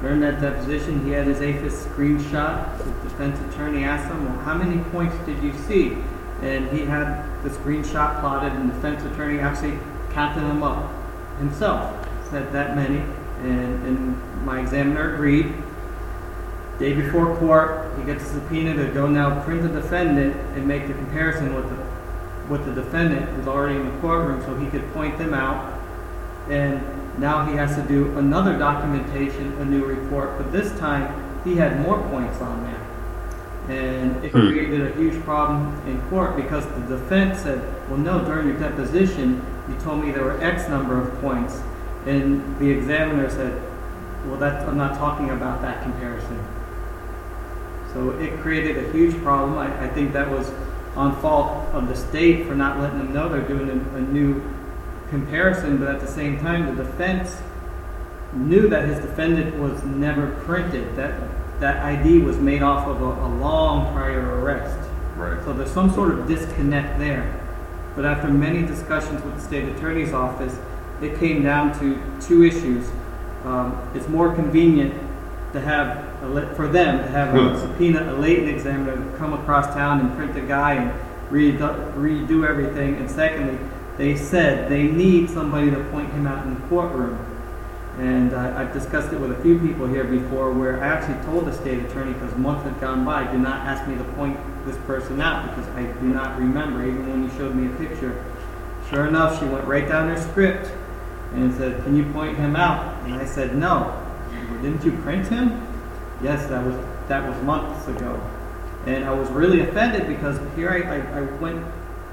During 0.00 0.20
that 0.20 0.40
deposition, 0.40 1.04
he 1.04 1.12
had 1.12 1.28
his 1.28 1.40
AFIS 1.40 1.84
screenshot. 1.84 2.78
The 2.78 3.08
defense 3.08 3.38
attorney 3.52 3.84
asked 3.84 4.10
him, 4.10 4.24
well, 4.24 4.44
how 4.44 4.54
many 4.54 4.82
points 4.90 5.14
did 5.24 5.40
you 5.40 5.52
see? 5.68 5.96
And 6.42 6.68
he 6.70 6.84
had 6.84 7.22
the 7.44 7.50
screenshot 7.50 8.18
plotted, 8.20 8.52
and 8.54 8.70
the 8.70 8.74
defense 8.74 9.04
attorney 9.04 9.38
actually 9.38 9.78
counted 10.10 10.40
them 10.40 10.64
up 10.64 10.90
himself. 11.38 12.08
Said 12.30 12.52
that 12.52 12.74
many, 12.74 13.04
and, 13.44 13.86
and 13.86 14.44
my 14.44 14.60
examiner 14.60 15.14
agreed. 15.14 15.52
Day 16.78 16.94
before 16.94 17.36
court, 17.36 17.90
he 17.98 18.04
gets 18.04 18.24
a 18.24 18.26
subpoena 18.26 18.74
to 18.74 18.90
go 18.92 19.06
now 19.06 19.42
print 19.44 19.62
the 19.62 19.68
defendant 19.68 20.34
and 20.56 20.66
make 20.66 20.86
the 20.86 20.94
comparison 20.94 21.54
with 21.54 21.68
the 21.68 21.76
with 22.48 22.64
the 22.64 22.72
defendant 22.72 23.28
who's 23.36 23.46
already 23.46 23.76
in 23.78 23.84
the 23.84 24.00
courtroom 24.00 24.42
so 24.42 24.56
he 24.56 24.66
could 24.70 24.92
point 24.92 25.16
them 25.18 25.32
out. 25.32 25.78
And 26.48 26.82
now 27.20 27.44
he 27.46 27.54
has 27.54 27.76
to 27.76 27.82
do 27.82 28.16
another 28.18 28.58
documentation, 28.58 29.52
a 29.60 29.64
new 29.64 29.84
report, 29.84 30.36
but 30.36 30.50
this 30.50 30.76
time 30.80 31.14
he 31.44 31.54
had 31.56 31.78
more 31.80 32.00
points 32.08 32.40
on 32.40 32.64
there. 32.64 32.80
And 33.78 34.24
it 34.24 34.32
Hmm. 34.32 34.48
created 34.48 34.80
a 34.90 34.94
huge 34.98 35.22
problem 35.22 35.80
in 35.86 36.00
court 36.10 36.34
because 36.34 36.66
the 36.66 36.96
defense 36.96 37.38
said, 37.40 37.62
well, 37.88 37.98
no, 37.98 38.24
during 38.24 38.48
your 38.48 38.56
deposition, 38.56 39.40
you 39.68 39.76
told 39.76 40.02
me 40.04 40.10
there 40.10 40.24
were 40.24 40.42
X 40.42 40.68
number 40.68 40.98
of 40.98 41.20
points. 41.20 41.60
And 42.06 42.58
the 42.58 42.70
examiner 42.70 43.28
said, 43.28 43.62
well, 44.26 44.38
that, 44.38 44.68
I'm 44.68 44.76
not 44.76 44.96
talking 44.96 45.30
about 45.30 45.62
that 45.62 45.82
comparison. 45.82 46.44
So 47.92 48.10
it 48.18 48.38
created 48.40 48.84
a 48.84 48.92
huge 48.92 49.20
problem. 49.22 49.58
I, 49.58 49.84
I 49.84 49.88
think 49.88 50.12
that 50.12 50.30
was 50.30 50.50
on 50.96 51.20
fault 51.20 51.66
of 51.74 51.88
the 51.88 51.96
state 51.96 52.46
for 52.46 52.54
not 52.54 52.78
letting 52.78 52.98
them 52.98 53.12
know 53.12 53.28
they're 53.28 53.40
doing 53.46 53.68
a, 53.68 53.96
a 53.96 54.00
new 54.00 54.42
comparison, 55.08 55.78
but 55.78 55.88
at 55.88 56.00
the 56.00 56.06
same 56.06 56.38
time, 56.38 56.76
the 56.76 56.84
defense 56.84 57.40
knew 58.32 58.68
that 58.68 58.88
his 58.88 58.98
defendant 58.98 59.56
was 59.56 59.82
never 59.82 60.30
printed. 60.44 60.94
That 60.96 61.20
that 61.60 61.84
ID 61.84 62.20
was 62.20 62.38
made 62.38 62.62
off 62.62 62.88
of 62.88 63.02
a, 63.02 63.04
a 63.04 63.28
long 63.36 63.92
prior 63.92 64.40
arrest. 64.40 64.78
Right. 65.16 65.42
So 65.44 65.52
there's 65.52 65.70
some 65.70 65.92
sort 65.92 66.12
of 66.12 66.26
disconnect 66.26 66.98
there. 66.98 67.38
But 67.94 68.06
after 68.06 68.28
many 68.28 68.62
discussions 68.62 69.22
with 69.22 69.34
the 69.34 69.40
state 69.42 69.68
attorney's 69.68 70.14
office, 70.14 70.58
it 71.02 71.18
came 71.18 71.42
down 71.42 71.78
to 71.80 72.00
two 72.20 72.44
issues. 72.44 72.88
Um, 73.44 73.90
it's 73.94 74.08
more 74.08 74.34
convenient 74.34 74.94
to 75.52 75.60
have 75.60 76.06
a, 76.22 76.54
for 76.54 76.68
them 76.68 76.98
to 76.98 77.08
have 77.08 77.34
a 77.34 77.58
subpoena 77.58 78.12
a 78.12 78.14
latent 78.14 78.48
examiner 78.48 78.96
to 78.96 79.16
come 79.16 79.32
across 79.32 79.66
town 79.74 80.00
and 80.00 80.14
print 80.14 80.34
the 80.34 80.42
guy 80.42 80.74
and 80.74 80.92
redo, 81.30 81.94
redo 81.94 82.48
everything. 82.48 82.96
And 82.96 83.10
secondly, 83.10 83.58
they 83.96 84.16
said 84.16 84.70
they 84.70 84.84
need 84.84 85.30
somebody 85.30 85.70
to 85.70 85.82
point 85.84 86.12
him 86.12 86.26
out 86.26 86.46
in 86.46 86.54
the 86.54 86.60
courtroom. 86.68 87.26
And 87.98 88.32
uh, 88.32 88.54
I've 88.56 88.72
discussed 88.72 89.12
it 89.12 89.20
with 89.20 89.32
a 89.32 89.42
few 89.42 89.58
people 89.58 89.86
here 89.86 90.04
before 90.04 90.52
where 90.52 90.82
I 90.82 90.86
actually 90.86 91.22
told 91.26 91.46
the 91.46 91.52
state 91.52 91.84
attorney 91.84 92.12
because 92.12 92.34
months 92.36 92.64
had 92.64 92.80
gone 92.80 93.04
by, 93.04 93.30
do 93.30 93.38
not 93.38 93.66
ask 93.66 93.86
me 93.88 93.96
to 93.96 94.04
point 94.14 94.38
this 94.64 94.76
person 94.86 95.20
out 95.20 95.48
because 95.48 95.68
I 95.74 95.82
do 96.00 96.06
not 96.06 96.38
remember, 96.38 96.86
even 96.86 97.10
when 97.10 97.24
you 97.24 97.30
showed 97.36 97.54
me 97.54 97.66
a 97.66 97.88
picture. 97.88 98.24
Sure 98.88 99.06
enough, 99.06 99.38
she 99.38 99.44
went 99.46 99.66
right 99.66 99.86
down 99.88 100.08
her 100.08 100.20
script 100.20 100.70
and 101.32 101.54
said, 101.54 101.82
Can 101.84 101.96
you 101.96 102.04
point 102.12 102.36
him 102.36 102.56
out? 102.56 103.02
And 103.04 103.14
I 103.14 103.24
said, 103.24 103.56
No. 103.56 103.96
Didn't 104.62 104.84
you 104.84 104.92
print 104.98 105.26
him? 105.28 105.66
Yes, 106.22 106.46
that 106.48 106.64
was 106.64 106.76
that 107.08 107.26
was 107.28 107.40
months 107.44 107.88
ago. 107.88 108.20
And 108.86 109.04
I 109.04 109.12
was 109.12 109.28
really 109.30 109.60
offended 109.60 110.06
because 110.06 110.38
here 110.56 110.70
I, 110.70 110.96
I, 110.96 111.18
I 111.18 111.22
went 111.40 111.64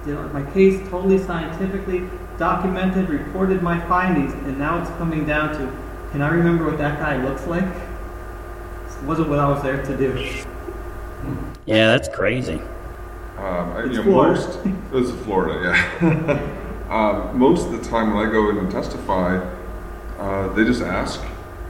did 0.05 0.15
my 0.33 0.43
case 0.51 0.79
totally 0.89 1.17
scientifically 1.17 2.09
documented, 2.37 3.09
reported 3.09 3.61
my 3.61 3.79
findings, 3.87 4.33
and 4.33 4.57
now 4.57 4.81
it's 4.81 4.89
coming 4.91 5.25
down 5.25 5.49
to 5.53 5.87
can 6.11 6.21
I 6.21 6.29
remember 6.29 6.65
what 6.65 6.77
that 6.77 6.99
guy 6.99 7.21
looks 7.23 7.45
like? 7.47 7.65
It 7.65 9.03
wasn't 9.03 9.29
what 9.29 9.39
I 9.39 9.49
was 9.49 9.61
there 9.61 9.83
to 9.83 9.97
do. 9.97 10.27
Yeah, 11.65 11.87
that's 11.87 12.07
crazy. 12.07 12.61
Um, 13.37 13.73
I- 13.73 13.81
It's 13.83 13.91
you 13.91 13.97
know, 13.97 14.03
Florida. 14.03 14.39
most 14.39 14.63
this 14.91 15.09
is 15.09 15.21
Florida, 15.25 15.75
yeah. 16.01 16.53
um, 16.89 17.37
most 17.37 17.67
of 17.67 17.71
the 17.71 17.89
time 17.89 18.13
when 18.13 18.27
I 18.27 18.31
go 18.31 18.49
in 18.49 18.57
and 18.57 18.71
testify, 18.71 19.37
uh, 20.17 20.53
they 20.53 20.63
just 20.63 20.81
ask, 20.81 21.21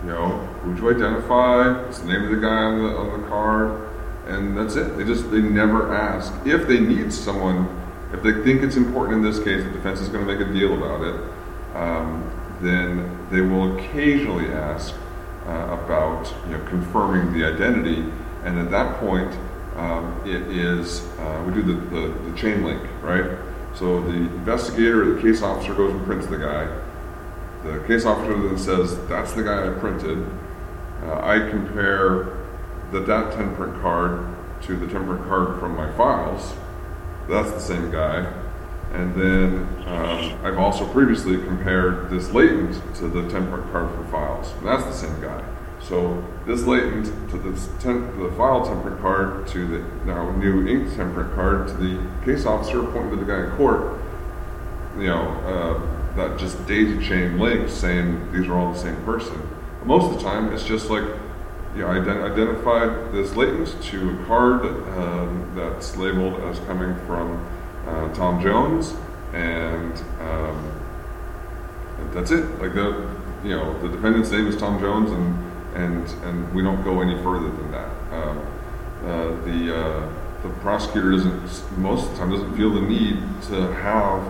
you 0.03 0.09
know, 0.09 0.37
who'd 0.61 0.77
you 0.77 0.89
identify? 0.89 1.83
What's 1.83 1.99
the 1.99 2.07
name 2.07 2.25
of 2.25 2.31
the 2.31 2.37
guy 2.37 2.47
on 2.47 2.83
the 2.83 2.95
on 2.95 3.21
the 3.21 3.27
card? 3.27 3.89
And 4.27 4.57
that's 4.57 4.75
it. 4.75 4.97
They 4.97 5.05
just 5.05 5.31
they 5.31 5.41
never 5.41 5.93
ask 5.93 6.33
if 6.45 6.67
they 6.67 6.79
need 6.79 7.11
someone. 7.11 7.67
If 8.13 8.23
they 8.23 8.43
think 8.43 8.61
it's 8.61 8.77
important 8.77 9.17
in 9.17 9.23
this 9.23 9.43
case, 9.43 9.63
the 9.63 9.71
defense 9.71 9.99
is 9.99 10.09
going 10.09 10.25
to 10.25 10.33
make 10.33 10.45
a 10.45 10.51
deal 10.53 10.73
about 10.77 11.01
it. 11.01 11.75
Um, 11.75 12.31
then 12.61 13.27
they 13.31 13.41
will 13.41 13.77
occasionally 13.77 14.47
ask 14.47 14.93
uh, 15.45 15.77
about 15.81 16.33
you 16.45 16.57
know 16.57 16.63
confirming 16.65 17.33
the 17.33 17.45
identity, 17.45 18.05
and 18.43 18.59
at 18.59 18.69
that 18.71 18.99
point, 18.99 19.33
um, 19.75 20.21
it 20.25 20.41
is 20.43 21.05
uh, 21.19 21.43
we 21.45 21.53
do 21.53 21.61
the, 21.61 21.73
the, 21.73 22.07
the 22.29 22.37
chain 22.37 22.63
link, 22.63 22.81
right? 23.01 23.37
So 23.77 24.01
the 24.01 24.13
investigator 24.13 25.03
or 25.03 25.15
the 25.15 25.21
case 25.21 25.43
officer 25.43 25.75
goes 25.75 25.93
and 25.93 26.03
prints 26.03 26.25
the 26.25 26.37
guy. 26.37 26.67
The 27.63 27.83
case 27.85 28.05
officer 28.05 28.35
then 28.35 28.57
says, 28.57 28.97
"That's 29.07 29.33
the 29.33 29.43
guy 29.43 29.67
I 29.67 29.69
printed." 29.79 30.25
Uh, 31.03 31.19
I 31.21 31.47
compare 31.49 32.27
the 32.91 33.01
that 33.01 33.33
print 33.55 33.79
card 33.81 34.25
to 34.63 34.75
the 34.75 34.87
ten 34.87 35.05
print 35.05 35.23
card 35.27 35.59
from 35.59 35.75
my 35.75 35.91
files. 35.91 36.53
That's 37.29 37.51
the 37.51 37.59
same 37.59 37.91
guy. 37.91 38.25
And 38.93 39.13
then 39.13 39.67
um, 39.85 40.39
I've 40.43 40.57
also 40.57 40.87
previously 40.87 41.37
compared 41.37 42.09
this 42.09 42.31
latent 42.31 42.81
to 42.95 43.07
the 43.07 43.29
ten 43.29 43.47
print 43.51 43.71
card 43.71 43.91
from 43.91 44.07
files. 44.09 44.53
That's 44.63 44.85
the 44.85 44.93
same 44.93 45.21
guy. 45.21 45.43
So 45.87 46.21
this 46.45 46.63
latent 46.63 47.05
to 47.29 47.37
this 47.37 47.69
tem- 47.79 48.11
to 48.13 48.29
the 48.29 48.35
file 48.35 48.65
ten 48.65 48.81
print 48.81 48.99
card 48.99 49.47
to 49.47 49.67
the 49.67 49.79
now 50.05 50.31
new 50.31 50.67
ink 50.67 50.93
ten 50.95 51.13
print 51.13 51.33
card 51.33 51.69
to 51.69 51.73
the 51.75 51.99
case 52.25 52.45
officer 52.45 52.83
pointing 52.83 53.11
to 53.11 53.15
the 53.15 53.25
guy 53.25 53.45
in 53.45 53.51
court. 53.51 53.97
You 54.97 55.07
know, 55.07 55.23
uh, 55.45 56.15
that 56.17 56.37
just 56.37 56.65
daisy 56.67 57.05
chain 57.05 57.39
link 57.39 57.69
saying 57.69 58.33
these 58.33 58.47
are 58.47 58.57
all 58.57 58.73
the 58.73 58.79
same 58.79 59.01
person. 59.03 59.39
But 59.79 59.87
most 59.87 60.11
of 60.11 60.17
the 60.17 60.23
time, 60.23 60.51
it's 60.51 60.65
just 60.65 60.89
like 60.89 61.05
you 61.75 61.83
know, 61.83 61.89
ident- 61.89 62.31
identified 62.31 63.13
this 63.13 63.35
latent 63.35 63.81
to 63.83 64.09
a 64.09 64.25
card 64.25 64.65
um, 64.65 65.51
that's 65.55 65.95
labeled 65.95 66.41
as 66.41 66.59
coming 66.61 66.95
from 67.05 67.47
uh, 67.87 68.13
Tom 68.13 68.41
Jones, 68.41 68.93
and 69.31 69.93
um, 70.19 70.71
that's 72.11 72.31
it. 72.31 72.43
Like 72.59 72.73
the, 72.73 73.07
you 73.43 73.51
know, 73.51 73.79
the 73.79 73.89
defendant's 73.89 74.31
name 74.31 74.47
is 74.47 74.57
Tom 74.57 74.79
Jones, 74.79 75.11
and 75.11 75.46
and 75.77 76.09
and 76.25 76.53
we 76.53 76.63
don't 76.63 76.83
go 76.83 77.01
any 77.01 77.15
further 77.23 77.49
than 77.49 77.71
that. 77.71 77.89
Um, 78.11 78.37
uh, 79.03 79.27
the 79.45 79.77
uh, 79.77 80.09
the 80.43 80.49
prosecutor 80.61 81.11
doesn't 81.11 81.77
most 81.77 82.05
of 82.05 82.11
the 82.11 82.17
time 82.17 82.31
doesn't 82.31 82.55
feel 82.57 82.71
the 82.71 82.81
need 82.81 83.19
to 83.43 83.71
have 83.73 84.21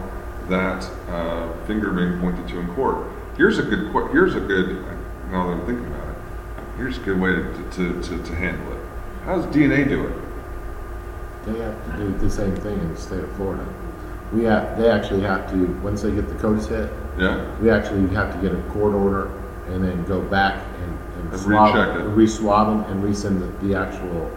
that 0.49 0.83
uh, 1.09 1.51
finger 1.65 1.91
being 1.91 2.19
pointed 2.19 2.47
to 2.49 2.59
in 2.59 2.67
court. 2.75 3.07
Here's 3.37 3.57
a 3.59 3.63
good. 3.63 3.91
Here's 4.11 4.35
a 4.35 4.39
good. 4.41 4.83
Now 5.31 5.47
that 5.47 5.53
I'm 5.53 5.65
thinking 5.65 5.85
about 5.87 6.07
it, 6.09 6.15
here's 6.77 6.97
a 6.97 7.01
good 7.01 7.19
way 7.19 7.31
to, 7.31 7.69
to, 7.71 8.01
to, 8.01 8.23
to 8.23 8.35
handle 8.35 8.71
it. 8.73 8.79
How 9.25 9.35
does 9.35 9.45
DNA 9.47 9.87
do 9.89 10.07
it? 10.07 10.15
They 11.45 11.59
have 11.59 11.85
to 11.91 11.97
do 11.97 12.17
the 12.17 12.29
same 12.29 12.55
thing 12.55 12.79
in 12.79 12.93
the 12.93 12.99
state 12.99 13.19
of 13.19 13.31
Florida. 13.35 13.67
We 14.31 14.43
have, 14.45 14.77
they 14.77 14.89
actually 14.89 15.21
have 15.21 15.49
to, 15.51 15.65
once 15.81 16.01
they 16.01 16.11
get 16.11 16.27
the 16.27 16.35
CODIS 16.35 16.67
hit, 16.67 16.91
Yeah? 17.17 17.57
we 17.59 17.69
actually 17.69 18.07
have 18.15 18.33
to 18.33 18.41
get 18.41 18.57
a 18.57 18.61
court 18.69 18.93
order 18.93 19.31
and 19.67 19.83
then 19.83 20.03
go 20.05 20.21
back 20.21 20.61
and, 20.81 20.96
and 21.27 21.33
And 21.33 21.41
swab, 21.41 21.75
recheck 21.75 21.99
it. 21.99 22.03
re-swab 22.09 22.67
them 22.87 22.91
and 22.91 23.03
resend 23.03 23.39
the, 23.59 23.67
the 23.67 23.75
actual 23.75 24.31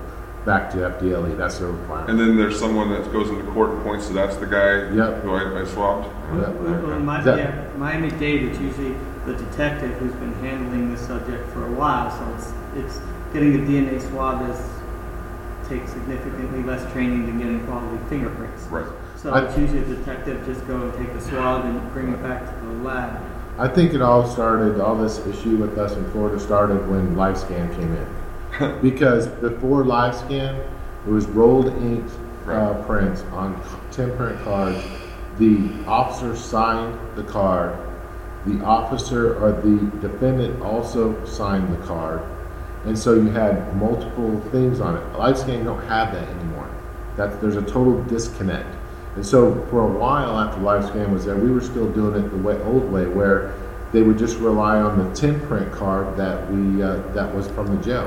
back 0.44 0.70
to 0.70 0.78
FDLE. 0.78 1.36
That's 1.36 1.58
their 1.58 1.68
requirement. 1.68 2.10
And 2.10 2.18
then 2.18 2.36
there's 2.36 2.58
someone 2.58 2.90
that 2.90 3.12
goes 3.12 3.28
into 3.30 3.44
court 3.52 3.70
and 3.70 3.82
points 3.82 4.06
to 4.08 4.12
that's 4.14 4.36
the 4.36 4.46
guy 4.46 4.90
Yep. 4.94 5.22
who 5.22 5.32
I, 5.34 5.60
I 5.60 5.64
swabbed? 5.64 6.06
Yep. 6.06 6.54
Well, 6.60 6.92
in 6.92 7.04
my, 7.04 7.22
That- 7.22 7.38
yeah, 7.38 7.68
Miami-Dade, 7.76 8.44
it's 8.44 8.58
usually 8.58 8.94
the 9.26 9.34
detective 9.34 9.92
who's 9.98 10.14
been 10.14 10.32
handling 10.34 10.90
this 10.90 11.06
subject 11.06 11.46
for 11.50 11.66
a 11.66 11.72
while, 11.72 12.10
so 12.10 12.34
it's, 12.34 12.52
it's 12.86 13.00
getting 13.34 13.54
a 13.54 13.58
DNA 13.58 14.00
swab 14.10 14.48
is, 14.50 14.58
takes 15.68 15.92
significantly 15.92 16.62
less 16.64 16.90
training 16.92 17.26
than 17.26 17.38
getting 17.38 17.64
quality 17.66 18.02
fingerprints. 18.08 18.62
Right. 18.64 18.86
So 19.16 19.32
I- 19.34 19.44
it's 19.44 19.58
usually 19.58 19.80
a 19.82 19.84
detective 19.84 20.44
just 20.46 20.66
go 20.66 20.80
and 20.88 20.94
take 20.94 21.12
the 21.12 21.20
swab 21.20 21.66
and 21.66 21.92
bring 21.92 22.08
it 22.12 22.22
back 22.22 22.46
to 22.46 22.66
the 22.66 22.72
lab. 22.82 23.20
I 23.60 23.68
think 23.68 23.92
it 23.92 24.00
all 24.00 24.26
started, 24.26 24.80
all 24.80 24.96
this 24.96 25.18
issue 25.26 25.58
with 25.58 25.76
us 25.76 25.92
in 25.92 26.10
Florida 26.12 26.40
started 26.40 26.88
when 26.88 27.14
LiveScan 27.14 27.76
came 27.76 27.94
in. 27.94 28.80
because 28.82 29.26
before 29.26 29.84
LiveScan, 29.84 30.58
it 31.06 31.10
was 31.10 31.26
rolled 31.26 31.66
ink 31.66 32.10
uh, 32.46 32.82
prints 32.84 33.20
on 33.32 33.62
10 33.92 34.16
print 34.16 34.42
cards. 34.44 34.82
The 35.36 35.68
officer 35.86 36.34
signed 36.34 36.98
the 37.16 37.22
card. 37.24 37.76
The 38.46 38.64
officer 38.64 39.38
or 39.44 39.52
the 39.52 39.90
defendant 40.00 40.62
also 40.62 41.22
signed 41.26 41.70
the 41.70 41.86
card. 41.86 42.22
And 42.86 42.98
so 42.98 43.12
you 43.12 43.28
had 43.28 43.76
multiple 43.76 44.40
things 44.52 44.80
on 44.80 44.96
it. 44.96 45.02
LiveScan 45.12 45.64
don't 45.64 45.84
have 45.84 46.14
that 46.14 46.26
anymore. 46.26 46.70
That's, 47.18 47.36
there's 47.42 47.56
a 47.56 47.62
total 47.62 48.02
disconnect. 48.04 48.74
And 49.16 49.26
so 49.26 49.66
for 49.66 49.80
a 49.80 49.86
while 49.86 50.38
after 50.38 50.60
LiveScan 50.60 51.10
was 51.10 51.24
there, 51.24 51.36
we 51.36 51.50
were 51.50 51.60
still 51.60 51.90
doing 51.90 52.24
it 52.24 52.28
the 52.28 52.36
way, 52.36 52.60
old 52.62 52.90
way, 52.90 53.06
where 53.06 53.52
they 53.92 54.02
would 54.02 54.18
just 54.18 54.38
rely 54.38 54.80
on 54.80 54.98
the 54.98 55.14
10 55.14 55.46
print 55.48 55.72
card 55.72 56.16
that 56.16 56.50
we 56.50 56.82
uh, 56.82 56.96
that 57.12 57.34
was 57.34 57.48
from 57.48 57.74
the 57.74 57.82
jail. 57.82 58.06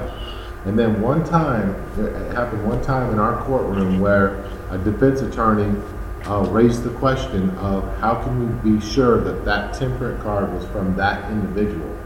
And 0.66 0.80
then 0.80 1.02
one 1.02 1.26
time, 1.26 1.76
it 1.98 2.34
happened 2.34 2.66
one 2.66 2.82
time 2.82 3.12
in 3.12 3.20
our 3.20 3.44
courtroom 3.44 4.00
where 4.00 4.46
a 4.70 4.78
defense 4.78 5.22
attorney 5.22 5.78
uh, 6.26 6.48
raised 6.50 6.84
the 6.84 6.90
question 6.92 7.50
of 7.52 7.84
how 7.98 8.24
can 8.24 8.64
we 8.64 8.78
be 8.78 8.86
sure 8.86 9.22
that 9.22 9.44
that 9.44 9.74
10 9.74 9.98
print 9.98 10.22
card 10.22 10.52
was 10.54 10.66
from 10.68 10.96
that 10.96 11.30
individual. 11.30 11.98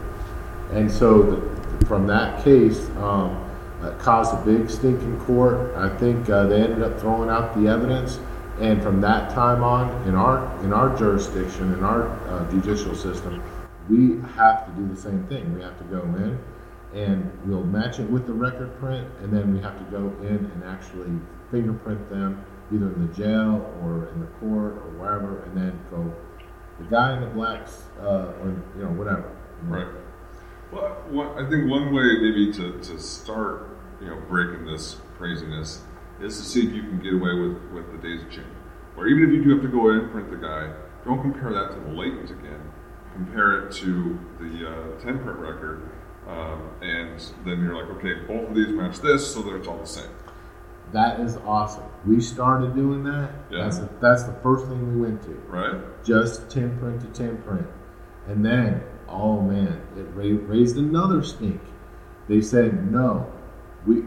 And 0.72 0.90
so 0.90 1.22
the, 1.22 1.86
from 1.86 2.08
that 2.08 2.42
case, 2.42 2.90
um, 2.96 3.44
it 3.82 3.96
caused 4.00 4.34
a 4.34 4.44
big 4.44 4.68
stink 4.68 5.00
in 5.02 5.20
court. 5.20 5.72
I 5.76 5.88
think 5.98 6.28
uh, 6.28 6.46
they 6.48 6.60
ended 6.60 6.82
up 6.82 6.98
throwing 6.98 7.30
out 7.30 7.54
the 7.54 7.68
evidence. 7.68 8.18
And 8.60 8.82
from 8.82 9.00
that 9.02 9.30
time 9.30 9.62
on, 9.62 10.08
in 10.08 10.16
our 10.16 10.64
in 10.64 10.72
our 10.72 10.96
jurisdiction, 10.96 11.72
in 11.74 11.84
our 11.84 12.08
uh, 12.28 12.50
judicial 12.50 12.94
system, 12.96 13.40
we 13.88 14.20
have 14.34 14.66
to 14.66 14.72
do 14.72 14.88
the 14.92 15.00
same 15.00 15.24
thing. 15.28 15.54
We 15.54 15.62
have 15.62 15.78
to 15.78 15.84
go 15.84 16.02
in, 16.02 16.38
and 16.92 17.30
we'll 17.46 17.62
match 17.62 18.00
it 18.00 18.10
with 18.10 18.26
the 18.26 18.32
record 18.32 18.76
print, 18.80 19.06
and 19.22 19.32
then 19.32 19.54
we 19.54 19.60
have 19.60 19.78
to 19.78 19.84
go 19.92 20.12
in 20.22 20.50
and 20.52 20.64
actually 20.64 21.20
fingerprint 21.52 22.10
them, 22.10 22.44
either 22.74 22.92
in 22.92 23.06
the 23.06 23.14
jail 23.14 23.72
or 23.82 24.08
in 24.08 24.20
the 24.20 24.26
court 24.40 24.72
or 24.72 24.90
wherever, 24.98 25.42
and 25.44 25.56
then 25.56 25.78
go. 25.90 26.12
The 26.80 26.84
guy 26.84 27.16
in 27.16 27.20
the 27.20 27.30
blacks, 27.30 27.84
uh, 28.00 28.32
or 28.42 28.56
you 28.76 28.82
know, 28.82 28.90
whatever. 28.90 29.36
Right. 29.64 29.86
Well, 30.70 31.34
I 31.38 31.48
think 31.48 31.70
one 31.70 31.92
way 31.92 32.18
maybe 32.20 32.52
to, 32.54 32.78
to 32.78 32.98
start, 32.98 33.68
you 34.00 34.08
know, 34.08 34.20
breaking 34.28 34.66
this 34.66 35.00
craziness 35.16 35.82
is 36.20 36.36
to 36.38 36.44
see 36.44 36.66
if 36.66 36.74
you 36.74 36.82
can 36.82 37.00
get 37.00 37.14
away 37.14 37.34
with, 37.34 37.62
with 37.72 37.92
the 37.92 37.98
daisy 37.98 38.28
chain. 38.30 38.46
Or 38.96 39.06
even 39.06 39.28
if 39.28 39.30
you 39.30 39.44
do 39.44 39.50
have 39.50 39.62
to 39.62 39.68
go 39.68 39.90
in 39.90 40.00
and 40.00 40.10
print 40.10 40.30
the 40.30 40.36
guy, 40.36 40.72
don't 41.04 41.22
compare 41.22 41.52
that 41.52 41.72
to 41.74 41.80
the 41.80 41.90
latent 41.90 42.30
again. 42.30 42.60
Compare 43.14 43.66
it 43.66 43.72
to 43.74 44.18
the 44.40 44.68
uh, 44.68 45.00
10 45.00 45.18
print 45.20 45.38
record, 45.38 45.88
um, 46.26 46.70
and 46.82 47.20
then 47.44 47.60
you're 47.60 47.74
like, 47.74 47.90
okay, 47.96 48.14
both 48.26 48.50
of 48.50 48.54
these 48.54 48.68
match 48.68 48.98
this, 48.98 49.32
so 49.32 49.42
that 49.42 49.54
it's 49.54 49.66
all 49.66 49.78
the 49.78 49.86
same. 49.86 50.10
That 50.92 51.20
is 51.20 51.36
awesome. 51.38 51.84
We 52.06 52.20
started 52.20 52.74
doing 52.74 53.04
that. 53.04 53.30
Yeah. 53.50 53.64
That's, 53.64 53.78
the 53.78 53.88
that's 54.00 54.22
the 54.24 54.32
first 54.42 54.66
thing 54.66 54.94
we 54.94 55.00
went 55.00 55.22
to. 55.22 55.30
Right? 55.46 56.04
Just 56.04 56.50
10 56.50 56.78
print 56.78 57.00
to 57.02 57.06
10 57.08 57.42
print. 57.42 57.66
And 58.26 58.44
then, 58.44 58.82
oh 59.08 59.40
man, 59.40 59.80
it 59.96 60.06
ra- 60.14 60.46
raised 60.46 60.76
another 60.76 61.22
stink. 61.22 61.60
They 62.28 62.40
said, 62.40 62.90
no, 62.90 63.32
we, 63.86 64.02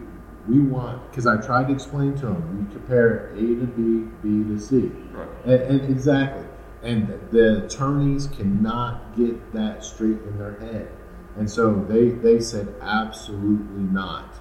we 0.47 0.59
want, 0.59 1.09
because 1.09 1.27
I 1.27 1.37
tried 1.37 1.67
to 1.67 1.73
explain 1.73 2.15
to 2.15 2.27
them, 2.27 2.67
We 2.67 2.73
compare 2.73 3.29
A 3.33 3.39
to 3.39 3.67
B, 3.67 4.09
B 4.21 4.53
to 4.53 4.59
C. 4.59 4.91
Right. 5.11 5.27
And, 5.45 5.61
and 5.61 5.91
exactly. 5.91 6.45
And 6.83 7.07
the 7.31 7.65
attorneys 7.65 8.27
cannot 8.27 9.15
get 9.15 9.53
that 9.53 9.83
straight 9.83 10.21
in 10.23 10.37
their 10.39 10.59
head. 10.59 10.91
And 11.37 11.49
so 11.49 11.85
they, 11.87 12.09
they 12.09 12.39
said, 12.39 12.73
absolutely 12.81 13.83
not. 13.83 14.35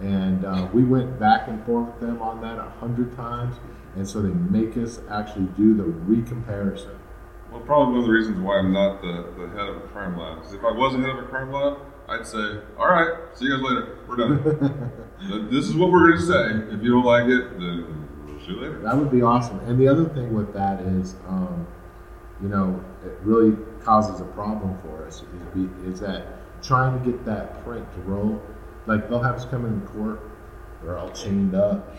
And 0.00 0.44
uh, 0.44 0.68
we 0.72 0.84
went 0.84 1.20
back 1.20 1.48
and 1.48 1.64
forth 1.64 1.88
with 1.88 2.00
them 2.00 2.20
on 2.22 2.40
that 2.40 2.58
a 2.58 2.70
hundred 2.80 3.14
times. 3.14 3.56
And 3.94 4.08
so 4.08 4.22
they 4.22 4.30
make 4.30 4.76
us 4.76 5.00
actually 5.10 5.46
do 5.56 5.74
the 5.74 5.84
recomparison. 5.84 6.98
Well, 7.50 7.60
probably 7.60 7.92
one 7.92 8.00
of 8.00 8.06
the 8.06 8.12
reasons 8.12 8.40
why 8.40 8.58
I'm 8.58 8.72
not 8.72 9.02
the, 9.02 9.30
the 9.38 9.48
head 9.50 9.68
of 9.68 9.76
a 9.76 9.86
crime 9.88 10.18
lab. 10.18 10.38
Because 10.38 10.54
if 10.54 10.64
I 10.64 10.72
was 10.72 10.94
the 10.94 11.00
head 11.00 11.10
of 11.10 11.18
a 11.18 11.28
crime 11.28 11.52
lab, 11.52 11.78
I'd 12.12 12.26
say, 12.26 12.58
all 12.78 12.88
right, 12.88 13.14
see 13.34 13.46
you 13.46 13.56
guys 13.56 13.62
later. 13.62 13.98
We're 14.06 14.16
done. 14.16 14.92
This 15.50 15.66
is 15.68 15.76
what 15.76 15.90
we're 15.90 16.08
going 16.10 16.20
to 16.20 16.26
say. 16.26 16.74
If 16.74 16.82
you 16.82 16.90
don't 16.90 17.04
like 17.04 17.26
it, 17.26 17.58
then 17.58 18.08
we'll 18.26 18.40
see 18.40 18.48
you 18.48 18.60
later. 18.60 18.80
That 18.80 18.96
would 18.96 19.10
be 19.10 19.22
awesome. 19.22 19.60
And 19.60 19.78
the 19.78 19.86
other 19.86 20.04
thing 20.06 20.34
with 20.34 20.52
that 20.52 20.80
is, 20.80 21.14
um, 21.28 21.66
you 22.42 22.48
know, 22.48 22.84
it 23.04 23.16
really 23.22 23.56
causes 23.84 24.20
a 24.20 24.24
problem 24.24 24.76
for 24.82 25.06
us 25.06 25.22
is, 25.22 25.42
be, 25.54 25.68
is 25.88 26.00
that 26.00 26.26
trying 26.62 26.98
to 26.98 27.10
get 27.10 27.24
that 27.24 27.64
print 27.64 27.86
to 27.94 28.00
roll. 28.00 28.42
Like 28.86 29.08
they'll 29.08 29.22
have 29.22 29.36
us 29.36 29.44
come 29.44 29.64
in 29.64 29.80
court, 29.86 30.20
they're 30.82 30.98
all 30.98 31.12
chained 31.12 31.54
up, 31.54 31.94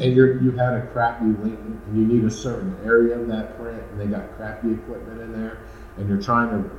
and 0.00 0.14
you're 0.14 0.40
you 0.40 0.52
had 0.52 0.74
a 0.74 0.86
crappy 0.92 1.26
link, 1.26 1.58
and 1.58 1.98
you 1.98 2.06
need 2.06 2.24
a 2.24 2.30
certain 2.30 2.76
area 2.84 3.18
of 3.18 3.26
that 3.26 3.58
print, 3.58 3.82
and 3.90 4.00
they 4.00 4.06
got 4.06 4.36
crappy 4.36 4.72
equipment 4.72 5.20
in 5.20 5.32
there, 5.32 5.58
and 5.96 6.08
you're 6.08 6.22
trying 6.22 6.50
to. 6.50 6.70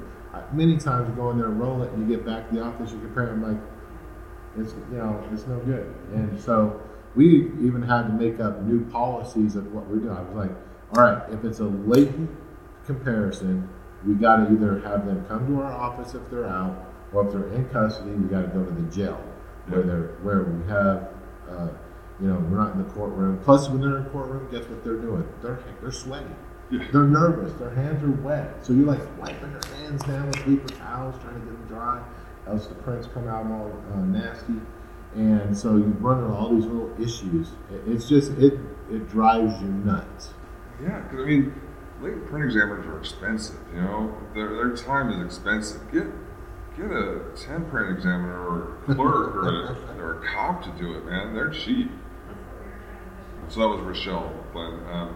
Many 0.54 0.78
times 0.78 1.10
you 1.10 1.16
go 1.16 1.32
in 1.32 1.38
there 1.38 1.48
and 1.48 1.60
roll 1.60 1.82
it, 1.84 1.92
and 1.92 2.08
you 2.08 2.16
get 2.16 2.26
back 2.26 2.50
to 2.50 2.56
the 2.56 2.62
office, 2.62 2.92
you 2.92 3.00
compare 3.00 3.28
them 3.28 3.44
like, 3.44 3.62
it's 4.58 4.74
you 4.92 4.98
know 4.98 5.24
it's 5.32 5.46
no 5.46 5.60
good. 5.60 5.94
And 6.14 6.40
so 6.40 6.82
we 7.16 7.52
even 7.62 7.82
had 7.82 8.04
to 8.04 8.14
make 8.14 8.40
up 8.40 8.62
new 8.64 8.84
policies 8.86 9.56
of 9.56 9.72
what 9.74 9.88
we're 9.88 9.98
doing. 9.98 10.16
I 10.16 10.22
was 10.22 10.36
like, 10.36 10.52
all 10.96 11.04
right, 11.04 11.22
if 11.32 11.44
it's 11.44 11.60
a 11.60 11.66
latent 11.66 12.30
comparison, 12.86 13.70
we 14.06 14.16
got 14.16 14.38
to 14.38 14.54
either 14.54 14.80
have 14.80 15.06
them 15.06 15.26
come 15.28 15.48
to 15.48 15.62
our 15.62 15.72
office 15.72 16.14
if 16.14 16.30
they're 16.30 16.48
out, 16.48 16.94
or 17.14 17.28
if 17.28 17.34
they're 17.34 17.54
in 17.54 17.68
custody, 17.70 18.12
we 18.12 18.28
got 18.28 18.42
to 18.42 18.48
go 18.48 18.64
to 18.64 18.72
the 18.72 18.90
jail 18.90 19.22
where 19.68 19.84
they're 19.84 20.08
where 20.24 20.44
we 20.44 20.68
have. 20.70 21.10
Uh, 21.50 21.70
you 22.22 22.28
know, 22.28 22.36
we're 22.36 22.58
not 22.58 22.74
in 22.74 22.84
the 22.84 22.90
courtroom. 22.90 23.40
Plus, 23.44 23.70
when 23.70 23.80
they're 23.80 23.98
in 23.98 24.04
the 24.04 24.10
courtroom, 24.10 24.50
guess 24.52 24.68
what 24.68 24.84
they're 24.84 24.96
doing? 24.96 25.28
They're 25.42 25.60
they're 25.82 25.92
sweaty. 25.92 26.26
They're 26.72 27.04
nervous. 27.04 27.54
Their 27.54 27.72
hands 27.72 28.04
are 28.04 28.12
wet. 28.24 28.64
So 28.66 28.74
you're 28.74 28.86
like 28.86 29.02
wiping 29.20 29.52
their 29.54 29.76
hands 29.78 30.04
down 30.04 30.28
with 30.28 30.36
paper 30.38 30.68
towels, 30.76 31.16
trying 31.24 31.34
to 31.36 31.40
get 31.42 31.48
them 31.54 31.66
dry. 31.68 32.04
Else 32.48 32.68
the 32.68 32.76
prints 32.76 33.08
come 33.14 33.28
out 33.28 33.46
all 33.48 33.72
uh, 33.94 33.98
nasty. 34.02 34.54
And 35.16 35.58
so 35.58 35.78
you 35.78 35.86
run 36.00 36.24
into 36.24 36.34
all 36.34 36.54
these 36.56 36.66
little 36.66 36.94
issues. 37.02 37.50
It- 37.72 37.92
It's 37.92 38.08
just 38.08 38.32
it 38.34 38.60
it 38.92 39.10
drives 39.10 39.60
you 39.62 39.68
nuts. 39.68 40.34
Yeah, 40.82 41.00
because 41.02 41.20
I 41.26 41.28
mean, 41.28 41.62
latent 42.02 42.28
print 42.28 42.46
examiners 42.46 42.86
are 42.86 42.98
expensive. 43.00 43.60
You 43.74 43.82
know, 43.82 44.18
their, 44.34 44.50
their 44.56 44.76
time 44.76 45.10
is 45.12 45.26
expensive. 45.26 45.82
Get 45.92 46.06
get 46.78 46.92
a 46.92 47.22
ten 47.36 47.66
print 47.70 47.98
examiner 47.98 48.40
or 48.48 48.78
a 48.88 48.96
clerk 48.96 49.36
or 49.36 49.48
a, 49.50 49.98
or 50.02 50.24
a 50.24 50.28
cop 50.28 50.64
to 50.64 50.70
do 50.82 50.94
it, 50.96 51.06
man. 51.06 51.34
They're 51.34 51.50
cheap. 51.50 51.90
So 53.50 53.62
that 53.62 53.68
was 53.68 53.82
Rochelle 53.82 54.32
Glenn 54.54 54.80
um, 54.92 55.16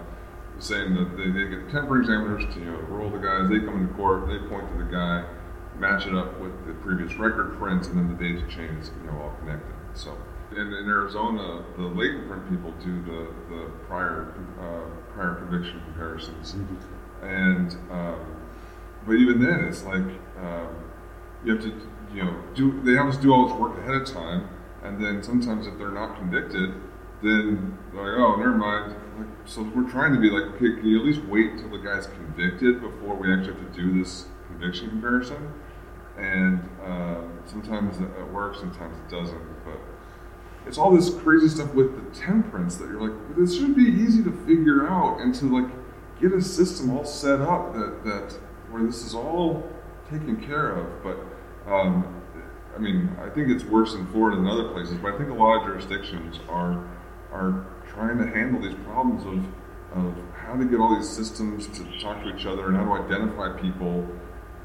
saying 0.60 0.96
that 0.96 1.18
they, 1.18 1.30
they 1.32 1.50
get 1.50 1.70
print 1.70 2.02
examiners 2.02 2.46
to 2.54 2.60
you 2.60 2.72
know 2.72 2.80
roll 2.90 3.10
the 3.10 3.18
guys. 3.18 3.50
They 3.50 3.60
come 3.60 3.82
into 3.82 3.94
court, 3.94 4.28
they 4.28 4.40
point 4.48 4.70
to 4.72 4.78
the 4.84 4.92
guy, 4.92 5.26
match 5.78 6.08
it 6.08 6.16
up 6.16 6.40
with 6.40 6.66
the 6.68 6.74
previous 6.74 7.16
record 7.16 7.58
prints, 7.58 7.88
and 7.88 7.98
then 7.98 8.08
the 8.10 8.22
daisy 8.22 8.46
chain 8.48 8.78
is 8.78 8.92
you 9.02 9.12
know 9.12 9.18
all 9.22 9.36
connected. 9.40 9.74
So. 9.94 10.18
In, 10.52 10.72
in 10.72 10.88
Arizona, 10.88 11.66
the 11.78 11.82
latent 11.82 12.28
print 12.28 12.48
people 12.48 12.72
do 12.84 13.02
the, 13.02 13.34
the 13.50 13.72
prior 13.88 14.36
uh, 14.62 15.14
prior 15.16 15.34
conviction 15.36 15.82
comparisons, 15.86 16.54
and 17.24 17.76
um, 17.90 18.20
but 19.06 19.14
even 19.14 19.42
then, 19.42 19.66
it's 19.66 19.84
like 19.84 20.04
um, 20.40 20.76
you 21.44 21.56
have 21.56 21.64
to 21.64 21.74
you 22.14 22.24
know 22.24 22.44
do 22.56 22.82
they 22.84 22.94
have 22.94 23.08
us 23.08 23.18
do 23.18 23.34
all 23.34 23.48
this 23.48 23.58
work 23.58 23.78
ahead 23.80 23.96
of 23.96 24.06
time, 24.06 24.48
and 24.84 25.04
then 25.04 25.24
sometimes 25.24 25.68
if 25.68 25.78
they're 25.78 25.90
not 25.90 26.18
convicted, 26.18 26.74
then 27.22 27.78
they're 27.92 28.04
like 28.04 28.20
oh 28.20 28.36
never 28.36 28.56
mind. 28.56 28.96
So 29.46 29.64
we're 29.76 29.90
trying 29.90 30.14
to 30.14 30.20
be 30.20 30.30
like 30.30 30.44
okay, 30.56 30.76
can 30.76 30.86
you 30.86 31.00
at 31.00 31.06
least 31.06 31.24
wait 31.26 31.52
until 31.52 31.70
the 31.70 31.78
guy's 31.78 32.08
convicted 32.08 32.82
before 32.82 33.16
we 33.16 33.32
actually 33.34 33.54
have 33.54 33.74
to 33.74 33.82
do 33.82 34.00
this 34.04 34.26
conviction 34.48 34.90
comparison? 34.90 35.54
and 36.18 36.60
um, 36.86 37.40
sometimes 37.46 38.00
it, 38.00 38.10
it 38.20 38.32
works, 38.32 38.60
sometimes 38.60 38.98
it 38.98 39.10
doesn't. 39.10 39.66
But 39.66 39.80
it's 40.66 40.78
all 40.78 40.96
this 40.96 41.14
crazy 41.14 41.48
stuff 41.48 41.74
with 41.74 41.96
the 41.96 42.20
ten 42.20 42.44
prints 42.44 42.78
that 42.78 42.90
you're 42.90 43.02
like, 43.02 43.36
this 43.36 43.58
should 43.58 43.76
be 43.76 43.84
easy 43.84 44.24
to 44.24 44.32
figure 44.46 44.88
out 44.88 45.20
and 45.22 45.34
to 45.36 45.46
like 45.46 45.72
get 46.22 46.32
a 46.34 46.42
system 46.42 46.92
all 46.92 47.06
set 47.06 47.42
up 47.42 47.74
that 47.74 48.04
that 48.04 48.40
where 48.70 48.84
this 48.84 49.06
is 49.06 49.14
all 49.14 49.68
taken 50.10 50.38
care 50.38 50.72
of. 50.72 51.04
But 51.04 51.18
um, 51.72 52.22
I 52.76 52.80
mean, 52.80 53.16
I 53.20 53.30
think 53.30 53.50
it's 53.50 53.64
worse 53.64 53.94
in 53.94 54.08
Florida 54.08 54.38
than 54.38 54.48
other 54.48 54.70
places, 54.70 54.98
but 54.98 55.14
I 55.14 55.18
think 55.18 55.30
a 55.30 55.34
lot 55.34 55.62
of 55.62 55.68
jurisdictions 55.68 56.40
are 56.48 56.88
are 57.32 57.66
trying 57.94 58.18
to 58.18 58.28
handle 58.28 58.62
these 58.62 58.76
problems 58.86 59.26
of 59.26 59.46
of 59.94 60.16
how 60.36 60.56
to 60.56 60.66
get 60.66 60.80
all 60.80 60.96
these 60.96 61.10
systems 61.10 61.68
to 61.68 61.84
talk 62.02 62.24
to 62.24 62.36
each 62.36 62.46
other 62.46 62.68
and 62.68 62.78
how 62.78 62.84
to 62.84 63.04
identify 63.04 63.56
people 63.62 64.08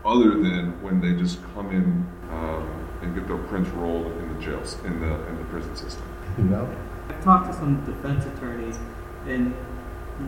other 0.04 0.30
than 0.30 0.82
when 0.82 1.00
they 1.00 1.12
just 1.20 1.38
come 1.54 1.70
in 1.70 2.06
um, 2.30 2.88
and 3.02 3.14
get 3.14 3.28
their 3.28 3.36
prints 3.36 3.68
rolled 3.70 4.06
in 4.06 4.34
the 4.34 4.42
jails 4.42 4.76
in 4.84 5.00
the 5.00 5.26
in 5.28 5.36
the 5.36 5.44
prison 5.44 5.74
system. 5.76 6.02
You 6.38 6.44
know? 6.44 6.76
I've 7.08 7.22
talked 7.22 7.50
to 7.50 7.58
some 7.58 7.84
defense 7.84 8.24
attorneys, 8.26 8.78
and 9.26 9.54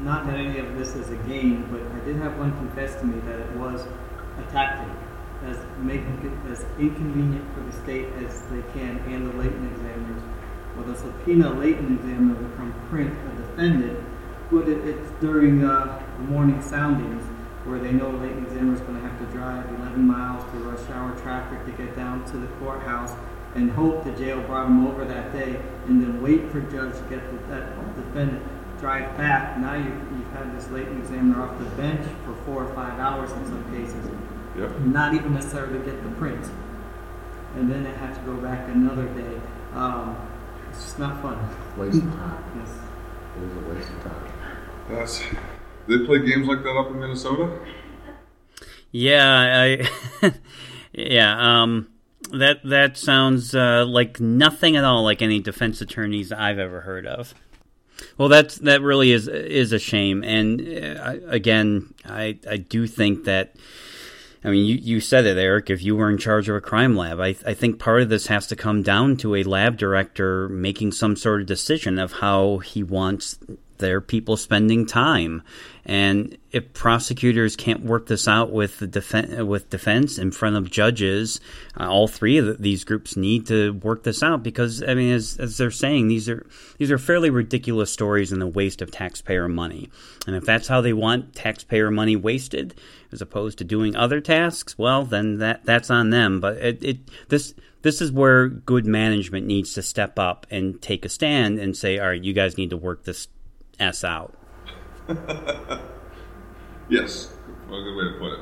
not 0.05 0.27
that 0.27 0.37
any 0.37 0.59
of 0.59 0.79
this 0.79 0.95
is 0.95 1.11
a 1.11 1.17
game, 1.29 1.67
but 1.71 1.81
I 1.81 2.05
did 2.05 2.17
have 2.17 2.39
one 2.39 2.53
confess 2.53 2.99
to 3.01 3.07
me 3.07 3.21
that 3.21 3.41
it 3.41 3.51
was 3.57 3.87
a 4.39 4.51
tactic, 4.51 4.89
as 5.45 5.59
making 5.79 6.21
it 6.25 6.51
as 6.51 6.65
inconvenient 6.79 7.45
for 7.55 7.61
the 7.61 7.73
state 7.83 8.07
as 8.25 8.43
they 8.43 8.63
can 8.73 8.99
and 9.09 9.31
the 9.31 9.37
latent 9.37 9.73
examiners. 9.73 10.20
The 10.87 10.97
subpoena 10.97 11.51
latent 11.53 12.01
examiner 12.01 12.35
will 12.35 12.57
come 12.57 12.75
print 12.89 13.13
a 13.13 13.37
defendant, 13.43 13.99
but 14.51 14.69
it, 14.69 14.79
it's 14.87 15.11
during 15.21 15.65
uh, 15.65 16.03
the 16.19 16.25
morning 16.25 16.61
soundings 16.63 17.25
where 17.65 17.79
they 17.79 17.93
know 17.93 18.11
the 18.13 18.19
latent 18.19 18.47
examiner 18.47 18.75
is 18.75 18.81
going 18.81 18.95
to 19.01 19.07
have 19.07 19.19
to 19.19 19.27
drive 19.27 19.69
11 19.81 20.01
miles 20.07 20.43
through 20.51 20.71
rush 20.71 20.89
hour 20.91 21.15
traffic 21.21 21.65
to 21.67 21.73
get 21.73 21.95
down 21.95 22.25
to 22.25 22.39
the 22.39 22.47
courthouse 22.59 23.13
and 23.55 23.71
hope 23.73 24.05
the 24.05 24.13
jail 24.13 24.41
brought 24.43 24.67
him 24.67 24.87
over 24.87 25.05
that 25.05 25.33
day 25.33 25.61
and 25.87 26.03
then 26.03 26.23
wait 26.23 26.51
for 26.51 26.61
judge 26.63 26.95
to 26.95 27.03
get 27.11 27.21
the, 27.31 27.39
that 27.49 27.75
defendant 27.97 28.43
drive 28.81 29.15
back. 29.17 29.59
Now 29.59 29.75
you, 29.75 29.85
you've 30.17 30.33
had 30.33 30.57
this 30.57 30.69
latent 30.71 30.99
examiner 31.01 31.43
off 31.43 31.59
the 31.59 31.65
bench 31.77 32.07
for 32.25 32.35
four 32.47 32.65
or 32.65 32.75
five 32.75 32.99
hours 32.99 33.31
in 33.33 33.45
some 33.47 33.65
cases, 33.75 34.09
Yep. 34.57 34.81
not 34.81 35.15
even 35.15 35.35
necessarily 35.35 35.79
get 35.85 36.03
the 36.03 36.11
print. 36.11 36.45
And 37.57 37.71
then 37.71 37.85
they 37.85 37.91
have 37.91 38.15
to 38.17 38.21
go 38.25 38.37
back 38.37 38.69
another 38.69 39.07
day. 39.09 39.41
Um, 39.75 40.17
it's 40.71 40.85
just 40.85 40.99
not 40.99 41.21
fun. 41.23 41.39
Waste 41.77 41.99
of 41.99 42.11
time. 42.15 42.45
Yes. 42.57 42.71
It 43.37 43.43
is 43.45 43.57
a 43.57 43.75
waste 43.75 43.91
of 43.91 44.03
time. 44.03 44.33
That's 44.89 45.23
they 45.87 45.99
play 46.07 46.19
games 46.27 46.47
like 46.47 46.63
that 46.63 46.77
up 46.77 46.91
in 46.91 47.01
Minnesota. 47.01 47.59
Yeah, 48.93 49.89
I 50.23 50.33
yeah, 50.93 51.63
um 51.63 51.89
that 52.33 52.61
that 52.65 52.97
sounds 52.97 53.55
uh, 53.55 53.85
like 53.87 54.21
nothing 54.21 54.77
at 54.77 54.85
all 54.85 55.03
like 55.03 55.23
any 55.23 55.41
defense 55.41 55.81
attorneys 55.81 56.33
I've 56.33 56.59
ever 56.59 56.83
heard 56.83 57.07
of. 57.07 57.35
Well, 58.17 58.29
that's 58.29 58.57
that 58.59 58.83
really 58.83 59.13
is 59.13 59.29
is 59.29 59.73
a 59.73 59.79
shame, 59.79 60.23
and 60.25 60.61
uh, 60.61 61.03
I, 61.03 61.13
again, 61.27 61.95
I 62.05 62.39
I 62.49 62.57
do 62.57 62.87
think 62.87 63.25
that. 63.25 63.57
I 64.43 64.51
mean, 64.51 64.65
you, 64.65 64.77
you 64.77 65.01
said 65.01 65.27
it, 65.27 65.37
Eric. 65.37 65.69
If 65.69 65.83
you 65.83 65.97
were 65.97 66.09
in 66.09 66.19
charge 66.19 66.49
of 66.49 66.57
a 66.57 66.61
crime 66.61 66.97
lab, 66.97 67.21
I, 67.21 67.37
I 67.47 67.55
think 67.55 67.79
part 67.79 68.03
of 68.03 68.09
this 68.09 68.29
has 68.29 68.47
to 68.49 68.57
come 68.57 68.83
down 68.83 69.17
to 69.19 69.35
a 69.35 69.43
lab 69.43 69.77
director 69.77 70.49
making 70.49 70.93
some 70.93 71.15
sort 71.17 71.43
of 71.43 71.47
decision 71.47 71.99
of 71.99 72.13
how 72.13 72.59
he 72.59 72.83
wants 72.83 73.39
their 73.81 74.01
people 74.01 74.37
spending 74.37 74.87
time. 74.87 75.43
And 75.85 76.39
if 76.53 76.73
prosecutors 76.73 77.57
can't 77.57 77.85
work 77.85 78.07
this 78.07 78.29
out 78.29 78.53
with 78.53 78.79
the 78.79 78.87
defen- 78.87 79.47
with 79.47 79.71
defense 79.71 80.19
in 80.19 80.31
front 80.31 80.57
of 80.57 80.71
judges, 80.71 81.41
uh, 81.79 81.89
all 81.89 82.07
three 82.07 82.39
of 82.39 82.47
the, 82.47 82.53
these 82.55 82.85
groups 82.85 83.17
need 83.17 83.47
to 83.49 83.73
work 83.73 84.05
this 84.05 84.23
out 84.23 84.43
because 84.43 84.83
I 84.83 84.95
mean, 84.95 85.13
as, 85.13 85.37
as 85.39 85.57
they're 85.57 85.71
saying, 85.71 86.09
these 86.09 86.29
are 86.29 86.47
these 86.79 86.93
are 86.93 86.99
fairly 86.99 87.31
ridiculous 87.31 87.93
stories 87.93 88.31
and 88.31 88.43
a 88.43 88.47
waste 88.47 88.83
of 88.83 88.91
taxpayer 88.91 89.49
money. 89.49 89.91
And 90.27 90.37
if 90.37 90.45
that's 90.45 90.69
how 90.69 90.81
they 90.81 90.93
want 90.93 91.35
taxpayer 91.35 91.91
money 91.91 92.15
wasted, 92.15 92.75
as 93.13 93.21
opposed 93.21 93.59
to 93.59 93.65
doing 93.65 93.97
other 93.97 94.21
tasks, 94.21 94.79
well, 94.79 95.05
then 95.05 95.39
that 95.39 95.65
that's 95.65 95.91
on 95.91 96.11
them. 96.11 96.41
But 96.41 96.57
it, 96.59 96.85
it 96.85 96.99
this 97.29 97.55
this 97.83 98.01
is 98.01 98.13
where 98.13 98.49
good 98.49 98.87
management 98.87 99.47
needs 99.47 99.75
to 99.75 99.83
step 99.83 100.19
up 100.19 100.47
and 100.51 100.81
take 100.83 101.05
a 101.05 101.09
stand 101.09 101.59
and 101.59 101.77
say, 101.77 101.99
all 101.99 102.09
right, 102.09 102.23
you 102.23 102.33
guys 102.33 102.59
need 102.59 102.71
to 102.71 102.77
work 102.77 103.05
this 103.05 103.29
s 103.79 104.05
out. 104.05 104.37
Yes, 106.91 107.33
a 107.69 107.71
good 107.71 107.95
way 107.95 108.13
to 108.13 108.19
put 108.19 108.33
it. 108.33 108.41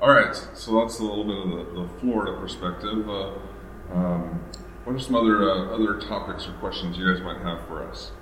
All 0.00 0.10
right, 0.10 0.32
so 0.54 0.80
that's 0.80 1.00
a 1.00 1.02
little 1.02 1.24
bit 1.24 1.36
of 1.36 1.50
the, 1.50 1.82
the 1.82 1.88
Florida 1.98 2.38
perspective. 2.38 3.10
Uh, 3.10 3.32
um, 3.92 4.40
what 4.84 4.94
are 4.94 5.00
some 5.00 5.16
other 5.16 5.50
uh, 5.50 5.74
other 5.74 6.00
topics 6.00 6.46
or 6.46 6.52
questions 6.52 6.96
you 6.96 7.12
guys 7.12 7.20
might 7.24 7.38
have 7.38 7.66
for 7.66 7.82
us? 7.82 8.12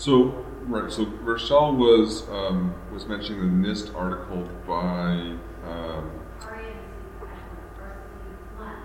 So 0.00 0.46
right, 0.62 0.90
so 0.90 1.04
Rochelle 1.04 1.76
was 1.76 2.26
um, 2.30 2.74
was 2.90 3.04
mentioning 3.04 3.62
the 3.62 3.68
NIST 3.68 3.94
article 3.94 4.48
by 4.66 5.36
um, 5.68 6.10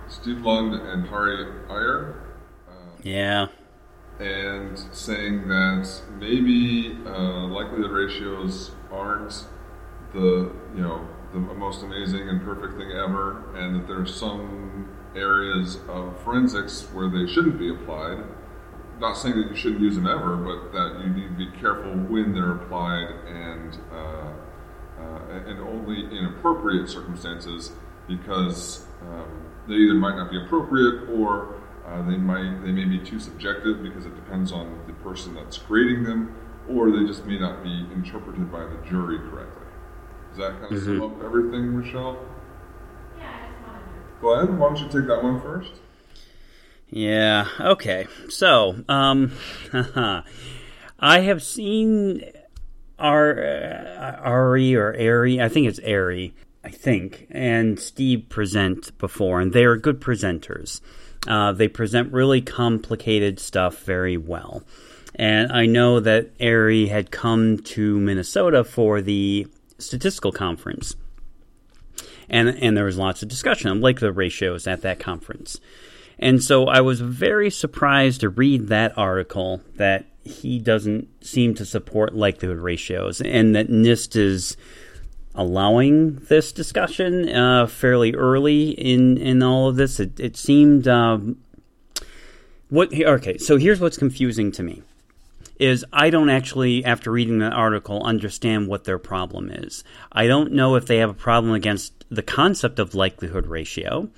Steve 0.09 0.41
Lund 0.41 0.73
and 0.73 1.07
Hari 1.07 1.45
Iyer. 1.69 2.21
Uh, 2.67 2.73
Yeah. 3.01 3.47
and 4.19 4.77
saying 4.91 5.47
that 5.47 5.89
maybe 6.19 6.97
uh, 7.05 7.47
likelihood 7.47 7.91
ratios 7.91 8.71
aren't 8.91 9.45
the 10.11 10.51
you 10.75 10.81
know 10.81 11.07
the 11.31 11.39
most 11.39 11.81
amazing 11.81 12.27
and 12.27 12.41
perfect 12.41 12.77
thing 12.77 12.91
ever, 12.91 13.41
and 13.55 13.73
that 13.73 13.87
there's 13.87 14.13
some 14.13 14.89
areas 15.15 15.77
of 15.87 16.21
forensics 16.25 16.89
where 16.91 17.07
they 17.07 17.25
shouldn't 17.25 17.57
be 17.57 17.69
applied. 17.69 18.21
Not 18.99 19.17
saying 19.17 19.35
that 19.41 19.49
you 19.49 19.55
shouldn't 19.55 19.81
use 19.81 19.95
them 19.95 20.07
ever, 20.07 20.37
but 20.37 20.71
that 20.71 21.01
you 21.03 21.09
need 21.09 21.27
to 21.27 21.51
be 21.51 21.59
careful 21.59 21.91
when 21.91 22.33
they're 22.33 22.53
applied 22.53 23.09
and 23.27 23.77
uh, 23.91 24.31
uh, 24.99 25.43
and 25.47 25.59
only 25.59 26.05
in 26.17 26.25
appropriate 26.25 26.87
circumstances 26.87 27.73
because 28.07 28.85
um, 29.01 29.45
they 29.67 29.73
either 29.75 29.95
might 29.95 30.15
not 30.15 30.31
be 30.31 30.41
appropriate 30.41 31.09
or 31.09 31.55
uh, 31.85 32.01
they 32.09 32.17
might 32.17 32.61
they 32.63 32.71
may 32.71 32.85
be 32.85 32.99
too 32.99 33.19
subjective 33.19 33.83
because 33.83 34.05
it 34.05 34.15
depends 34.15 34.51
on 34.51 34.79
the 34.87 34.93
person 34.93 35.35
that's 35.35 35.57
creating 35.57 36.03
them, 36.03 36.33
or 36.69 36.89
they 36.89 37.05
just 37.05 37.25
may 37.25 37.37
not 37.37 37.63
be 37.63 37.85
interpreted 37.93 38.51
by 38.51 38.61
the 38.61 38.77
jury 38.89 39.19
correctly. 39.29 39.67
Does 40.29 40.37
that 40.39 40.61
kind 40.61 40.73
of 40.73 40.83
sum 40.83 41.01
up 41.03 41.23
everything, 41.23 41.77
Michelle? 41.77 42.17
Go 44.21 44.33
ahead. 44.33 44.57
Why 44.57 44.67
don't 44.69 44.77
you 44.79 44.85
take 44.85 45.07
that 45.07 45.21
one 45.23 45.41
first? 45.41 45.73
Yeah. 46.89 47.47
Okay. 47.59 48.07
So, 48.29 48.83
um, 48.87 49.31
I 50.99 51.19
have 51.19 51.43
seen 51.43 52.23
uh, 52.99 53.01
Ari 53.03 54.75
or 54.75 54.87
Ari. 54.87 55.41
I 55.41 55.49
think 55.49 55.67
it's 55.67 55.79
Ari. 55.79 56.33
I 56.63 56.69
think 56.69 57.27
and 57.29 57.79
Steve 57.79 58.27
present 58.29 58.97
before, 58.97 59.39
and 59.39 59.53
they 59.53 59.65
are 59.65 59.77
good 59.77 60.01
presenters. 60.01 60.81
Uh, 61.27 61.51
they 61.51 61.67
present 61.67 62.11
really 62.11 62.41
complicated 62.41 63.39
stuff 63.39 63.83
very 63.83 64.17
well. 64.17 64.63
And 65.15 65.51
I 65.51 65.65
know 65.65 65.99
that 65.99 66.31
Ari 66.41 66.87
had 66.87 67.11
come 67.11 67.59
to 67.59 67.99
Minnesota 67.99 68.63
for 68.63 69.01
the 69.01 69.47
statistical 69.77 70.31
conference. 70.31 70.95
And, 72.29 72.49
and 72.49 72.75
there 72.75 72.85
was 72.85 72.97
lots 72.97 73.21
of 73.21 73.29
discussion 73.29 73.69
on 73.69 73.81
the 73.81 74.11
ratios 74.11 74.67
at 74.67 74.81
that 74.81 74.99
conference. 74.99 75.59
And 76.19 76.43
so 76.43 76.67
I 76.67 76.81
was 76.81 77.01
very 77.01 77.49
surprised 77.49 78.21
to 78.21 78.29
read 78.29 78.67
that 78.67 78.97
article 78.97 79.61
that 79.75 80.05
he 80.23 80.59
doesn't 80.59 81.07
seem 81.23 81.53
to 81.55 81.65
support 81.65 82.15
likelihood 82.15 82.57
ratios 82.57 83.21
and 83.21 83.55
that 83.55 83.69
NIST 83.69 84.15
is 84.15 84.57
allowing 85.35 86.15
this 86.15 86.51
discussion 86.51 87.29
uh, 87.29 87.67
fairly 87.67 88.13
early 88.13 88.69
in, 88.71 89.17
in 89.17 89.43
all 89.43 89.69
of 89.69 89.75
this. 89.75 89.99
It, 89.99 90.19
it 90.19 90.37
seemed. 90.37 90.87
Um, 90.87 91.37
what 92.69 92.91
okay 92.91 93.37
so 93.37 93.57
here's 93.57 93.79
what's 93.79 93.95
confusing 93.95 94.51
to 94.53 94.63
me 94.63 94.81
is 95.59 95.85
I 95.93 96.09
don't 96.09 96.29
actually, 96.29 96.83
after 96.83 97.11
reading 97.11 97.39
the 97.39 97.49
article, 97.49 98.03
understand 98.03 98.67
what 98.67 98.83
their 98.83 98.99
problem 98.99 99.49
is. 99.49 99.83
I 100.11 100.27
don't 100.27 100.51
know 100.51 100.75
if 100.75 100.85
they 100.85 100.97
have 100.97 101.09
a 101.09 101.13
problem 101.13 101.53
against 101.53 102.05
the 102.09 102.23
concept 102.23 102.79
of 102.79 102.93
likelihood 102.93 103.47
ratio. 103.47 104.09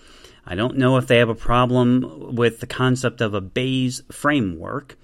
I 0.47 0.55
don't 0.55 0.77
know 0.77 0.95
if 0.95 1.07
they 1.07 1.17
have 1.17 1.29
a 1.29 1.35
problem 1.35 2.35
with 2.35 2.61
the 2.61 2.67
concept 2.67 3.19
of 3.19 3.33
a 3.33 3.41
Bayes 3.41 4.01
framework, 4.11 4.97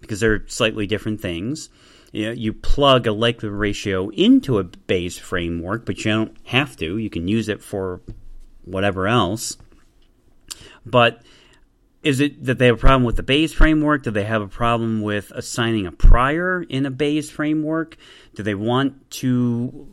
because 0.00 0.20
they're 0.20 0.46
slightly 0.46 0.86
different 0.86 1.20
things. 1.20 1.68
You, 2.12 2.26
know, 2.26 2.32
you 2.32 2.52
plug 2.52 3.08
a 3.08 3.12
likelihood 3.12 3.58
ratio 3.58 4.10
into 4.10 4.58
a 4.58 4.64
Bayes 4.64 5.18
framework, 5.18 5.84
but 5.84 5.98
you 5.98 6.12
don't 6.12 6.36
have 6.44 6.76
to. 6.76 6.96
You 6.96 7.10
can 7.10 7.26
use 7.26 7.48
it 7.48 7.60
for 7.60 8.02
whatever 8.64 9.08
else. 9.08 9.56
But 10.86 11.22
is 12.04 12.20
it 12.20 12.44
that 12.44 12.58
they 12.58 12.66
have 12.66 12.76
a 12.76 12.78
problem 12.78 13.02
with 13.02 13.16
the 13.16 13.24
Bayes 13.24 13.52
framework? 13.52 14.04
Do 14.04 14.12
they 14.12 14.24
have 14.24 14.42
a 14.42 14.48
problem 14.48 15.02
with 15.02 15.32
assigning 15.34 15.86
a 15.86 15.92
prior 15.92 16.62
in 16.62 16.86
a 16.86 16.90
Bayes 16.90 17.30
framework? 17.30 17.96
Do 18.36 18.44
they 18.44 18.54
want 18.54 19.10
to 19.12 19.88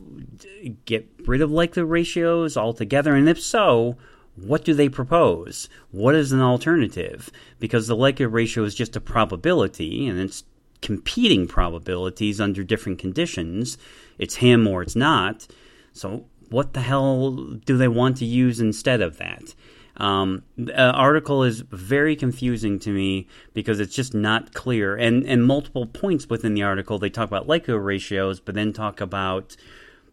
get 0.84 1.08
rid 1.26 1.40
of 1.40 1.50
likelihood 1.50 1.90
ratios 1.90 2.56
altogether? 2.56 3.14
And 3.14 3.28
if 3.28 3.40
so, 3.40 3.96
what 4.36 4.64
do 4.64 4.74
they 4.74 4.88
propose? 4.88 5.68
What 5.90 6.14
is 6.14 6.32
an 6.32 6.40
alternative? 6.40 7.30
Because 7.58 7.86
the 7.86 7.96
likelihood 7.96 8.32
ratio 8.32 8.64
is 8.64 8.74
just 8.74 8.96
a 8.96 9.00
probability 9.00 10.06
and 10.06 10.18
it's 10.18 10.44
competing 10.80 11.46
probabilities 11.46 12.40
under 12.40 12.64
different 12.64 12.98
conditions. 12.98 13.78
It's 14.18 14.36
him 14.36 14.66
or 14.66 14.82
it's 14.82 14.96
not. 14.96 15.46
So, 15.92 16.26
what 16.48 16.74
the 16.74 16.80
hell 16.80 17.30
do 17.30 17.76
they 17.76 17.88
want 17.88 18.18
to 18.18 18.26
use 18.26 18.60
instead 18.60 19.00
of 19.00 19.18
that? 19.18 19.54
Um, 19.96 20.42
the 20.56 20.90
article 20.90 21.44
is 21.44 21.60
very 21.60 22.16
confusing 22.16 22.78
to 22.80 22.90
me 22.90 23.26
because 23.52 23.78
it's 23.80 23.94
just 23.94 24.14
not 24.14 24.54
clear. 24.54 24.96
And, 24.96 25.24
and 25.26 25.44
multiple 25.44 25.86
points 25.86 26.28
within 26.28 26.54
the 26.54 26.62
article, 26.62 26.98
they 26.98 27.10
talk 27.10 27.28
about 27.28 27.46
likelihood 27.46 27.84
ratios, 27.84 28.40
but 28.40 28.54
then 28.54 28.72
talk 28.72 29.00
about 29.00 29.56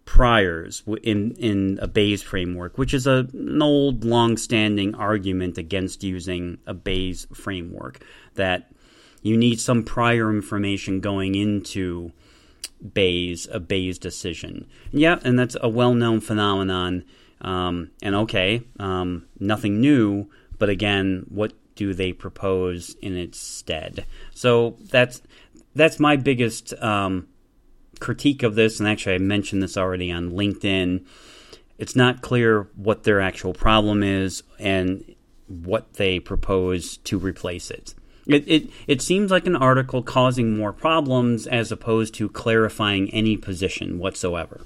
priors 0.10 0.82
in 1.04 1.32
in 1.34 1.78
a 1.84 1.88
Bayes 1.88 2.24
framework, 2.24 2.80
which 2.80 2.96
is 2.96 3.06
a, 3.06 3.28
an 3.32 3.62
old, 3.62 4.04
long-standing 4.04 4.96
argument 4.96 5.60
against 5.60 6.04
using 6.04 6.58
a 6.66 6.74
Bayes 6.74 7.28
framework 7.32 8.04
that 8.34 8.72
you 9.22 9.38
need 9.38 9.60
some 9.60 9.84
prior 9.84 10.32
information 10.32 11.00
going 11.00 11.36
into 11.36 12.12
Bayes 12.82 13.48
a 13.52 13.60
Bayes 13.60 14.00
decision. 14.00 14.66
Yeah, 14.92 15.20
and 15.24 15.38
that's 15.38 15.56
a 15.62 15.70
well-known 15.70 16.22
phenomenon. 16.22 17.06
Um, 17.42 17.92
and 18.02 18.16
okay, 18.16 18.64
um, 18.80 19.28
nothing 19.40 19.80
new, 19.80 20.28
but 20.58 20.70
again, 20.70 21.28
what 21.30 21.54
do 21.76 21.94
they 21.94 22.14
propose 22.14 22.96
in 23.00 23.16
its 23.16 23.40
stead? 23.40 24.06
So 24.34 24.76
that's 24.90 25.22
that's 25.76 26.00
my 26.00 26.16
biggest 26.16 26.74
um, 26.82 27.28
critique 28.00 28.44
of 28.44 28.56
this, 28.56 28.80
and 28.80 28.88
actually, 28.88 29.16
I 29.16 29.20
mentioned 29.20 29.62
this 29.62 29.78
already 29.78 30.12
on 30.12 30.32
LinkedIn. 30.32 31.06
It's 31.78 31.96
not 31.96 32.22
clear 32.22 32.70
what 32.76 33.04
their 33.04 33.22
actual 33.22 33.54
problem 33.54 34.04
is 34.04 34.44
and 34.60 35.16
what 35.48 35.94
they 35.94 36.20
propose 36.20 36.98
to 36.98 37.18
replace 37.18 37.72
it. 37.72 37.96
It, 38.28 38.48
it, 38.48 38.70
it 38.86 39.02
seems 39.02 39.32
like 39.32 39.48
an 39.48 39.56
article 39.56 40.04
causing 40.04 40.56
more 40.56 40.72
problems 40.72 41.48
as 41.48 41.72
opposed 41.72 42.14
to 42.16 42.30
clarifying 42.30 43.10
any 43.12 43.38
position 43.38 43.98
whatsoever. 43.98 44.62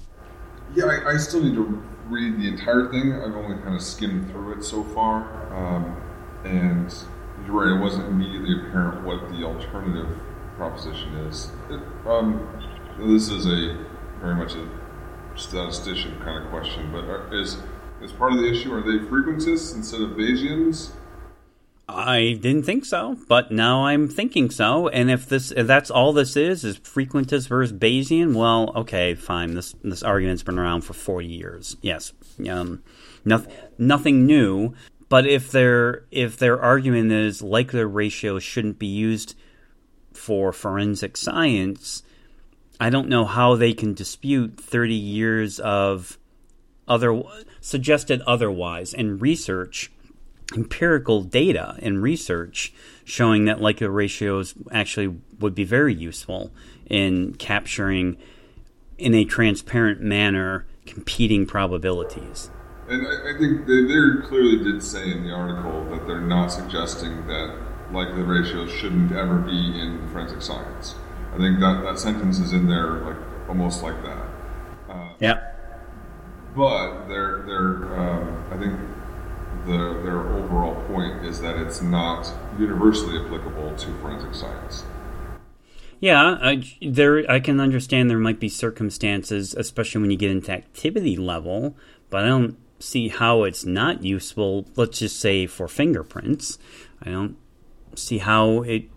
Yeah, 0.75 0.85
I, 0.85 1.13
I 1.13 1.17
still 1.17 1.43
need 1.43 1.55
to 1.55 1.81
read 2.07 2.37
the 2.37 2.47
entire 2.47 2.91
thing. 2.91 3.13
I've 3.13 3.35
only 3.35 3.61
kind 3.61 3.75
of 3.75 3.81
skimmed 3.81 4.29
through 4.31 4.57
it 4.57 4.63
so 4.63 4.83
far. 4.83 5.23
Um, 5.55 5.95
and 6.43 6.93
you're 7.45 7.63
right, 7.63 7.79
it 7.79 7.81
wasn't 7.81 8.07
immediately 8.07 8.59
apparent 8.59 9.05
what 9.05 9.29
the 9.29 9.43
alternative 9.45 10.09
proposition 10.57 11.13
is. 11.15 11.51
It, 11.69 11.79
um, 12.05 12.47
this 12.99 13.29
is 13.29 13.45
a 13.45 13.77
very 14.19 14.35
much 14.35 14.53
a 14.55 14.67
statistician 15.35 16.19
kind 16.19 16.43
of 16.43 16.49
question, 16.49 16.91
but 16.91 17.05
are, 17.05 17.33
is 17.33 17.57
is 18.01 18.11
part 18.11 18.33
of 18.33 18.39
the 18.39 18.51
issue 18.51 18.73
are 18.73 18.81
they 18.81 19.05
frequentists 19.05 19.75
instead 19.75 20.01
of 20.01 20.11
Bayesians? 20.11 20.91
I 21.87 22.37
didn't 22.41 22.63
think 22.63 22.85
so, 22.85 23.17
but 23.27 23.51
now 23.51 23.85
I'm 23.85 24.07
thinking 24.07 24.49
so. 24.49 24.87
And 24.87 25.11
if 25.11 25.27
this 25.27 25.51
if 25.51 25.67
that's 25.67 25.91
all 25.91 26.13
this 26.13 26.35
is 26.35 26.63
is 26.63 26.79
frequentist 26.79 27.47
versus 27.47 27.77
Bayesian, 27.77 28.35
well, 28.35 28.71
okay, 28.75 29.15
fine. 29.15 29.53
This 29.53 29.75
this 29.83 30.03
argument's 30.03 30.43
been 30.43 30.59
around 30.59 30.81
for 30.81 30.93
40 30.93 31.27
years. 31.27 31.77
Yes, 31.81 32.13
um, 32.49 32.83
nothing 33.25 33.53
nothing 33.77 34.25
new. 34.25 34.73
But 35.09 35.27
if 35.27 35.51
their 35.51 36.05
if 36.09 36.37
their 36.37 36.61
argument 36.61 37.11
is 37.11 37.41
likelihood 37.41 37.93
ratios 37.93 38.43
shouldn't 38.43 38.79
be 38.79 38.87
used 38.87 39.35
for 40.13 40.53
forensic 40.53 41.17
science, 41.17 42.03
I 42.83 42.89
don't 42.89 43.07
know 43.07 43.23
how 43.23 43.55
they 43.55 43.71
can 43.71 43.93
dispute 43.93 44.59
30 44.59 44.93
years 44.93 45.57
of 45.57 46.17
other 46.85 47.23
suggested 47.61 48.21
otherwise 48.27 48.93
and 48.93 49.21
research 49.21 49.89
empirical 50.53 51.23
data 51.23 51.77
and 51.81 52.03
research 52.03 52.73
showing 53.05 53.45
that 53.45 53.61
likelihood 53.61 53.95
ratios 53.95 54.53
actually 54.69 55.15
would 55.39 55.55
be 55.55 55.63
very 55.63 55.93
useful 55.93 56.51
in 56.89 57.35
capturing 57.35 58.17
in 58.97 59.15
a 59.15 59.23
transparent 59.23 60.01
manner 60.01 60.65
competing 60.85 61.45
probabilities. 61.45 62.51
And 62.89 63.07
I, 63.07 63.33
I 63.33 63.37
think 63.39 63.65
they 63.65 63.83
very 63.83 64.21
clearly 64.23 64.61
did 64.61 64.83
say 64.83 65.09
in 65.09 65.23
the 65.23 65.31
article 65.31 65.85
that 65.85 66.05
they're 66.05 66.19
not 66.19 66.47
suggesting 66.47 67.27
that 67.27 67.57
likelihood 67.93 68.27
ratios 68.27 68.73
shouldn't 68.73 69.13
ever 69.13 69.37
be 69.37 69.79
in 69.79 70.05
forensic 70.09 70.41
science. 70.41 70.95
I 71.33 71.37
think 71.37 71.59
that, 71.59 71.81
that 71.83 71.99
sentence 71.99 72.39
is 72.39 72.53
in 72.53 72.67
there 72.67 72.91
like 73.01 73.17
almost 73.47 73.83
like 73.83 74.01
that. 74.03 74.27
Uh, 74.89 75.13
yeah. 75.19 75.51
But 76.55 77.07
they're, 77.07 77.43
they're 77.43 77.99
um, 77.99 78.45
I 78.51 78.57
think 78.57 78.79
the, 79.65 80.01
their 80.03 80.19
overall 80.19 80.75
point 80.87 81.25
is 81.25 81.41
that 81.41 81.57
it's 81.57 81.81
not 81.81 82.31
universally 82.59 83.17
applicable 83.23 83.75
to 83.75 83.97
forensic 83.99 84.35
science. 84.35 84.83
Yeah, 85.99 86.37
I, 86.41 86.63
there 86.81 87.29
I 87.31 87.39
can 87.39 87.61
understand 87.61 88.09
there 88.09 88.19
might 88.19 88.39
be 88.39 88.49
circumstances, 88.49 89.53
especially 89.53 90.01
when 90.01 90.11
you 90.11 90.17
get 90.17 90.31
into 90.31 90.51
activity 90.51 91.15
level, 91.15 91.77
but 92.09 92.25
I 92.25 92.27
don't 92.27 92.57
see 92.79 93.07
how 93.07 93.43
it's 93.43 93.63
not 93.63 94.03
useful. 94.03 94.67
Let's 94.75 94.99
just 94.99 95.19
say 95.19 95.47
for 95.47 95.69
fingerprints, 95.69 96.59
I 97.01 97.09
don't 97.09 97.37
see 97.95 98.17
how 98.17 98.63
it 98.63 98.89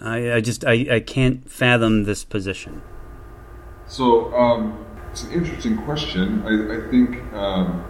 I, 0.00 0.34
I 0.34 0.40
just 0.40 0.64
I, 0.64 0.86
I 0.90 1.00
can't 1.00 1.48
fathom 1.50 2.04
this 2.04 2.24
position. 2.24 2.82
So 3.86 4.34
um, 4.34 4.86
it's 5.10 5.24
an 5.24 5.32
interesting 5.32 5.76
question. 5.84 6.42
I, 6.42 6.78
I 6.78 6.90
think 6.90 7.32
um, 7.34 7.84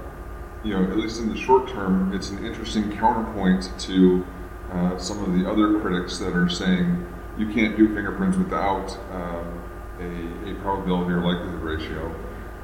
you 0.64 0.72
know 0.72 0.90
at 0.90 0.96
least 0.96 1.20
in 1.20 1.28
the 1.28 1.36
short 1.36 1.68
term, 1.68 2.12
it's 2.12 2.30
an 2.30 2.44
interesting 2.44 2.90
counterpoint 2.96 3.70
to 3.80 4.26
uh, 4.72 4.98
some 4.98 5.22
of 5.24 5.38
the 5.38 5.48
other 5.48 5.80
critics 5.80 6.18
that 6.18 6.34
are 6.34 6.48
saying 6.48 7.06
you 7.38 7.48
can't 7.52 7.76
do 7.76 7.94
fingerprints 7.94 8.36
without 8.36 8.96
um, 9.12 9.62
a, 10.00 10.50
a, 10.50 10.54
probability 10.62 11.12
or 11.12 11.20
likelihood 11.20 11.60
ratio. 11.60 12.14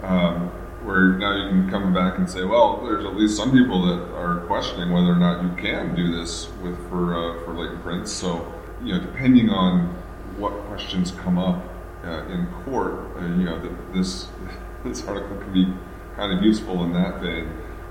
Um, 0.02 0.50
where 0.84 1.18
now 1.18 1.34
you 1.34 1.48
can 1.48 1.68
come 1.68 1.92
back 1.92 2.18
and 2.18 2.30
say, 2.30 2.44
well, 2.44 2.80
there's 2.84 3.04
at 3.04 3.16
least 3.16 3.36
some 3.36 3.50
people 3.50 3.84
that 3.86 4.14
are 4.14 4.46
questioning 4.46 4.92
whether 4.92 5.10
or 5.10 5.16
not 5.16 5.42
you 5.42 5.50
can 5.60 5.96
do 5.96 6.16
this 6.16 6.48
with 6.62 6.76
for 6.88 7.14
uh, 7.16 7.44
for 7.44 7.54
latent 7.54 7.82
prints. 7.82 8.12
So 8.12 8.52
you 8.82 8.94
know, 8.94 9.00
depending 9.00 9.50
on 9.50 9.88
what 10.36 10.52
questions 10.68 11.10
come 11.12 11.38
up 11.38 11.62
uh, 12.04 12.26
in 12.28 12.46
court, 12.64 13.16
uh, 13.16 13.22
you 13.22 13.44
know, 13.44 13.60
that 13.60 13.94
this 13.94 14.28
this 14.84 15.06
article 15.06 15.36
can 15.38 15.52
be 15.52 15.72
kind 16.14 16.36
of 16.36 16.44
useful 16.44 16.84
in 16.84 16.92
that 16.92 17.20
vein. 17.20 17.50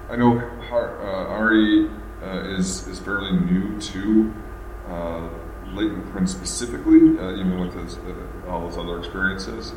I 0.10 0.16
know 0.16 0.40
uh, 0.40 1.34
Ari 1.34 1.90
uh, 2.22 2.58
is 2.58 2.88
is 2.88 3.00
fairly 3.00 3.38
new 3.40 3.80
to 3.82 4.34
uh, 4.88 5.30
latent 5.74 6.10
print 6.12 6.30
specifically, 6.30 6.98
even 6.98 7.60
with 7.60 7.74
his, 7.74 7.98
all 8.48 8.68
his 8.68 8.78
other 8.78 9.00
experiences. 9.00 9.74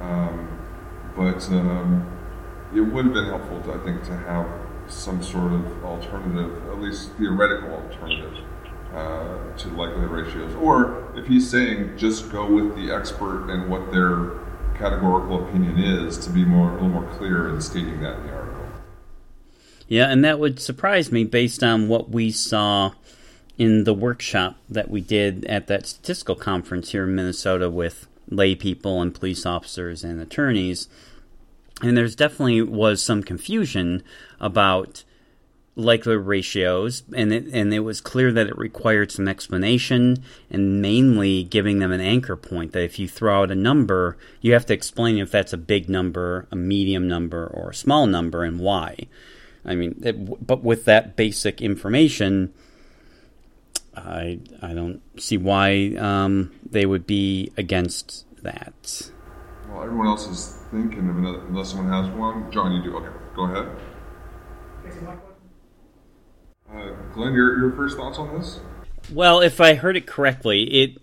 Um, 0.00 0.48
but 1.14 1.46
um, 1.50 2.10
it 2.74 2.80
would 2.80 3.06
have 3.06 3.14
been 3.14 3.26
helpful, 3.26 3.60
to, 3.62 3.74
I 3.74 3.84
think, 3.84 4.02
to 4.04 4.16
have 4.16 4.48
some 4.88 5.22
sort 5.22 5.52
of 5.52 5.84
alternative, 5.84 6.68
at 6.68 6.80
least 6.80 7.12
theoretical 7.12 7.74
alternative 7.74 8.45
uh, 8.94 9.56
to 9.56 9.68
likelihood 9.68 10.10
ratios. 10.10 10.54
Or 10.56 11.12
if 11.16 11.26
he's 11.26 11.48
saying 11.48 11.96
just 11.96 12.30
go 12.30 12.50
with 12.50 12.76
the 12.76 12.92
expert 12.92 13.50
and 13.50 13.68
what 13.68 13.90
their 13.90 14.30
categorical 14.78 15.48
opinion 15.48 15.78
is 15.78 16.18
to 16.18 16.30
be 16.30 16.44
more 16.44 16.70
a 16.70 16.74
little 16.74 16.88
more 16.88 17.10
clear 17.12 17.48
in 17.48 17.60
stating 17.60 18.00
that 18.02 18.18
in 18.18 18.26
the 18.26 18.32
article. 18.32 18.66
Yeah, 19.88 20.10
and 20.10 20.24
that 20.24 20.38
would 20.38 20.60
surprise 20.60 21.12
me 21.12 21.24
based 21.24 21.62
on 21.62 21.88
what 21.88 22.10
we 22.10 22.30
saw 22.30 22.92
in 23.56 23.84
the 23.84 23.94
workshop 23.94 24.56
that 24.68 24.90
we 24.90 25.00
did 25.00 25.44
at 25.46 25.66
that 25.68 25.86
statistical 25.86 26.34
conference 26.34 26.92
here 26.92 27.04
in 27.04 27.14
Minnesota 27.14 27.70
with 27.70 28.06
lay 28.28 28.54
people 28.54 29.00
and 29.00 29.14
police 29.14 29.46
officers 29.46 30.04
and 30.04 30.20
attorneys. 30.20 30.88
And 31.82 31.96
there's 31.96 32.16
definitely 32.16 32.62
was 32.62 33.02
some 33.02 33.22
confusion 33.22 34.02
about 34.40 35.04
likelihood 35.76 36.26
ratios, 36.26 37.02
and 37.14 37.32
it, 37.32 37.46
and 37.52 37.72
it 37.72 37.80
was 37.80 38.00
clear 38.00 38.32
that 38.32 38.48
it 38.48 38.56
required 38.56 39.12
some 39.12 39.28
explanation, 39.28 40.24
and 40.50 40.80
mainly 40.80 41.44
giving 41.44 41.78
them 41.78 41.92
an 41.92 42.00
anchor 42.00 42.34
point 42.34 42.72
that 42.72 42.82
if 42.82 42.98
you 42.98 43.06
throw 43.06 43.42
out 43.42 43.50
a 43.50 43.54
number, 43.54 44.16
you 44.40 44.54
have 44.54 44.66
to 44.66 44.74
explain 44.74 45.18
if 45.18 45.30
that's 45.30 45.52
a 45.52 45.58
big 45.58 45.88
number, 45.88 46.48
a 46.50 46.56
medium 46.56 47.06
number, 47.06 47.46
or 47.46 47.70
a 47.70 47.74
small 47.74 48.06
number, 48.06 48.42
and 48.42 48.58
why. 48.58 48.96
I 49.64 49.74
mean, 49.74 50.00
it, 50.02 50.46
but 50.46 50.62
with 50.62 50.86
that 50.86 51.14
basic 51.14 51.60
information, 51.60 52.54
I 53.94 54.40
I 54.62 54.72
don't 54.72 55.02
see 55.20 55.36
why 55.36 55.94
um, 55.98 56.52
they 56.68 56.86
would 56.86 57.06
be 57.06 57.52
against 57.56 58.24
that. 58.42 59.10
Well, 59.68 59.82
everyone 59.82 60.06
else 60.06 60.26
is 60.28 60.58
thinking 60.70 61.10
of 61.10 61.18
another, 61.18 61.40
unless 61.48 61.70
someone 61.70 61.92
has 61.92 62.08
one. 62.16 62.50
John, 62.50 62.72
you 62.72 62.82
do. 62.82 62.96
Okay, 62.96 63.12
go 63.34 63.44
ahead. 63.44 63.68
Uh, 66.76 66.92
Glenn, 67.14 67.32
your, 67.32 67.58
your 67.58 67.72
first 67.72 67.96
thoughts 67.96 68.18
on 68.18 68.38
this? 68.38 68.60
Well, 69.12 69.40
if 69.40 69.60
I 69.60 69.74
heard 69.74 69.96
it 69.96 70.06
correctly, 70.06 70.62
it 70.64 70.98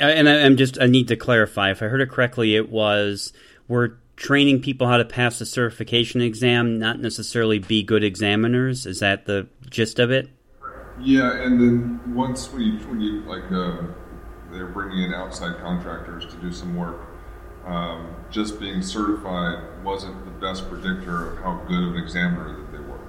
uh, 0.00 0.04
and 0.04 0.28
I, 0.28 0.42
I'm 0.42 0.56
just 0.56 0.80
I 0.80 0.86
need 0.86 1.08
to 1.08 1.16
clarify. 1.16 1.70
If 1.70 1.82
I 1.82 1.86
heard 1.86 2.00
it 2.00 2.10
correctly, 2.10 2.56
it 2.56 2.68
was 2.68 3.32
we're 3.68 3.92
training 4.16 4.60
people 4.60 4.86
how 4.86 4.96
to 4.96 5.04
pass 5.04 5.38
the 5.38 5.46
certification 5.46 6.20
exam, 6.20 6.78
not 6.78 7.00
necessarily 7.00 7.58
be 7.58 7.82
good 7.82 8.04
examiners. 8.04 8.86
Is 8.86 9.00
that 9.00 9.26
the 9.26 9.48
gist 9.70 9.98
of 9.98 10.10
it? 10.10 10.28
Yeah, 11.00 11.32
and 11.32 11.60
then 11.60 12.14
once 12.14 12.52
when 12.52 12.62
you 12.62 12.78
when 12.88 13.00
you 13.00 13.20
like 13.22 13.50
uh, 13.52 13.86
they're 14.50 14.66
bringing 14.66 15.04
in 15.04 15.14
outside 15.14 15.58
contractors 15.60 16.26
to 16.26 16.36
do 16.36 16.52
some 16.52 16.76
work, 16.76 17.00
um, 17.64 18.14
just 18.30 18.58
being 18.58 18.82
certified 18.82 19.62
wasn't 19.84 20.24
the 20.24 20.30
best 20.32 20.68
predictor 20.68 21.32
of 21.32 21.44
how 21.44 21.64
good 21.68 21.88
of 21.88 21.94
an 21.94 22.02
examiner 22.02 22.56
that 22.56 22.72
they 22.72 22.78
were. 22.78 23.00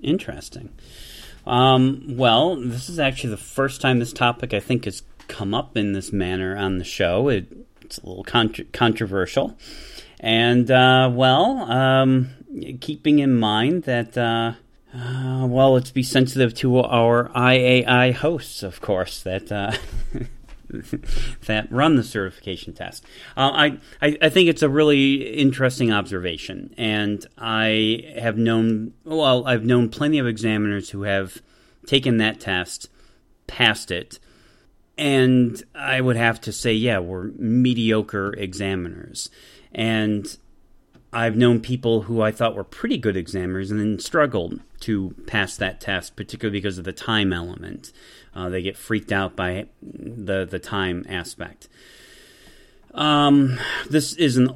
Interesting. 0.00 0.70
Um, 1.48 2.04
well, 2.16 2.56
this 2.56 2.88
is 2.88 2.98
actually 2.98 3.30
the 3.30 3.38
first 3.38 3.80
time 3.80 3.98
this 3.98 4.12
topic 4.12 4.52
I 4.52 4.60
think 4.60 4.84
has 4.84 5.02
come 5.28 5.54
up 5.54 5.76
in 5.76 5.92
this 5.92 6.12
manner 6.12 6.56
on 6.56 6.78
the 6.78 6.84
show. 6.84 7.28
It, 7.28 7.46
it's 7.80 7.98
a 7.98 8.06
little 8.06 8.24
contr 8.24 8.70
controversial. 8.72 9.56
And, 10.20 10.70
uh, 10.70 11.10
well, 11.12 11.70
um, 11.70 12.30
keeping 12.80 13.20
in 13.20 13.38
mind 13.38 13.84
that, 13.84 14.18
uh, 14.18 14.54
uh, 14.94 15.46
well, 15.46 15.74
let's 15.74 15.90
be 15.90 16.02
sensitive 16.02 16.54
to 16.54 16.80
our 16.80 17.28
IAI 17.30 18.12
hosts, 18.14 18.62
of 18.62 18.80
course, 18.80 19.22
that 19.22 19.52
uh, 19.52 19.72
that 21.46 21.70
run 21.70 21.96
the 21.96 22.04
certification 22.04 22.72
test. 22.72 23.04
Uh, 23.36 23.50
I, 23.52 23.78
I, 24.02 24.18
I 24.22 24.28
think 24.28 24.48
it's 24.48 24.62
a 24.62 24.68
really 24.68 25.34
interesting 25.34 25.92
observation, 25.92 26.74
and 26.76 27.24
I 27.36 28.12
have 28.18 28.36
known 28.36 28.94
well, 29.04 29.46
I've 29.46 29.64
known 29.64 29.88
plenty 29.88 30.18
of 30.18 30.26
examiners 30.26 30.90
who 30.90 31.02
have 31.02 31.42
taken 31.86 32.18
that 32.18 32.40
test, 32.40 32.88
passed 33.46 33.90
it, 33.90 34.18
and 34.98 35.62
I 35.76 36.00
would 36.00 36.16
have 36.16 36.40
to 36.42 36.52
say, 36.52 36.72
yeah, 36.72 36.98
we're 36.98 37.30
mediocre 37.36 38.34
examiners. 38.34 39.30
And 39.72 40.36
I've 41.12 41.36
known 41.36 41.60
people 41.60 42.02
who 42.02 42.20
I 42.20 42.32
thought 42.32 42.56
were 42.56 42.64
pretty 42.64 42.98
good 42.98 43.16
examiners 43.16 43.70
and 43.70 43.78
then 43.78 44.00
struggled 44.00 44.60
to 44.80 45.14
pass 45.26 45.56
that 45.56 45.80
test, 45.80 46.16
particularly 46.16 46.58
because 46.58 46.78
of 46.78 46.84
the 46.84 46.92
time 46.92 47.32
element. 47.32 47.92
Uh, 48.34 48.48
they 48.48 48.62
get 48.62 48.76
freaked 48.76 49.12
out 49.12 49.36
by 49.36 49.66
the 49.82 50.46
the 50.48 50.58
time 50.58 51.04
aspect. 51.08 51.68
Um, 52.94 53.58
this 53.88 54.14
isn't. 54.14 54.50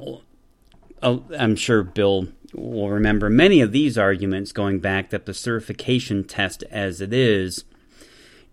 Uh, 1.01 1.19
I'm 1.37 1.55
sure 1.55 1.83
Bill 1.83 2.27
will 2.53 2.89
remember 2.89 3.29
many 3.29 3.61
of 3.61 3.71
these 3.71 3.97
arguments 3.97 4.51
going 4.51 4.79
back 4.79 5.09
that 5.09 5.25
the 5.25 5.33
certification 5.33 6.23
test, 6.23 6.63
as 6.69 7.01
it 7.01 7.13
is, 7.13 7.65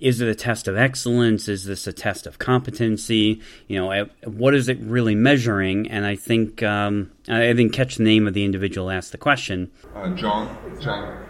is 0.01 0.21
it 0.21 0.29
a 0.29 0.35
test 0.35 0.67
of 0.67 0.77
excellence? 0.77 1.47
Is 1.47 1.65
this 1.65 1.87
a 1.87 1.93
test 1.93 2.27
of 2.27 2.39
competency? 2.39 3.41
You 3.69 3.79
know, 3.79 4.09
what 4.25 4.55
is 4.55 4.69
it 4.69 4.79
really 4.81 5.15
measuring? 5.15 5.91
And 5.91 6.07
I 6.07 6.17
think 6.17 6.63
um, 6.63 7.11
I 7.29 7.41
didn't 7.41 7.71
catch 7.71 7.97
the 7.97 8.05
name 8.05 8.27
of 8.27 8.33
the 8.33 8.45
individual 8.45 8.91
asked 8.91 9.13
the 9.13 9.19
question. 9.19 9.71
Uh, 9.95 10.09
John, 10.15 10.57
John. 10.81 11.27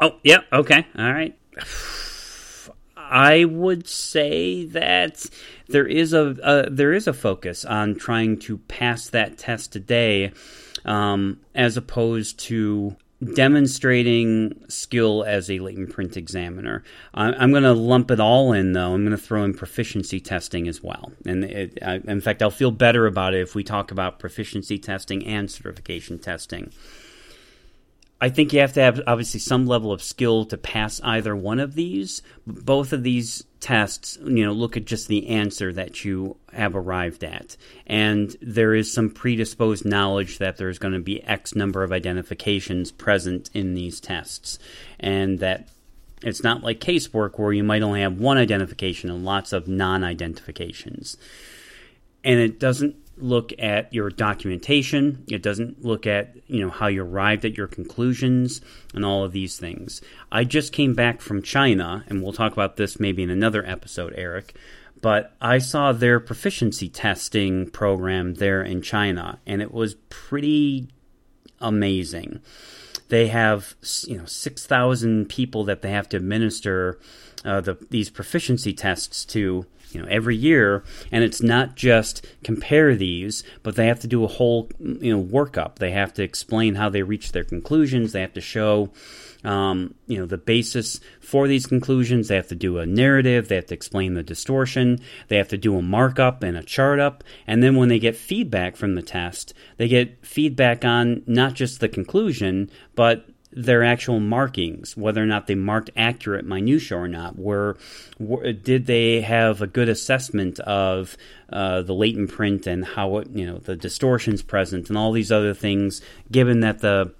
Oh, 0.00 0.16
yeah, 0.24 0.40
okay, 0.52 0.86
all 0.96 1.12
right. 1.12 1.36
I 3.08 3.44
would 3.44 3.88
say 3.88 4.66
that 4.66 5.26
there 5.68 5.86
is 5.86 6.12
a, 6.12 6.36
a, 6.42 6.70
there 6.70 6.92
is 6.92 7.06
a 7.06 7.12
focus 7.12 7.64
on 7.64 7.96
trying 7.96 8.38
to 8.40 8.58
pass 8.58 9.08
that 9.10 9.38
test 9.38 9.72
today, 9.72 10.32
um, 10.84 11.40
as 11.54 11.76
opposed 11.76 12.38
to 12.40 12.96
demonstrating 13.34 14.64
skill 14.68 15.24
as 15.24 15.50
a 15.50 15.58
latent 15.58 15.90
print 15.90 16.16
examiner. 16.16 16.84
I'm 17.12 17.50
going 17.50 17.64
to 17.64 17.72
lump 17.72 18.12
it 18.12 18.20
all 18.20 18.52
in, 18.52 18.72
though. 18.72 18.94
I'm 18.94 19.04
going 19.04 19.16
to 19.16 19.22
throw 19.22 19.42
in 19.42 19.54
proficiency 19.54 20.20
testing 20.20 20.68
as 20.68 20.82
well. 20.82 21.10
And 21.26 21.44
it, 21.44 21.78
I, 21.82 21.96
in 21.96 22.20
fact, 22.20 22.42
I'll 22.42 22.50
feel 22.50 22.70
better 22.70 23.06
about 23.06 23.34
it 23.34 23.40
if 23.40 23.56
we 23.56 23.64
talk 23.64 23.90
about 23.90 24.20
proficiency 24.20 24.78
testing 24.78 25.26
and 25.26 25.50
certification 25.50 26.20
testing. 26.20 26.70
I 28.20 28.30
think 28.30 28.52
you 28.52 28.60
have 28.60 28.72
to 28.72 28.80
have 28.80 29.00
obviously 29.06 29.38
some 29.38 29.66
level 29.66 29.92
of 29.92 30.02
skill 30.02 30.44
to 30.46 30.56
pass 30.56 31.00
either 31.04 31.36
one 31.36 31.60
of 31.60 31.74
these. 31.74 32.20
Both 32.46 32.92
of 32.92 33.04
these 33.04 33.44
tests, 33.60 34.18
you 34.24 34.44
know, 34.44 34.52
look 34.52 34.76
at 34.76 34.86
just 34.86 35.06
the 35.06 35.28
answer 35.28 35.72
that 35.72 36.04
you 36.04 36.36
have 36.52 36.74
arrived 36.74 37.22
at. 37.22 37.56
And 37.86 38.34
there 38.42 38.74
is 38.74 38.92
some 38.92 39.10
predisposed 39.10 39.84
knowledge 39.84 40.38
that 40.38 40.56
there's 40.56 40.80
going 40.80 40.94
to 40.94 41.00
be 41.00 41.22
X 41.24 41.54
number 41.54 41.84
of 41.84 41.92
identifications 41.92 42.90
present 42.90 43.50
in 43.54 43.74
these 43.74 44.00
tests. 44.00 44.58
And 44.98 45.38
that 45.38 45.68
it's 46.22 46.42
not 46.42 46.64
like 46.64 46.80
casework 46.80 47.38
where 47.38 47.52
you 47.52 47.62
might 47.62 47.82
only 47.82 48.00
have 48.00 48.18
one 48.18 48.36
identification 48.36 49.10
and 49.10 49.24
lots 49.24 49.52
of 49.52 49.68
non 49.68 50.02
identifications. 50.02 51.16
And 52.24 52.40
it 52.40 52.58
doesn't 52.58 52.96
look 53.22 53.52
at 53.58 53.92
your 53.92 54.10
documentation. 54.10 55.24
It 55.28 55.42
doesn't 55.42 55.84
look 55.84 56.06
at 56.06 56.36
you 56.46 56.60
know 56.60 56.70
how 56.70 56.86
you 56.86 57.04
arrived 57.04 57.44
at 57.44 57.56
your 57.56 57.66
conclusions 57.66 58.60
and 58.94 59.04
all 59.04 59.24
of 59.24 59.32
these 59.32 59.58
things. 59.58 60.00
I 60.30 60.44
just 60.44 60.72
came 60.72 60.94
back 60.94 61.20
from 61.20 61.42
China, 61.42 62.04
and 62.08 62.22
we'll 62.22 62.32
talk 62.32 62.52
about 62.52 62.76
this 62.76 63.00
maybe 63.00 63.22
in 63.22 63.30
another 63.30 63.64
episode, 63.66 64.14
Eric. 64.16 64.54
But 65.00 65.34
I 65.40 65.58
saw 65.58 65.92
their 65.92 66.18
proficiency 66.18 66.88
testing 66.88 67.70
program 67.70 68.34
there 68.34 68.62
in 68.62 68.82
China, 68.82 69.38
and 69.46 69.62
it 69.62 69.72
was 69.72 69.94
pretty 70.08 70.88
amazing. 71.60 72.40
They 73.08 73.28
have 73.28 73.74
you 74.06 74.18
know 74.18 74.26
six 74.26 74.66
thousand 74.66 75.28
people 75.28 75.64
that 75.64 75.82
they 75.82 75.90
have 75.90 76.08
to 76.10 76.16
administer 76.16 76.98
uh, 77.44 77.60
the, 77.60 77.78
these 77.90 78.10
proficiency 78.10 78.72
tests 78.72 79.24
to 79.26 79.66
you 79.90 80.02
know 80.02 80.08
every 80.08 80.36
year. 80.36 80.84
And 81.10 81.24
it's 81.24 81.42
not 81.42 81.74
just 81.74 82.26
compare 82.44 82.94
these 82.94 83.42
but 83.62 83.76
they 83.76 83.86
have 83.86 84.00
to 84.00 84.06
do 84.06 84.24
a 84.24 84.28
whole 84.28 84.70
you 84.78 85.16
know 85.16 85.22
workup. 85.22 85.76
They 85.76 85.92
have 85.92 86.12
to 86.14 86.22
explain 86.22 86.74
how 86.74 86.88
they 86.88 87.02
reach 87.02 87.32
their 87.32 87.44
conclusions. 87.44 88.12
They 88.12 88.20
have 88.20 88.34
to 88.34 88.40
show 88.40 88.90
um, 89.44 89.94
you 90.06 90.18
know 90.18 90.26
the 90.26 90.38
basis 90.38 91.00
for 91.20 91.46
these 91.46 91.66
conclusions 91.66 92.28
they 92.28 92.36
have 92.36 92.48
to 92.48 92.54
do 92.54 92.78
a 92.78 92.86
narrative 92.86 93.48
they 93.48 93.54
have 93.54 93.66
to 93.66 93.74
explain 93.74 94.14
the 94.14 94.22
distortion 94.22 94.98
they 95.28 95.36
have 95.36 95.48
to 95.48 95.58
do 95.58 95.76
a 95.76 95.82
markup 95.82 96.42
and 96.42 96.56
a 96.56 96.62
chart 96.62 96.98
up 96.98 97.22
and 97.46 97.62
then 97.62 97.76
when 97.76 97.88
they 97.88 97.98
get 97.98 98.16
feedback 98.16 98.76
from 98.76 98.94
the 98.94 99.02
test 99.02 99.54
they 99.76 99.88
get 99.88 100.24
feedback 100.26 100.84
on 100.84 101.22
not 101.26 101.54
just 101.54 101.80
the 101.80 101.88
conclusion 101.88 102.70
but 102.94 103.28
their 103.50 103.82
actual 103.82 104.20
markings, 104.20 104.96
whether 104.96 105.22
or 105.22 105.26
not 105.26 105.46
they 105.46 105.54
marked 105.54 105.90
accurate 105.96 106.44
minutia 106.44 106.96
or 106.98 107.08
not. 107.08 107.38
Were, 107.38 107.76
were 108.18 108.52
did 108.52 108.86
they 108.86 109.22
have 109.22 109.62
a 109.62 109.66
good 109.66 109.88
assessment 109.88 110.60
of 110.60 111.16
uh, 111.50 111.82
the 111.82 111.94
latent 111.94 112.30
print 112.30 112.66
and 112.66 112.84
how 112.84 113.18
it, 113.18 113.30
you 113.30 113.46
know 113.46 113.58
the 113.58 113.74
distortions 113.74 114.42
present 114.42 114.88
and 114.88 114.98
all 114.98 115.12
these 115.12 115.32
other 115.32 115.54
things, 115.54 116.02
given 116.30 116.60
that 116.60 116.80
the 116.80 117.12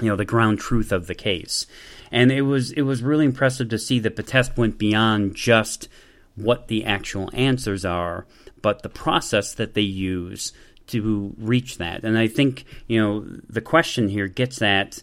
you 0.00 0.08
know 0.08 0.16
the 0.16 0.24
ground 0.24 0.58
truth 0.58 0.92
of 0.92 1.06
the 1.06 1.14
case. 1.14 1.66
And 2.12 2.32
it 2.32 2.42
was 2.42 2.72
it 2.72 2.82
was 2.82 3.02
really 3.02 3.24
impressive 3.24 3.68
to 3.70 3.78
see 3.78 3.98
that 4.00 4.16
the 4.16 4.22
test 4.22 4.56
went 4.56 4.78
beyond 4.78 5.34
just 5.34 5.88
what 6.34 6.68
the 6.68 6.84
actual 6.84 7.30
answers 7.32 7.84
are, 7.84 8.26
but 8.62 8.82
the 8.82 8.88
process 8.88 9.54
that 9.54 9.74
they 9.74 9.80
use 9.82 10.52
to 10.88 11.34
reach 11.38 11.78
that. 11.78 12.02
And 12.04 12.18
I 12.18 12.26
think 12.26 12.64
you 12.86 13.00
know 13.00 13.20
the 13.48 13.60
question 13.60 14.08
here 14.08 14.28
gets 14.28 14.60
at 14.62 15.02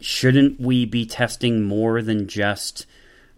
shouldn't 0.00 0.60
we 0.60 0.86
be 0.86 1.04
testing 1.04 1.62
more 1.62 2.00
than 2.00 2.26
just 2.26 2.86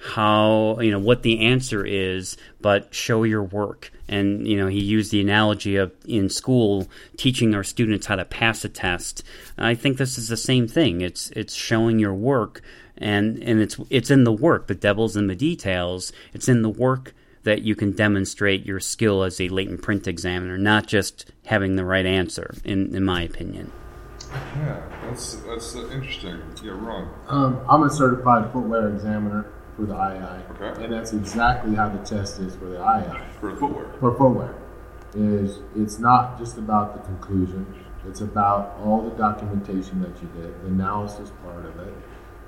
how 0.02 0.80
you 0.80 0.90
know 0.90 0.98
what 0.98 1.22
the 1.22 1.46
answer 1.46 1.86
is 1.86 2.36
but 2.60 2.92
show 2.92 3.22
your 3.22 3.42
work. 3.42 3.92
And 4.08 4.46
you 4.46 4.56
know 4.56 4.66
he 4.66 4.80
used 4.80 5.12
the 5.12 5.20
analogy 5.20 5.76
of 5.76 5.92
in 6.06 6.28
school 6.28 6.88
teaching 7.16 7.54
our 7.54 7.62
students 7.62 8.06
how 8.06 8.16
to 8.16 8.24
pass 8.24 8.64
a 8.64 8.68
test. 8.68 9.22
I 9.56 9.74
think 9.74 9.98
this 9.98 10.18
is 10.18 10.28
the 10.28 10.36
same 10.36 10.66
thing. 10.66 11.00
It's 11.00 11.30
it's 11.30 11.54
showing 11.54 11.98
your 11.98 12.14
work 12.14 12.62
and 12.98 13.38
and 13.42 13.60
it's 13.60 13.78
it's 13.90 14.10
in 14.10 14.24
the 14.24 14.32
work 14.32 14.66
the 14.66 14.74
devil's 14.74 15.16
in 15.16 15.28
the 15.28 15.36
details. 15.36 16.12
It's 16.32 16.48
in 16.48 16.62
the 16.62 16.68
work 16.68 17.14
that 17.44 17.62
you 17.62 17.74
can 17.76 17.92
demonstrate 17.92 18.66
your 18.66 18.80
skill 18.80 19.22
as 19.22 19.40
a 19.40 19.48
latent 19.48 19.82
print 19.82 20.06
examiner 20.06 20.58
not 20.58 20.86
just 20.86 21.30
having 21.46 21.76
the 21.76 21.84
right 21.84 22.06
answer 22.06 22.54
in 22.64 22.94
in 22.94 23.04
my 23.04 23.22
opinion. 23.22 23.70
Yeah, 24.56 24.82
that's 25.04 25.36
that's 25.46 25.76
uh, 25.76 25.88
interesting. 25.90 26.40
Yeah, 26.64 26.72
Ron. 26.72 27.08
Um, 27.28 27.60
I'm 27.68 27.82
a 27.84 27.90
certified 27.90 28.50
footwear 28.52 28.88
examiner 28.88 29.46
for 29.76 29.86
the 29.86 29.94
IAI, 29.94 30.42
Okay. 30.52 30.84
and 30.84 30.92
that's 30.92 31.12
exactly 31.12 31.74
how 31.74 31.88
the 31.88 31.98
test 32.04 32.40
is 32.40 32.54
for 32.56 32.66
the 32.66 32.76
IAI. 32.76 33.22
For 33.40 33.56
footwear. 33.56 33.86
For 34.00 34.14
footwear, 34.16 34.54
is 35.14 35.60
it's 35.76 35.98
not 35.98 36.38
just 36.38 36.58
about 36.58 36.94
the 36.94 37.00
conclusion; 37.00 37.66
it's 38.06 38.20
about 38.20 38.78
all 38.84 39.02
the 39.02 39.16
documentation 39.16 40.00
that 40.02 40.20
you 40.22 40.28
did, 40.40 40.62
the 40.62 40.68
analysis 40.68 41.30
part 41.44 41.64
of 41.64 41.78
it, 41.80 41.94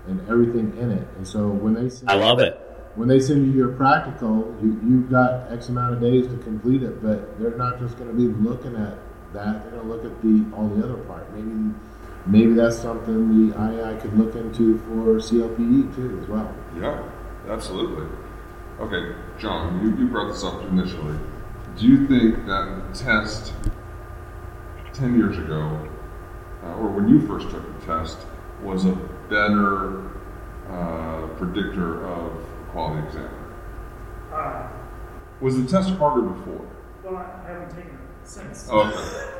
and 0.06 0.20
everything 0.28 0.76
in 0.76 0.90
it. 0.90 1.06
And 1.16 1.26
so 1.26 1.48
when 1.48 1.74
they 1.74 1.88
send 1.88 2.10
i 2.10 2.14
love 2.14 2.40
it 2.40 2.60
when 2.96 3.08
they 3.08 3.20
send 3.20 3.46
you 3.46 3.52
your 3.52 3.72
practical, 3.72 4.56
you, 4.62 4.80
you've 4.86 5.10
got 5.10 5.50
X 5.52 5.68
amount 5.68 5.94
of 5.94 6.00
days 6.00 6.26
to 6.28 6.36
complete 6.38 6.82
it, 6.82 7.02
but 7.02 7.38
they're 7.40 7.56
not 7.56 7.80
just 7.80 7.98
going 7.98 8.08
to 8.08 8.16
be 8.16 8.28
looking 8.28 8.76
at 8.76 8.98
that. 9.32 9.62
They're 9.62 9.72
going 9.72 9.82
to 9.82 9.88
look 9.88 10.04
at 10.04 10.22
the 10.22 10.46
all 10.56 10.68
the 10.68 10.84
other 10.84 11.02
part. 11.04 11.32
Maybe 11.34 11.74
maybe 12.26 12.54
that's 12.54 12.78
something 12.78 13.48
the 13.50 13.54
IAI 13.56 14.00
could 14.00 14.16
look 14.18 14.34
into 14.34 14.78
for 14.78 15.16
CLPE 15.18 15.94
too 15.94 16.20
as 16.22 16.28
well. 16.28 16.54
Yeah, 16.78 17.02
absolutely. 17.48 18.06
Okay, 18.80 19.14
John, 19.38 19.80
you, 19.82 19.96
you 19.96 20.10
brought 20.10 20.32
this 20.32 20.42
up 20.42 20.62
initially. 20.64 21.16
Do 21.78 21.86
you 21.86 22.06
think 22.06 22.46
that 22.46 22.82
the 22.92 22.98
test 22.98 23.52
10 24.94 25.16
years 25.16 25.38
ago, 25.38 25.88
uh, 26.64 26.74
or 26.76 26.88
when 26.88 27.08
you 27.08 27.26
first 27.26 27.50
took 27.50 27.80
the 27.80 27.86
test, 27.86 28.18
was 28.62 28.84
a 28.84 28.92
better 29.28 30.08
uh, 30.70 31.26
predictor 31.36 32.04
of 32.06 32.32
quality 32.70 33.06
exam? 33.06 33.28
Uh, 34.32 34.68
Was 35.40 35.56
the 35.62 35.68
test 35.68 35.90
harder 35.98 36.22
before? 36.22 36.66
well, 37.04 37.16
I 37.16 37.46
haven't 37.48 37.68
taken 37.70 37.90
it 37.90 38.03
since. 38.24 38.68
Oh, 38.70 38.80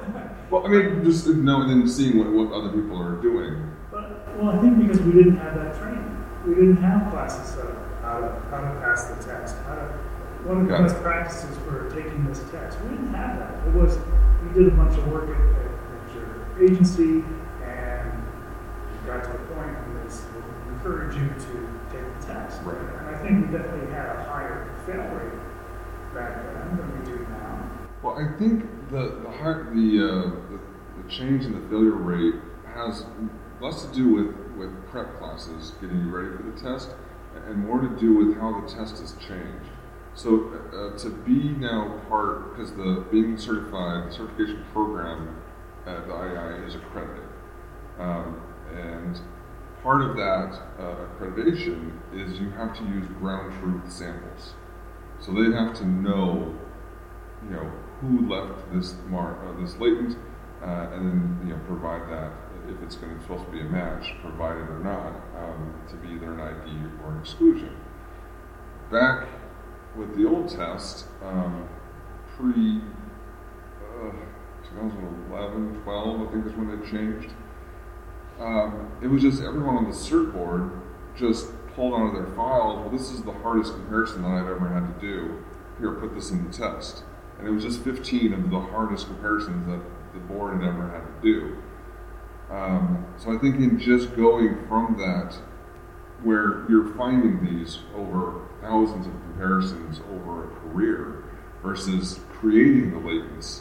okay. 0.09 0.31
Well, 0.51 0.67
I 0.67 0.69
mean, 0.69 1.05
just 1.05 1.27
knowing 1.27 1.71
and 1.71 1.91
seeing 1.91 2.19
what, 2.19 2.31
what 2.31 2.53
other 2.53 2.71
people 2.71 3.01
are 3.01 3.21
doing. 3.21 3.73
But, 3.91 4.37
well, 4.37 4.51
I 4.51 4.61
think 4.61 4.79
because 4.79 5.01
we 5.01 5.13
didn't 5.13 5.37
have 5.37 5.55
that 5.55 5.77
training. 5.79 6.11
We 6.47 6.55
didn't 6.55 6.77
have 6.77 7.11
classes 7.11 7.59
of 7.59 7.75
how 8.03 8.21
to, 8.21 8.41
how 8.51 8.61
to 8.61 8.81
pass 8.81 9.07
the 9.07 9.17
test. 9.25 9.57
How 9.65 9.77
to, 9.77 9.87
what 10.45 10.59
are 10.59 10.65
the 10.65 10.89
best 10.89 11.03
practices 11.03 11.57
for 11.65 11.91
taking 11.91 12.27
this 12.27 12.41
test? 12.51 12.79
We 12.83 12.91
didn't 12.91 13.15
have 13.15 13.39
that. 13.39 13.67
It 13.67 13.75
was, 13.75 13.97
we 14.45 14.53
did 14.53 14.69
a 14.73 14.77
bunch 14.77 14.99
of 14.99 15.09
work 15.09 15.31
at, 15.31 15.41
at, 15.41 16.15
your 16.15 16.45
agency 16.63 17.25
and 17.65 18.13
got 19.07 19.25
to 19.25 19.31
a 19.31 19.39
point 19.55 19.73
where 19.89 20.05
it's 20.05 20.23
encourage 20.85 21.17
you 21.17 21.29
to 21.29 21.81
take 21.91 22.21
the 22.21 22.27
test. 22.27 22.61
Right. 22.63 22.77
And 22.77 23.17
I 23.17 23.19
think 23.23 23.47
we 23.47 23.57
definitely 23.57 23.91
had 23.91 24.17
a 24.17 24.25
higher 24.25 24.69
fail 24.85 25.03
rate 25.17 25.33
back 26.13 26.45
then 26.45 26.77
than 26.77 26.99
we 26.99 27.07
do 27.07 27.27
now. 27.31 27.71
Well, 28.03 28.19
I 28.19 28.39
think 28.39 28.69
the 28.95 29.21
the 29.25 29.31
high, 29.31 29.59
the, 29.75 29.89
uh, 29.99 30.31
the 30.51 30.61
the 31.03 31.11
change 31.11 31.45
in 31.45 31.53
the 31.53 31.69
failure 31.69 31.91
rate 31.91 32.35
has 32.75 33.05
less 33.61 33.85
to 33.85 33.93
do 33.93 34.15
with 34.15 34.35
with 34.57 34.71
prep 34.89 35.19
classes 35.19 35.73
getting 35.81 36.01
you 36.01 36.17
ready 36.17 36.37
for 36.37 36.45
the 36.45 36.61
test, 36.61 36.95
and 37.49 37.67
more 37.67 37.81
to 37.81 37.89
do 37.99 38.15
with 38.15 38.39
how 38.39 38.61
the 38.61 38.73
test 38.73 39.01
has 39.01 39.13
changed. 39.15 39.71
So 40.15 40.53
uh, 40.73 40.97
to 40.99 41.11
be 41.11 41.51
now 41.59 42.01
part 42.09 42.55
because 42.55 42.73
the 42.73 43.05
being 43.11 43.37
certified, 43.37 44.09
the 44.09 44.13
certification 44.13 44.65
program 44.73 45.41
at 45.87 46.07
the 46.07 46.13
IAI 46.13 46.67
is 46.67 46.77
accredited, 46.77 47.29
um, 47.99 48.41
and 48.73 49.21
part 49.83 50.03
of 50.03 50.17
that 50.17 50.63
uh, 50.79 51.07
accreditation 51.19 51.99
is 52.15 52.39
you 52.39 52.51
have 52.51 52.77
to 52.79 52.85
use 52.85 53.09
ground 53.19 53.53
truth 53.61 53.93
samples. 53.93 54.55
So 55.19 55.33
they 55.33 55.55
have 55.57 55.75
to 55.79 55.87
know 55.87 56.55
you 57.45 57.57
know, 57.57 57.73
who 58.09 58.29
left 58.29 58.73
this 58.73 58.95
uh, 59.13 59.61
this 59.61 59.77
latent, 59.79 60.17
uh, 60.63 60.89
and 60.93 61.09
then 61.09 61.41
you 61.47 61.55
know 61.55 61.61
provide 61.67 62.09
that 62.11 62.33
if 62.69 62.83
it's 62.83 62.97
going 62.97 63.15
to 63.15 63.23
supposed 63.23 63.45
to 63.45 63.53
be 63.53 63.61
a 63.61 63.65
match, 63.65 64.15
provide 64.23 64.57
it 64.57 64.71
or 64.71 64.81
not, 64.81 65.15
um, 65.37 65.75
to 65.89 65.97
be 65.97 66.15
either 66.15 66.33
an 66.33 66.41
ID 66.41 66.71
or 67.05 67.13
an 67.13 67.21
exclusion. 67.21 67.77
Back 68.91 69.29
with 69.97 70.17
the 70.17 70.27
old 70.27 70.49
test, 70.49 71.07
um, 71.23 71.69
pre 72.37 72.81
uh, 74.01 74.13
2011, 74.71 75.83
12, 75.83 76.29
I 76.29 76.33
think 76.33 76.47
is 76.47 76.53
when 76.53 76.71
it 76.71 76.91
changed. 76.91 77.31
Um, 78.41 78.91
it 79.03 79.09
was 79.09 79.23
just 79.23 79.43
everyone 79.43 79.77
on 79.77 79.85
the 79.85 79.97
cert 79.97 80.33
board 80.33 80.71
just 81.17 81.49
pulled 81.75 81.95
out 81.95 82.09
of 82.09 82.15
their 82.15 82.35
files. 82.35 82.81
Well, 82.81 82.91
this 82.91 83.11
is 83.11 83.23
the 83.23 83.33
hardest 83.33 83.73
comparison 83.73 84.23
that 84.23 84.29
I've 84.29 84.49
ever 84.49 84.69
had 84.69 84.93
to 84.95 85.01
do. 85.01 85.45
Here, 85.79 85.93
put 85.93 86.15
this 86.15 86.31
in 86.31 86.45
the 86.45 86.53
test 86.53 87.05
and 87.45 87.53
it 87.53 87.55
was 87.55 87.63
just 87.63 87.85
15 87.85 88.33
of 88.33 88.51
the 88.51 88.59
hardest 88.59 89.07
comparisons 89.07 89.67
that 89.67 89.81
the 90.15 90.21
board 90.21 90.63
had 90.63 90.67
ever 90.67 90.89
had 90.89 91.01
to 91.01 91.23
do. 91.23 91.63
Um, 92.51 93.05
so 93.19 93.37
I 93.37 93.39
think 93.39 93.57
in 93.57 93.79
just 93.79 94.17
going 94.17 94.67
from 94.67 94.97
that, 94.97 95.37
where 96.23 96.65
you're 96.71 96.95
finding 96.95 97.45
these 97.45 97.81
over 97.95 98.47
thousands 98.63 99.07
of 99.07 99.13
comparisons 99.13 100.01
over 100.11 100.45
a 100.45 100.49
career 100.61 101.25
versus 101.63 102.21
creating 102.31 102.93
the 102.93 102.97
latents, 102.99 103.61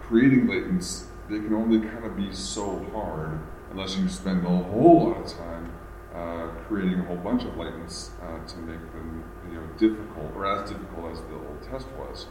creating 0.00 0.46
latents, 0.46 1.04
they 1.28 1.36
can 1.36 1.52
only 1.52 1.86
kind 1.86 2.06
of 2.06 2.16
be 2.16 2.32
so 2.32 2.82
hard 2.94 3.38
unless 3.72 3.98
you 3.98 4.08
spend 4.08 4.46
a 4.46 4.48
whole 4.48 5.10
lot 5.10 5.18
of 5.18 5.30
time 5.36 5.70
uh, 6.14 6.48
creating 6.66 7.00
a 7.00 7.04
whole 7.04 7.16
bunch 7.16 7.42
of 7.42 7.58
latents 7.58 8.08
uh, 8.22 8.42
to 8.46 8.56
make 8.58 8.80
them 8.92 9.22
you 9.50 9.56
know 9.56 9.66
difficult 9.76 10.34
or 10.34 10.46
as 10.46 10.70
difficult 10.70 11.12
as 11.12 11.20
the 11.20 11.34
old 11.34 11.62
test 11.70 11.86
was. 11.98 12.26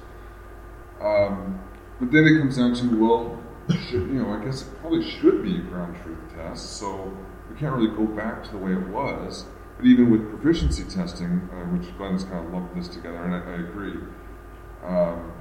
Um, 1.02 1.62
but 2.00 2.12
then 2.12 2.26
it 2.26 2.40
comes 2.40 2.58
down 2.58 2.74
to, 2.76 3.02
well, 3.02 3.44
should, 3.70 4.08
you 4.08 4.22
know, 4.22 4.34
I 4.34 4.44
guess 4.44 4.62
it 4.62 4.80
probably 4.80 5.10
should 5.10 5.44
be 5.44 5.58
a 5.58 5.62
ground 5.62 5.98
truth 6.04 6.20
test, 6.36 6.78
so 6.78 7.16
we 7.50 7.56
can't 7.58 7.76
really 7.76 7.96
go 7.96 8.06
back 8.06 8.44
to 8.44 8.52
the 8.52 8.58
way 8.58 8.74
it 8.74 8.88
was. 8.90 9.46
But 9.78 9.86
even 9.86 10.12
with 10.12 10.30
proficiency 10.30 10.84
testing, 10.84 11.50
uh, 11.52 11.66
which 11.76 11.96
Glenn's 11.98 12.24
kind 12.24 12.46
of 12.46 12.54
lumped 12.54 12.76
this 12.76 12.88
together, 12.88 13.24
and 13.24 13.34
I, 13.34 13.40
I 13.40 13.56
agree, 13.56 14.00
um, 14.84 15.34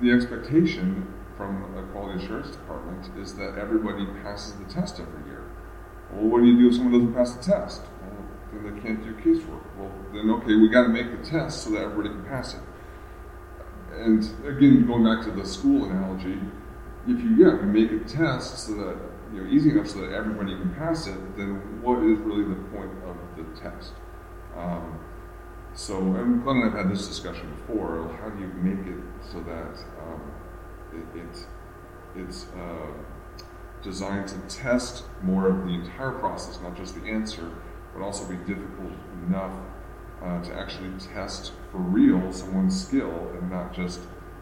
the 0.00 0.12
expectation 0.12 1.12
from 1.36 1.76
a 1.76 1.82
quality 1.92 2.22
assurance 2.22 2.50
department 2.50 3.10
is 3.18 3.34
that 3.36 3.58
everybody 3.58 4.06
passes 4.22 4.54
the 4.54 4.64
test 4.64 5.00
every 5.00 5.24
year. 5.26 5.44
Well, 6.12 6.28
what 6.28 6.40
do 6.40 6.46
you 6.46 6.58
do 6.58 6.68
if 6.68 6.74
someone 6.74 6.92
doesn't 6.92 7.14
pass 7.14 7.34
the 7.34 7.42
test? 7.42 7.82
Well, 8.02 8.26
then 8.52 8.74
they 8.74 8.80
can't 8.80 9.02
do 9.02 9.14
casework. 9.14 9.64
Well, 9.76 9.90
then 10.12 10.30
okay, 10.30 10.54
we 10.56 10.68
got 10.68 10.82
to 10.82 10.88
make 10.88 11.10
the 11.10 11.28
test 11.28 11.64
so 11.64 11.70
that 11.70 11.82
everybody 11.82 12.10
can 12.10 12.24
pass 12.24 12.54
it 12.54 12.60
and 13.96 14.22
again, 14.46 14.86
going 14.86 15.04
back 15.04 15.24
to 15.24 15.30
the 15.30 15.46
school 15.46 15.84
analogy, 15.84 16.38
if 17.06 17.20
you 17.22 17.36
yeah, 17.36 17.62
make 17.62 17.92
a 17.92 17.98
test 18.00 18.66
so 18.66 18.74
that 18.74 18.96
you 19.32 19.42
know 19.42 19.50
easy 19.50 19.70
enough 19.70 19.88
so 19.88 20.00
that 20.00 20.12
everybody 20.12 20.54
can 20.56 20.74
pass 20.74 21.06
it, 21.06 21.36
then 21.36 21.82
what 21.82 22.02
is 22.02 22.18
really 22.20 22.44
the 22.44 22.60
point 22.70 22.90
of 23.04 23.16
the 23.36 23.60
test? 23.60 23.92
Um, 24.56 24.98
so, 25.74 26.00
Glenn 26.00 26.56
and 26.56 26.64
I've 26.64 26.72
had 26.72 26.90
this 26.90 27.06
discussion 27.06 27.50
before. 27.50 28.16
How 28.20 28.30
do 28.30 28.40
you 28.40 28.48
make 28.48 28.86
it 28.86 29.02
so 29.30 29.40
that 29.40 29.84
um, 30.00 30.32
it, 30.92 31.20
it 31.20 31.46
it's 32.16 32.46
uh, 32.56 32.92
designed 33.82 34.28
to 34.28 34.38
test 34.48 35.04
more 35.22 35.48
of 35.48 35.64
the 35.64 35.74
entire 35.74 36.12
process, 36.12 36.60
not 36.62 36.76
just 36.76 36.94
the 36.94 37.06
answer, 37.08 37.52
but 37.94 38.02
also 38.02 38.26
be 38.26 38.36
difficult 38.36 38.92
enough 39.26 39.52
uh, 40.22 40.42
to 40.42 40.54
actually 40.54 40.90
test 40.98 41.52
for 41.76 41.82
real 41.82 42.32
someone's 42.32 42.86
skill 42.86 43.30
and 43.38 43.50
not 43.50 43.74
just 43.74 44.00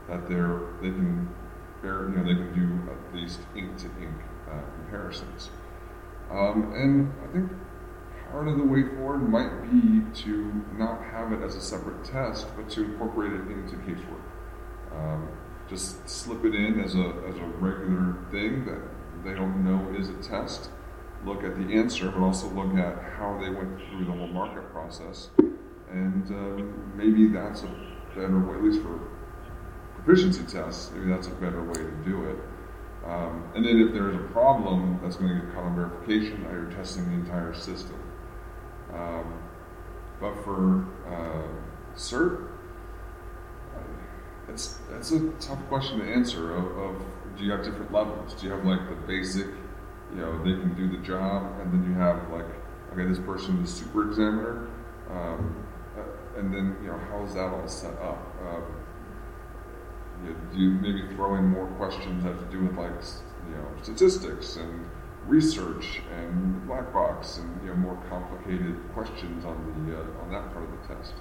that 0.09 0.29
they're 0.29 0.61
they 0.81 0.91
can 0.91 1.29
bear, 1.83 2.09
you 2.09 2.17
know 2.17 2.23
they 2.23 2.35
can 2.35 2.55
do 2.55 2.91
at 2.93 3.15
least 3.15 3.41
ink 3.57 3.77
to 3.79 3.87
ink 4.01 4.15
comparisons. 4.77 5.51
Um, 6.31 6.73
and 6.75 7.13
I 7.29 7.33
think 7.33 7.51
part 8.31 8.47
of 8.47 8.57
the 8.57 8.63
way 8.63 8.83
forward 8.97 9.29
might 9.29 9.63
be 9.63 10.03
to 10.23 10.65
not 10.79 11.03
have 11.03 11.33
it 11.33 11.43
as 11.43 11.57
a 11.57 11.61
separate 11.61 12.05
test, 12.05 12.47
but 12.57 12.71
to 12.71 12.85
incorporate 12.85 13.33
it 13.33 13.51
into 13.51 13.77
casework. 13.77 14.23
Um, 14.93 15.29
just 15.69 16.09
slip 16.09 16.45
it 16.45 16.55
in 16.55 16.81
as 16.81 16.95
a 16.95 17.15
as 17.29 17.37
a 17.37 17.47
regular 17.59 18.17
thing 18.31 18.65
that 18.67 18.81
they 19.25 19.35
don't 19.35 19.65
know 19.65 19.93
is 19.99 20.09
a 20.09 20.15
test. 20.23 20.71
Look 21.25 21.43
at 21.43 21.57
the 21.57 21.75
answer, 21.75 22.11
but 22.11 22.21
also 22.21 22.49
look 22.51 22.77
at 22.77 23.03
how 23.17 23.39
they 23.41 23.49
went 23.49 23.79
through 23.79 24.05
the 24.05 24.13
whole 24.13 24.29
market 24.29 24.71
process 24.73 25.31
and 25.95 26.31
um, 26.31 26.93
maybe 26.97 27.29
that's 27.29 27.63
a 27.63 27.71
better 28.15 28.39
way, 28.41 28.57
at 28.57 28.65
least 28.65 28.83
for 28.83 28.99
proficiency 29.95 30.43
tests, 30.45 30.91
maybe 30.93 31.09
that's 31.09 31.29
a 31.29 31.37
better 31.45 31.63
way 31.63 31.75
to 31.75 31.93
do 32.05 32.25
it. 32.25 32.37
Um, 33.07 33.45
and 33.55 33.65
then 33.65 33.79
if 33.81 33.93
there's 33.93 34.17
a 34.17 34.27
problem 34.33 34.99
that's 35.03 35.17
going 35.17 35.39
to 35.39 35.47
get 35.47 35.55
caught 35.55 35.65
on 35.65 35.77
verification, 35.77 36.43
now 36.43 36.51
you're 36.51 36.71
testing 36.71 37.05
the 37.07 37.13
entire 37.13 37.55
system. 37.55 38.01
Um, 38.93 39.43
but 40.21 40.35
for 40.43 40.87
uh, 41.07 41.47
cert, 41.97 42.49
it's 44.49 44.79
it's 44.93 45.13
a 45.13 45.31
tough 45.41 45.59
question 45.69 45.99
to 46.01 46.05
answer. 46.05 46.55
Of, 46.55 46.79
of 46.79 47.03
do 47.37 47.45
you 47.45 47.51
have 47.53 47.65
different 47.65 47.93
levels? 47.93 48.35
Do 48.35 48.47
you 48.47 48.53
have 48.53 48.65
like 48.65 48.89
the 48.89 48.95
basic, 49.07 49.47
you 49.47 50.17
know, 50.17 50.39
they 50.39 50.53
can 50.53 50.75
do 50.75 50.89
the 50.97 51.03
job, 51.05 51.61
and 51.61 51.73
then 51.73 51.85
you 51.85 51.99
have 51.99 52.31
like, 52.31 52.47
okay, 52.93 53.07
this 53.07 53.19
person 53.19 53.63
is 53.63 53.73
super 53.73 54.09
examiner. 54.09 54.69
Um, 55.11 55.64
and 56.37 56.53
then 56.53 56.77
you 56.83 56.89
know 56.89 56.99
how 57.11 57.25
is 57.25 57.35
that 57.35 57.53
all 57.53 57.67
set 57.69 57.95
up? 58.01 58.35
Um, 58.43 58.65
you 60.23 60.31
know, 60.31 60.37
do 60.53 60.59
you 60.59 60.71
maybe 60.71 61.15
throw 61.15 61.35
in 61.37 61.49
more 61.49 61.67
questions 61.79 62.23
that 62.25 62.35
have 62.35 62.45
to 62.45 62.51
do 62.51 62.65
with 62.65 62.77
like 62.77 62.93
you 63.49 63.57
know 63.57 63.67
statistics 63.83 64.57
and 64.57 64.87
research 65.27 66.01
and 66.13 66.67
black 66.67 66.93
box 66.93 67.39
and 67.39 67.63
you 67.63 67.69
know 67.69 67.77
more 67.77 68.03
complicated 68.09 68.77
questions 68.93 69.45
on 69.45 69.87
the 69.87 69.97
uh, 69.97 70.23
on 70.23 70.31
that 70.31 70.53
part 70.53 70.65
of 70.65 70.71
the 70.71 70.95
test? 70.95 71.15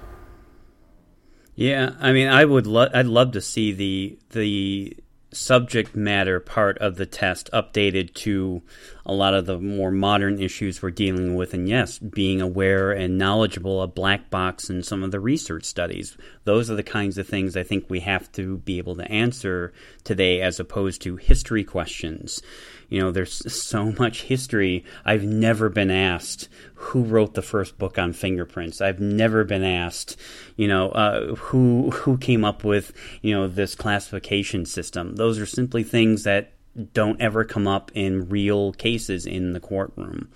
Yeah, 1.54 1.92
I 2.00 2.12
mean, 2.12 2.28
I 2.28 2.44
would 2.44 2.66
lo- 2.66 2.90
I'd 2.92 3.06
love 3.06 3.32
to 3.32 3.40
see 3.40 3.72
the 3.72 4.18
the 4.30 4.96
subject 5.32 5.96
matter 5.96 6.38
part 6.40 6.78
of 6.78 6.96
the 6.96 7.06
test 7.06 7.50
updated 7.52 8.14
to 8.14 8.62
a 9.06 9.12
lot 9.12 9.34
of 9.34 9.46
the 9.46 9.58
more 9.58 9.90
modern 9.90 10.40
issues 10.40 10.80
we're 10.80 10.90
dealing 10.90 11.34
with. 11.34 11.52
And 11.52 11.68
yes, 11.68 11.98
being 11.98 12.40
aware 12.40 12.92
and 12.92 13.18
knowledgeable 13.18 13.82
of 13.82 13.94
black 13.94 14.30
box 14.30 14.70
and 14.70 14.84
some 14.84 15.02
of 15.02 15.10
the 15.10 15.20
research 15.20 15.64
studies. 15.64 16.16
Those 16.44 16.70
are 16.70 16.76
the 16.76 16.82
kinds 16.82 17.18
of 17.18 17.28
things 17.28 17.56
I 17.56 17.62
think 17.62 17.88
we 17.88 18.00
have 18.00 18.32
to 18.32 18.58
be 18.58 18.78
able 18.78 18.96
to 18.96 19.10
answer 19.10 19.72
today 20.04 20.40
as 20.40 20.58
opposed 20.58 21.02
to 21.02 21.16
history 21.16 21.64
questions. 21.64 22.40
You 22.88 23.00
know, 23.00 23.10
there's 23.10 23.52
so 23.52 23.92
much 23.92 24.22
history. 24.22 24.84
I've 25.04 25.24
never 25.24 25.68
been 25.68 25.90
asked 25.90 26.48
who 26.74 27.02
wrote 27.02 27.34
the 27.34 27.42
first 27.42 27.78
book 27.78 27.98
on 27.98 28.12
fingerprints. 28.12 28.80
I've 28.80 29.00
never 29.00 29.44
been 29.44 29.64
asked, 29.64 30.16
you 30.56 30.68
know, 30.68 30.90
uh, 30.90 31.34
who 31.34 31.90
who 31.90 32.18
came 32.18 32.44
up 32.44 32.62
with 32.62 32.92
you 33.22 33.34
know 33.34 33.48
this 33.48 33.74
classification 33.74 34.66
system. 34.66 35.16
Those 35.16 35.38
are 35.38 35.46
simply 35.46 35.82
things 35.82 36.24
that 36.24 36.52
don't 36.92 37.20
ever 37.20 37.44
come 37.44 37.66
up 37.66 37.90
in 37.94 38.28
real 38.28 38.72
cases 38.72 39.26
in 39.26 39.52
the 39.52 39.60
courtroom. 39.60 40.28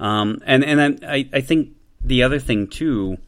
Um, 0.00 0.40
and 0.44 0.64
and 0.64 1.04
I, 1.04 1.28
I 1.32 1.40
think 1.40 1.70
the 2.00 2.22
other 2.22 2.38
thing 2.38 2.66
too 2.66 3.18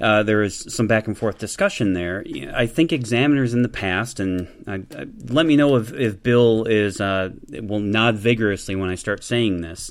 uh, 0.00 0.22
there 0.22 0.42
is 0.42 0.64
some 0.68 0.86
back 0.86 1.06
and 1.06 1.18
forth 1.18 1.38
discussion 1.38 1.92
there. 1.92 2.24
I 2.54 2.66
think 2.66 2.92
examiners 2.92 3.52
in 3.52 3.62
the 3.62 3.68
past, 3.68 4.20
and 4.20 4.46
I, 4.66 4.74
I, 4.96 5.06
let 5.24 5.44
me 5.44 5.56
know 5.56 5.76
if, 5.76 5.92
if 5.92 6.22
Bill 6.22 6.64
is 6.64 7.00
uh, 7.00 7.30
will 7.50 7.80
nod 7.80 8.16
vigorously 8.16 8.76
when 8.76 8.90
I 8.90 8.94
start 8.94 9.24
saying 9.24 9.60
this. 9.60 9.90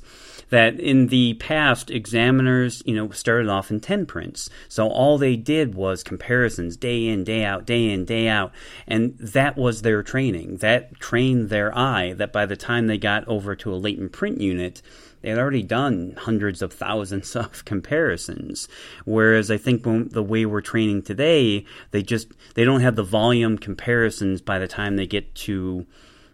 That 0.50 0.80
in 0.80 1.08
the 1.08 1.34
past, 1.36 1.91
examiners, 1.91 2.82
you 2.86 2.95
know, 2.95 3.10
started 3.10 3.50
off 3.50 3.70
in 3.70 3.80
ten 3.80 4.06
prints, 4.06 4.50
so 4.70 4.88
all 4.88 5.18
they 5.18 5.36
did 5.36 5.76
was 5.76 6.04
comparisons, 6.04 6.78
day 6.78 7.08
in, 7.08 7.24
day 7.24 7.43
out, 7.43 7.66
day 7.66 7.89
in, 7.89 8.06
day 8.06 8.28
out, 8.28 8.54
and 8.88 9.18
that 9.18 9.58
was 9.58 9.82
their 9.82 10.04
training. 10.04 10.58
That 10.58 11.00
trained 11.00 11.50
their 11.50 11.78
eye. 11.78 12.14
That 12.14 12.32
by 12.32 12.45
the 12.45 12.56
time 12.56 12.88
they 12.88 12.98
got 12.98 13.28
over 13.28 13.56
to 13.58 13.74
a 13.74 13.76
latent 13.76 14.14
print 14.14 14.39
unit, 14.39 14.82
they 15.22 15.30
had 15.30 15.39
already 15.39 15.64
done 15.64 16.16
hundreds 16.18 16.62
of 16.62 16.72
thousands 16.72 17.36
of 17.36 17.66
comparisons. 17.66 18.68
Whereas 19.06 19.52
I 19.52 19.58
think 19.58 19.86
when, 19.86 20.10
the 20.10 20.24
way 20.24 20.45
we're 20.45 20.62
training 20.62 21.04
today, 21.04 21.66
they 21.91 22.04
just 22.04 22.32
they 22.54 22.64
don't 22.64 22.82
have 22.82 22.95
the 22.95 23.04
volume 23.04 23.58
comparisons 23.58 24.41
by 24.41 24.60
the 24.60 24.68
time 24.68 24.95
they 24.95 25.08
get 25.08 25.34
to 25.36 25.86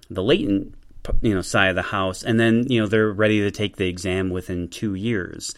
the 0.09 0.23
latent 0.23 0.75
you 1.21 1.33
know 1.33 1.41
side 1.41 1.69
of 1.69 1.75
the 1.75 1.81
house, 1.81 2.23
and 2.23 2.39
then 2.39 2.65
you 2.69 2.81
know 2.81 2.87
they're 2.87 3.11
ready 3.11 3.41
to 3.41 3.51
take 3.51 3.77
the 3.77 3.87
exam 3.87 4.29
within 4.29 4.67
two 4.67 4.95
years. 4.95 5.53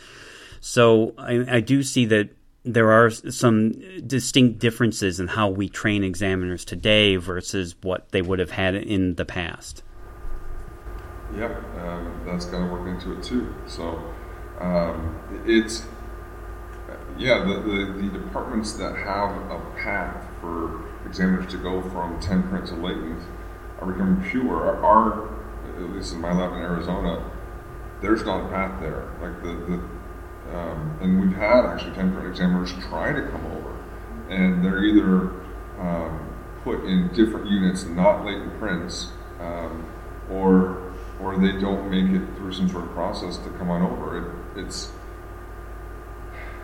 So 0.62 1.14
I, 1.18 1.58
I 1.58 1.60
do 1.60 1.84
see 1.84 2.06
that 2.06 2.30
there 2.64 2.92
are 2.92 3.12
some 3.12 3.74
distinct 4.08 4.58
differences 4.60 5.20
in 5.20 5.28
how 5.28 5.50
we 5.50 5.70
train 5.70 6.04
examiners 6.04 6.66
today 6.66 7.16
versus 7.16 7.76
what 7.84 8.12
they 8.12 8.24
would 8.24 8.40
have 8.40 8.52
had 8.52 8.74
in 8.74 9.16
the 9.16 9.26
past. 9.26 9.84
Yep, 11.38 11.52
um, 11.80 12.22
that's 12.26 12.46
got 12.46 12.60
to 12.60 12.66
work 12.66 12.88
into 12.88 13.18
it 13.18 13.24
too. 13.24 13.54
So 13.68 14.02
um, 14.60 15.44
it's 15.46 15.84
yeah, 17.18 17.40
the, 17.40 17.56
the, 17.62 18.10
the, 18.10 18.20
departments 18.20 18.74
that 18.74 18.96
have 18.96 19.30
a 19.50 19.60
path 19.78 20.28
for 20.42 20.82
examiners 21.06 21.50
to 21.52 21.58
go 21.58 21.82
from 21.82 22.20
10 22.20 22.44
print 22.50 22.68
to 22.68 22.76
latent 22.76 23.22
are 23.80 23.92
becoming 23.92 24.22
fewer. 24.30 24.76
Are, 24.84 25.30
at 25.76 25.90
least 25.92 26.14
in 26.14 26.22
my 26.22 26.34
lab 26.34 26.54
in 26.54 26.60
Arizona, 26.60 27.32
there's 28.02 28.24
not 28.26 28.46
a 28.46 28.50
path 28.50 28.80
there. 28.80 29.08
Like 29.22 29.42
the, 29.42 29.54
the 29.72 30.56
um, 30.56 30.98
and 31.02 31.20
we've 31.20 31.36
had 31.36 31.66
actually 31.66 31.96
10 31.96 32.14
print 32.14 32.28
examiners 32.28 32.72
try 32.88 33.12
to 33.12 33.22
come 33.30 33.46
over, 33.48 33.76
and 34.30 34.64
they're 34.64 34.84
either 34.84 35.32
um, 35.80 36.34
put 36.64 36.84
in 36.86 37.10
different 37.14 37.50
units, 37.50 37.86
not 37.86 38.26
latent 38.26 38.58
prints, 38.60 39.10
um, 39.40 39.86
or 40.30 40.94
or 41.20 41.38
they 41.38 41.54
don't 41.60 41.90
make 41.90 42.10
it 42.12 42.26
through 42.38 42.54
some 42.54 42.70
sort 42.70 42.84
of 42.84 42.92
process 42.92 43.38
to 43.38 43.50
come 43.52 43.70
on 43.70 43.82
over. 43.82 44.18
It, 44.56 44.66
it's 44.66 44.92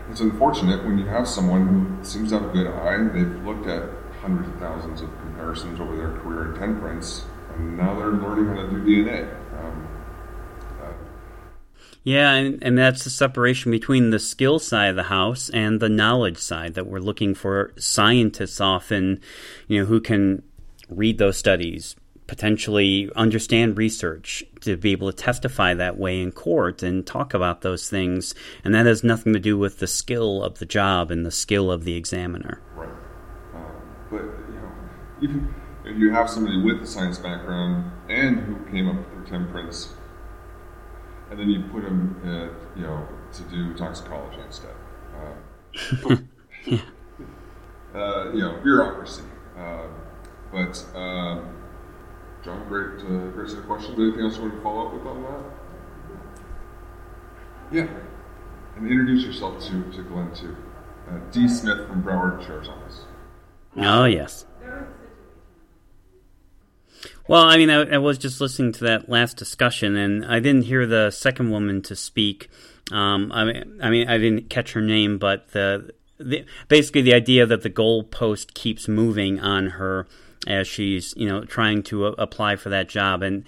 it's 0.09 0.19
unfortunate 0.19 0.83
when 0.83 0.97
you 0.97 1.05
have 1.05 1.27
someone 1.27 1.67
who 1.67 2.03
seems 2.03 2.29
to 2.29 2.39
have 2.39 2.49
a 2.49 2.53
good 2.53 2.67
eye. 2.67 2.97
They've 3.13 3.45
looked 3.45 3.67
at 3.67 3.89
hundreds 4.21 4.49
of 4.49 4.55
thousands 4.55 5.01
of 5.01 5.09
comparisons 5.21 5.79
over 5.79 5.95
their 5.95 6.11
career 6.19 6.53
in 6.53 6.59
ten 6.59 6.79
prints, 6.79 7.25
and 7.61 7.77
now 7.77 7.95
they're 7.95 8.11
learning 8.11 8.47
how 8.47 8.63
to 8.63 8.69
do 8.69 9.05
DNA. 9.05 9.29
Um, 9.59 9.87
uh, 10.81 10.93
yeah, 12.03 12.33
and, 12.33 12.63
and 12.63 12.77
that's 12.77 13.03
the 13.03 13.09
separation 13.09 13.71
between 13.71 14.09
the 14.09 14.19
skill 14.19 14.59
side 14.59 14.89
of 14.89 14.95
the 14.95 15.03
house 15.03 15.49
and 15.49 15.79
the 15.79 15.89
knowledge 15.89 16.37
side 16.37 16.73
that 16.73 16.87
we're 16.87 16.99
looking 16.99 17.35
for 17.35 17.73
scientists 17.77 18.59
often, 18.59 19.21
you 19.67 19.79
know, 19.79 19.85
who 19.85 20.01
can 20.01 20.43
read 20.89 21.19
those 21.19 21.37
studies, 21.37 21.95
potentially 22.27 23.09
understand 23.15 23.77
research 23.77 24.43
to 24.61 24.75
be 24.75 24.91
able 24.91 25.11
to 25.11 25.17
testify 25.17 25.73
that 25.73 25.97
way 25.97 26.19
in 26.19 26.31
court 26.31 26.81
and 26.81 27.05
talk 27.05 27.33
about 27.33 27.61
those 27.61 27.89
things. 27.89 28.33
And 28.63 28.73
that 28.73 28.85
has 28.85 29.03
nothing 29.03 29.33
to 29.33 29.39
do 29.39 29.57
with 29.57 29.79
the 29.79 29.87
skill 29.87 30.43
of 30.43 30.59
the 30.59 30.65
job 30.65 31.11
and 31.11 31.25
the 31.25 31.31
skill 31.31 31.71
of 31.71 31.83
the 31.83 31.95
examiner. 31.95 32.61
Right. 32.75 32.89
Uh, 33.53 33.59
but, 34.09 34.21
you 34.21 34.55
know, 34.55 34.71
even 35.21 35.60
if 35.85 35.97
you 35.97 36.11
have 36.11 36.29
somebody 36.29 36.61
with 36.61 36.81
a 36.81 36.87
science 36.87 37.17
background 37.17 37.91
and 38.09 38.39
who 38.39 38.55
came 38.71 38.89
up 38.89 39.11
10 39.31 39.51
prints, 39.51 39.89
and 41.29 41.39
then 41.39 41.49
you 41.49 41.63
put 41.71 41.83
them, 41.83 42.19
uh, 42.25 42.77
you 42.79 42.85
know, 42.85 43.07
to 43.33 43.43
do 43.43 43.73
toxicology 43.75 44.39
instead. 44.45 44.75
Uh, 46.03 46.15
yeah. 46.65 46.77
Uh, 47.93 48.31
you 48.33 48.39
know, 48.39 48.57
bureaucracy. 48.63 49.23
Uh, 49.57 49.85
but 50.49 50.85
um, 50.95 51.61
John, 52.41 52.65
great, 52.69 53.01
uh, 53.01 53.29
great 53.31 53.49
set 53.49 53.59
of 53.59 53.65
questions. 53.65 53.99
Anything 53.99 54.21
else 54.21 54.37
you 54.37 54.43
want 54.43 54.55
to 54.55 54.61
follow 54.61 54.87
up 54.87 54.93
with 54.93 55.05
on 55.05 55.23
that? 55.23 55.41
Yeah. 57.71 57.87
And 58.77 58.87
introduce 58.87 59.25
yourself 59.25 59.61
to, 59.65 59.83
to 59.91 60.03
Glenn, 60.03 60.33
too. 60.33 60.55
Uh, 61.09 61.17
D. 61.31 61.49
Smith 61.49 61.85
from 61.87 62.01
Broward 62.01 62.45
Sheriff's 62.45 62.69
Office. 62.69 63.01
Oh, 63.75 64.05
yes. 64.05 64.45
Well, 67.31 67.43
I 67.43 67.55
mean, 67.55 67.69
I, 67.69 67.93
I, 67.93 67.97
was 67.97 68.17
just 68.17 68.41
listening 68.41 68.73
to 68.73 68.83
that 68.83 69.07
last 69.07 69.37
discussion, 69.37 69.95
and 69.95 70.25
I 70.25 70.41
didn't 70.41 70.63
hear 70.63 70.85
the 70.85 71.11
second 71.11 71.49
woman 71.49 71.81
to 71.83 71.95
speak. 71.95 72.49
Um, 72.91 73.31
I 73.31 73.45
mean, 73.45 73.79
I 73.81 73.89
mean, 73.89 74.09
I 74.09 74.17
didn't 74.17 74.49
catch 74.49 74.73
her 74.73 74.81
name, 74.81 75.17
but 75.17 75.47
the, 75.53 75.91
the 76.17 76.43
basically 76.67 77.03
the 77.03 77.13
idea 77.13 77.45
that 77.45 77.61
the 77.61 77.69
goalpost 77.69 78.53
keeps 78.53 78.89
moving 78.89 79.39
on 79.39 79.67
her 79.67 80.07
as 80.45 80.67
she's 80.67 81.13
you 81.15 81.25
know 81.25 81.45
trying 81.45 81.83
to 81.83 82.07
uh, 82.07 82.15
apply 82.17 82.57
for 82.57 82.67
that 82.67 82.89
job 82.89 83.23
and 83.23 83.45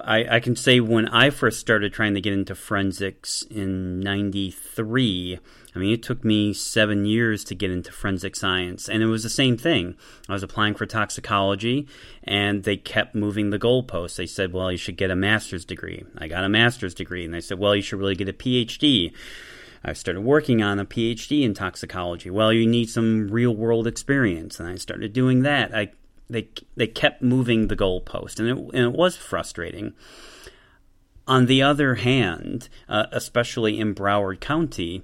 I, 0.00 0.36
I, 0.36 0.40
can 0.40 0.54
say 0.56 0.80
when 0.80 1.08
I 1.08 1.30
first 1.30 1.60
started 1.60 1.92
trying 1.92 2.14
to 2.14 2.20
get 2.20 2.32
into 2.32 2.54
forensics 2.56 3.42
in 3.42 4.00
93, 4.00 5.38
I 5.74 5.78
mean, 5.78 5.92
it 5.92 6.02
took 6.02 6.24
me 6.24 6.52
seven 6.52 7.04
years 7.04 7.42
to 7.44 7.54
get 7.54 7.70
into 7.70 7.90
forensic 7.90 8.36
science, 8.36 8.88
and 8.88 9.02
it 9.02 9.06
was 9.06 9.24
the 9.24 9.28
same 9.28 9.56
thing. 9.56 9.96
I 10.28 10.32
was 10.32 10.42
applying 10.42 10.74
for 10.74 10.86
toxicology, 10.86 11.88
and 12.22 12.62
they 12.62 12.76
kept 12.76 13.14
moving 13.14 13.50
the 13.50 13.58
goalposts. 13.58 14.16
They 14.16 14.26
said, 14.26 14.52
well, 14.52 14.70
you 14.70 14.78
should 14.78 14.96
get 14.96 15.10
a 15.10 15.16
master's 15.16 15.64
degree. 15.64 16.04
I 16.16 16.28
got 16.28 16.44
a 16.44 16.48
master's 16.48 16.94
degree, 16.94 17.24
and 17.24 17.34
they 17.34 17.40
said, 17.40 17.58
well, 17.58 17.74
you 17.74 17.82
should 17.82 17.98
really 17.98 18.14
get 18.14 18.28
a 18.28 18.32
PhD. 18.32 19.12
I 19.84 19.92
started 19.92 20.22
working 20.22 20.62
on 20.62 20.78
a 20.78 20.86
PhD 20.86 21.42
in 21.42 21.52
toxicology. 21.52 22.30
Well, 22.30 22.52
you 22.52 22.66
need 22.66 22.88
some 22.88 23.28
real 23.28 23.54
world 23.54 23.86
experience, 23.86 24.58
and 24.58 24.68
I 24.68 24.76
started 24.76 25.12
doing 25.12 25.42
that. 25.42 25.74
I 25.74 25.90
they 26.30 26.48
they 26.74 26.86
kept 26.86 27.20
moving 27.22 27.68
the 27.68 27.76
goalpost, 27.76 28.38
and 28.38 28.48
it, 28.48 28.56
and 28.56 28.94
it 28.94 28.98
was 28.98 29.16
frustrating. 29.16 29.92
On 31.26 31.46
the 31.46 31.62
other 31.62 31.96
hand, 31.96 32.68
uh, 32.88 33.06
especially 33.12 33.78
in 33.78 33.94
Broward 33.94 34.40
County, 34.40 35.02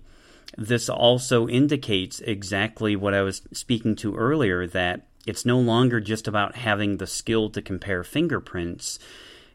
this 0.61 0.91
also 0.91 1.49
indicates 1.49 2.21
exactly 2.21 2.95
what 2.95 3.15
I 3.15 3.23
was 3.23 3.41
speaking 3.51 3.97
to 3.97 4.15
earlier 4.15 4.67
that 4.67 5.07
it's 5.27 5.47
no 5.47 5.59
longer 5.59 6.01
just 6.01 6.29
about 6.29 6.55
having 6.55 6.99
the 6.99 7.07
skill 7.07 7.49
to 7.51 7.63
compare 7.63 8.05
fingerprints. 8.05 8.99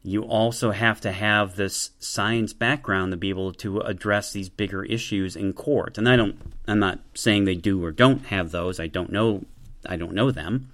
You 0.02 0.23
also 0.23 0.72
have 0.72 0.99
to 1.02 1.11
have 1.11 1.56
this 1.56 1.91
science 1.99 2.53
background 2.53 3.11
to 3.11 3.18
be 3.18 3.30
able 3.30 3.53
to 3.53 3.82
address 3.82 4.34
these 4.34 4.49
bigger 4.49 4.84
issues 4.84 5.36
in 5.36 5.53
court. 5.53 5.99
And 5.99 6.10
I 6.10 6.15
don't 6.15 6.38
I'm 6.68 6.80
not 6.80 7.02
saying 7.14 7.45
they 7.45 7.53
do 7.53 7.84
or 7.84 7.91
don't 7.91 8.26
have 8.26 8.49
those. 8.49 8.80
I 8.80 8.88
don't 8.88 9.11
know 9.11 9.45
I 9.86 9.98
don't 9.98 10.14
know 10.14 10.32
them. 10.32 10.72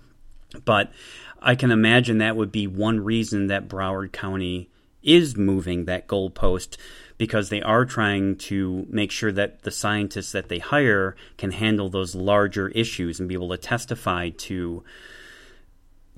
But 0.63 0.93
I 1.41 1.55
can 1.55 1.71
imagine 1.71 2.19
that 2.19 2.37
would 2.37 2.53
be 2.53 2.67
one 2.67 3.01
reason 3.01 3.47
that 3.47 3.67
Broward 3.67 4.13
County 4.13 4.69
is 5.03 5.35
moving 5.35 5.85
that 5.85 6.07
goalpost 6.07 6.77
because 7.21 7.49
they 7.49 7.61
are 7.61 7.85
trying 7.85 8.35
to 8.35 8.83
make 8.89 9.11
sure 9.11 9.31
that 9.31 9.61
the 9.61 9.69
scientists 9.69 10.31
that 10.31 10.49
they 10.49 10.57
hire 10.57 11.15
can 11.37 11.51
handle 11.51 11.87
those 11.87 12.15
larger 12.15 12.69
issues 12.69 13.19
and 13.19 13.29
be 13.29 13.35
able 13.35 13.49
to 13.49 13.57
testify 13.57 14.29
to 14.29 14.83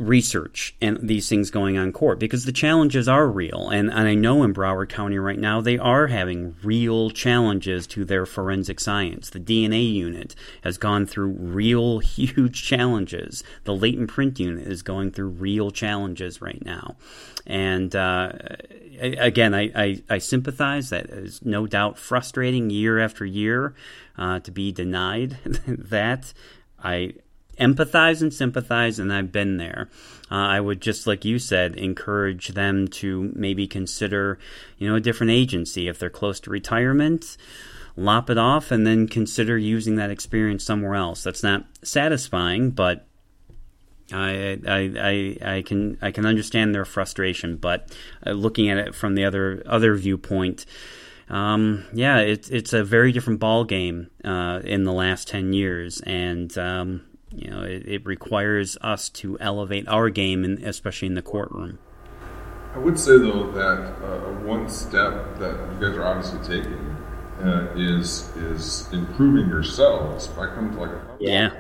research 0.08 0.76
and 0.82 0.98
these 1.02 1.28
things 1.30 1.50
going 1.50 1.78
on 1.78 1.92
court 1.92 2.20
because 2.20 2.46
the 2.46 2.52
challenges 2.52 3.08
are 3.08 3.28
real. 3.28 3.70
And, 3.70 3.90
and 3.90 4.08
I 4.08 4.14
know 4.14 4.44
in 4.44 4.54
Broward 4.54 4.90
County 4.90 5.18
right 5.18 5.40
now, 5.40 5.62
they 5.62 5.78
are 5.78 6.08
having 6.08 6.56
real 6.64 7.10
challenges 7.10 7.88
to 7.88 8.06
their 8.06 8.26
forensic 8.26 8.80
science. 8.80 9.30
The 9.30 9.40
DNA 9.40 9.92
unit 9.92 10.36
has 10.64 10.78
gone 10.78 11.06
through 11.06 11.32
real 11.32 12.00
huge 12.00 12.64
challenges. 12.64 13.44
The 13.64 13.76
latent 13.76 14.10
print 14.10 14.40
unit 14.40 14.68
is 14.68 14.82
going 14.82 15.12
through 15.12 15.30
real 15.30 15.72
challenges 15.72 16.42
right 16.42 16.64
now. 16.64 16.96
And 17.46 17.96
uh, 17.96 18.32
again, 19.00 19.54
I, 19.54 19.72
I, 19.76 20.04
I, 20.10 20.18
sympathize. 20.20 20.90
That 20.92 21.08
is 21.08 21.44
no 21.44 21.68
doubt 21.68 21.98
frustrating 21.98 22.70
year 22.70 23.00
after 23.00 23.26
year 23.26 23.74
uh, 24.18 24.40
to 24.40 24.52
be 24.52 24.72
denied 24.72 25.38
that. 25.68 26.34
I 26.82 27.14
empathize 27.60 28.22
and 28.22 28.34
sympathize, 28.34 29.00
and 29.00 29.12
I've 29.12 29.32
been 29.32 29.58
there. 29.58 29.90
Uh, 30.32 30.36
I 30.36 30.60
would 30.60 30.82
just, 30.82 31.06
like 31.06 31.26
you 31.26 31.40
said, 31.40 31.76
encourage 31.76 32.50
them 32.50 32.88
to 32.90 33.32
maybe 33.36 33.68
consider, 33.68 34.40
you 34.78 34.88
know, 34.88 34.96
a 34.96 35.02
different 35.02 35.32
agency 35.32 35.88
if 35.88 36.00
they're 36.00 36.10
close 36.10 36.40
to 36.42 36.50
retirement. 36.50 37.38
Lop 37.96 38.30
it 38.32 38.40
off, 38.40 38.72
and 38.72 38.88
then 38.88 39.08
consider 39.08 39.56
using 39.56 39.98
that 39.98 40.10
experience 40.10 40.64
somewhere 40.64 40.96
else. 40.96 41.24
That's 41.24 41.44
not 41.44 41.66
satisfying, 41.84 42.72
but 42.72 43.06
I, 44.12 44.60
I, 44.68 44.92
I, 45.00 45.58
I 45.58 45.62
can 45.62 46.00
I 46.02 46.10
can 46.12 46.26
understand 46.26 46.74
their 46.74 46.86
frustration, 46.86 47.58
but 47.58 47.96
uh, 48.26 48.32
looking 48.32 48.70
at 48.70 48.80
it 48.80 48.96
from 48.96 49.14
the 49.14 49.26
other 49.26 49.62
other 49.68 49.96
viewpoint, 49.96 50.66
um, 51.30 51.86
yeah, 51.94 52.18
it's 52.18 52.50
it's 52.50 52.74
a 52.74 52.84
very 52.84 53.12
different 53.12 53.40
ball 53.40 53.64
game 53.64 54.10
uh, 54.26 54.62
in 54.64 54.84
the 54.84 54.92
last 54.92 55.28
ten 55.28 55.54
years, 55.54 56.02
and 56.02 56.58
um, 56.58 57.02
you 57.35 57.49
know, 57.49 57.64
it, 57.64 57.84
it 57.85 58.05
requires 58.05 58.77
us 58.81 59.10
to 59.10 59.38
elevate 59.39 59.88
our 59.88 60.10
game, 60.10 60.43
and 60.43 60.64
especially 60.64 61.07
in 61.07 61.15
the 61.15 61.22
courtroom. 61.22 61.80
I 62.73 62.80
would 62.80 62.99
say 62.99 63.18
though 63.18 63.51
that 63.51 63.95
uh, 64.03 64.31
one 64.45 64.68
step 64.68 65.38
that 65.39 65.51
you 65.73 65.88
guys 65.88 65.95
are 65.95 66.05
obviously 66.05 66.39
taking 66.39 66.95
uh, 67.41 67.68
is 67.76 68.35
is 68.38 68.91
improving 68.91 69.47
yourselves 69.47 70.27
by 70.27 70.47
coming 70.47 70.73
to 70.73 70.80
like 70.80 70.89
a 70.89 71.01
yeah. 71.19 71.51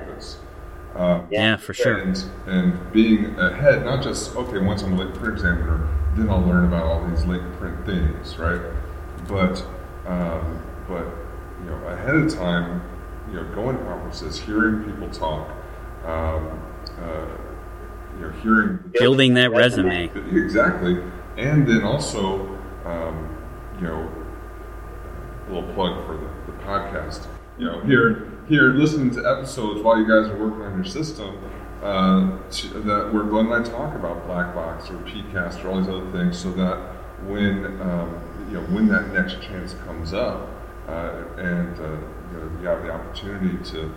Uh, 0.95 1.23
yeah, 1.31 1.57
for 1.57 1.73
sure. 1.73 1.97
And, 1.97 2.23
and 2.45 2.91
being 2.93 3.37
ahead, 3.39 3.83
not 3.83 4.03
just 4.03 4.35
okay. 4.35 4.59
Once 4.59 4.83
I'm 4.83 4.93
a 4.93 4.97
latent 4.97 5.15
print 5.15 5.33
examiner, 5.33 5.87
then 6.15 6.29
I'll 6.29 6.41
learn 6.41 6.65
about 6.65 6.83
all 6.83 7.07
these 7.07 7.25
latent 7.25 7.57
print 7.57 7.85
things, 7.85 8.37
right? 8.37 8.61
But 9.27 9.65
um, 10.05 10.61
but 10.87 11.05
you 11.59 11.65
know, 11.69 11.77
ahead 11.87 12.15
of 12.15 12.33
time, 12.33 12.81
you 13.27 13.35
know, 13.35 13.55
going 13.55 13.77
to 13.77 13.83
conferences, 13.83 14.39
hearing 14.39 14.83
people 14.83 15.09
talk, 15.09 15.49
um, 16.05 16.61
uh, 16.99 17.25
you 18.15 18.21
know, 18.21 18.31
hearing 18.41 18.79
building 18.99 19.33
that 19.35 19.51
resume 19.51 20.11
exactly, 20.31 21.01
and 21.37 21.67
then 21.67 21.83
also, 21.83 22.47
um, 22.85 23.37
you 23.77 23.87
know, 23.87 24.11
a 25.47 25.53
little 25.53 25.73
plug 25.73 26.05
for 26.05 26.17
the, 26.17 26.51
the 26.51 26.57
podcast. 26.63 27.27
You 27.57 27.65
know, 27.65 27.81
here 27.81 28.31
here 28.47 28.73
listening 28.73 29.11
to 29.11 29.29
episodes 29.29 29.81
while 29.81 29.97
you 29.97 30.03
guys 30.03 30.29
are 30.29 30.37
working 30.37 30.61
on 30.61 30.75
your 30.75 30.85
system. 30.85 31.37
Uh, 31.81 32.37
to, 32.49 32.67
that 32.79 33.13
where 33.13 33.23
Glenn 33.23 33.51
and 33.51 33.65
I 33.65 33.69
talk 33.69 33.93
about 33.95 34.25
Black 34.25 34.55
Box 34.55 34.89
or 34.89 34.93
PCAST 34.99 35.65
or 35.65 35.69
all 35.69 35.79
these 35.79 35.89
other 35.89 36.09
things, 36.11 36.37
so 36.37 36.49
that 36.53 36.77
when 37.27 37.65
um, 37.81 38.23
you 38.47 38.53
know 38.53 38.61
when 38.67 38.87
that 38.87 39.09
next 39.09 39.41
chance 39.41 39.73
comes 39.85 40.13
up, 40.13 40.49
uh, 40.87 41.25
and 41.37 41.77
uh, 41.79 41.83
you, 42.31 42.39
know, 42.39 42.61
you 42.61 42.67
have 42.67 42.83
the 42.83 42.91
opportunity 42.91 43.57
to 43.71 43.93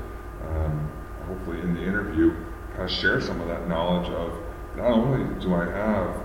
um, 0.48 0.90
hopefully 1.26 1.60
in 1.60 1.74
the 1.74 1.82
interview, 1.82 2.34
kind 2.70 2.82
of 2.82 2.90
share 2.90 3.20
some 3.20 3.40
of 3.40 3.48
that 3.48 3.68
knowledge 3.68 4.08
of 4.10 4.38
not 4.76 4.92
only 4.92 5.40
do 5.40 5.54
I 5.54 5.64
have 5.64 6.24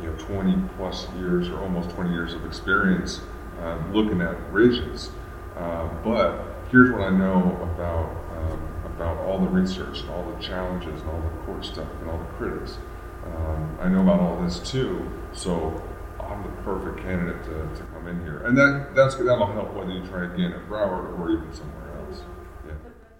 you 0.00 0.10
know 0.10 0.16
20 0.16 0.68
plus 0.76 1.08
years 1.18 1.48
or 1.48 1.60
almost 1.60 1.90
20 1.90 2.10
years 2.10 2.34
of 2.34 2.44
experience 2.44 3.20
uh, 3.60 3.78
looking 3.92 4.20
at 4.20 4.36
ridges, 4.52 5.10
uh, 5.56 5.88
but 6.02 6.44
here's 6.70 6.90
what 6.90 7.02
I 7.02 7.10
know 7.10 7.56
about 7.74 8.10
um, 8.36 8.74
about 8.86 9.18
all 9.18 9.38
the 9.38 9.48
research 9.48 10.00
and 10.00 10.10
all 10.10 10.24
the 10.30 10.42
challenges 10.42 11.00
and 11.00 11.10
all 11.10 11.20
the 11.20 11.46
court 11.46 11.64
stuff 11.64 11.88
and 12.00 12.10
all 12.10 12.18
the 12.18 12.24
critics. 12.36 12.78
Um, 13.24 13.78
I 13.80 13.88
know 13.88 14.02
about 14.02 14.20
all 14.20 14.42
this 14.42 14.58
too, 14.58 15.10
so 15.32 15.82
I'm 16.20 16.42
the 16.42 16.50
perfect 16.62 16.98
candidate 17.02 17.42
to, 17.44 17.50
to 17.50 17.82
come 17.92 18.06
in 18.08 18.20
here, 18.22 18.42
and 18.44 18.56
that 18.58 18.94
that's 18.94 19.14
that'll 19.16 19.46
help 19.52 19.74
whether 19.74 19.92
you 19.92 20.06
try 20.06 20.24
again 20.24 20.52
at 20.52 20.68
Broward 20.68 21.18
or 21.18 21.30
even 21.30 21.52
somewhere 21.54 21.96
else. 21.98 22.22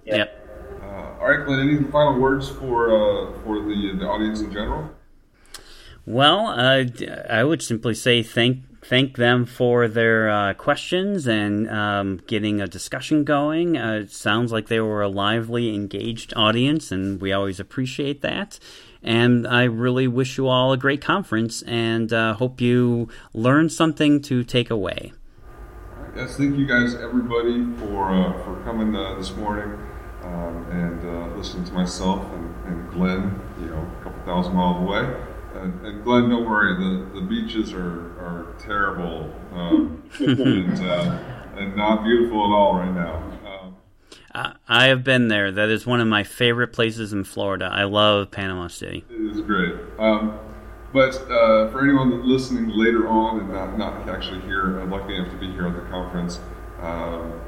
Yeah. 0.05 0.17
Yep. 0.17 0.81
Uh, 0.83 1.13
all 1.25 1.31
right, 1.31 1.47
Glenn. 1.47 1.61
Any 1.61 1.83
final 1.91 2.21
words 2.21 2.51
for 2.51 2.91
uh, 2.91 3.33
for 3.45 3.61
the 3.61 3.97
the 3.99 4.07
audience 4.07 4.41
in 4.41 4.53
general? 4.53 4.91
Well, 6.05 6.49
uh, 6.49 6.85
I 7.31 7.43
would 7.45 7.63
simply 7.63 7.95
say 7.95 8.23
thank 8.23 8.59
thank 8.85 9.17
them 9.17 9.47
for 9.47 9.89
their 9.89 10.29
uh, 10.29 10.53
questions 10.53 11.27
and 11.27 11.71
um, 11.71 12.21
getting 12.27 12.61
a 12.61 12.67
discussion 12.67 13.25
going. 13.25 13.79
Uh, 13.79 14.01
it 14.03 14.13
sounds 14.13 14.53
like 14.53 14.69
they 14.69 14.81
were 14.81 15.01
a 15.01 15.09
lively, 15.09 15.75
engaged 15.75 16.35
audience, 16.37 16.93
and 16.93 17.23
we 17.23 17.33
always 17.33 17.59
appreciate 17.59 18.21
that. 18.21 18.59
And 19.03 19.47
I 19.47 19.63
really 19.65 20.07
wish 20.07 20.37
you 20.37 20.47
all 20.49 20.75
a 20.75 20.77
great 20.77 21.01
conference, 21.01 21.63
and 21.63 22.13
uh, 22.13 22.35
hope 22.35 22.61
you 22.61 23.09
learn 23.33 23.71
something 23.71 24.21
to 24.23 24.45
take 24.45 24.69
away. 24.69 25.15
Yes, 26.15 26.37
thank 26.37 26.59
you 26.59 26.67
guys, 26.67 26.95
everybody, 26.95 27.65
for 27.79 28.35
for 28.45 28.61
coming 28.63 28.93
this 28.93 29.35
morning 29.35 29.94
um, 30.25 30.67
and 30.71 31.05
uh, 31.05 31.37
listening 31.37 31.65
to 31.65 31.73
myself 31.73 32.25
and, 32.33 32.55
and, 32.67 32.91
Glenn, 32.91 33.41
you 33.61 33.67
know, 33.67 33.91
a 34.01 34.05
couple 34.05 34.23
thousand 34.25 34.55
miles 34.55 34.83
away. 34.83 35.21
And, 35.55 35.87
and 35.87 36.05
Glenn, 36.05 36.29
don't 36.29 36.45
worry, 36.45 36.75
the, 36.75 37.21
the 37.21 37.27
beaches 37.27 37.73
are, 37.73 38.19
are 38.19 38.55
terrible 38.59 39.33
um, 39.53 40.03
and, 40.19 40.81
uh, 40.81 41.19
and 41.57 41.77
not 41.77 42.03
beautiful 42.05 42.45
at 42.45 42.57
all 42.57 42.75
right 42.77 42.93
now. 42.93 43.17
Um, 43.47 43.77
I 44.69 44.87
have 44.87 45.05
been 45.05 45.29
there. 45.29 45.53
That 45.53 45.69
is 45.69 45.87
one 45.87 46.01
of 46.01 46.09
my 46.09 46.25
favorite 46.25 46.73
places 46.73 47.13
in 47.13 47.25
Florida. 47.25 47.69
I 47.71 47.85
love 47.85 48.31
Panama 48.31 48.67
City. 48.69 49.05
It 49.09 49.37
is 49.37 49.41
great. 49.43 49.75
Um, 49.99 50.39
but 50.93 51.15
uh, 51.31 51.71
for 51.71 51.83
anyone 51.83 52.27
listening 52.27 52.69
later 52.69 53.09
on 53.09 53.41
and 53.41 53.53
not, 53.53 53.77
not 53.77 54.09
actually 54.09 54.41
here, 54.43 54.81
uh, 54.81 54.87
lucky 54.87 55.17
enough 55.17 55.31
to 55.31 55.37
be 55.39 55.51
here 55.51 55.67
at 55.67 55.75
the 55.75 55.89
conference, 55.91 56.41
um, 56.81 57.41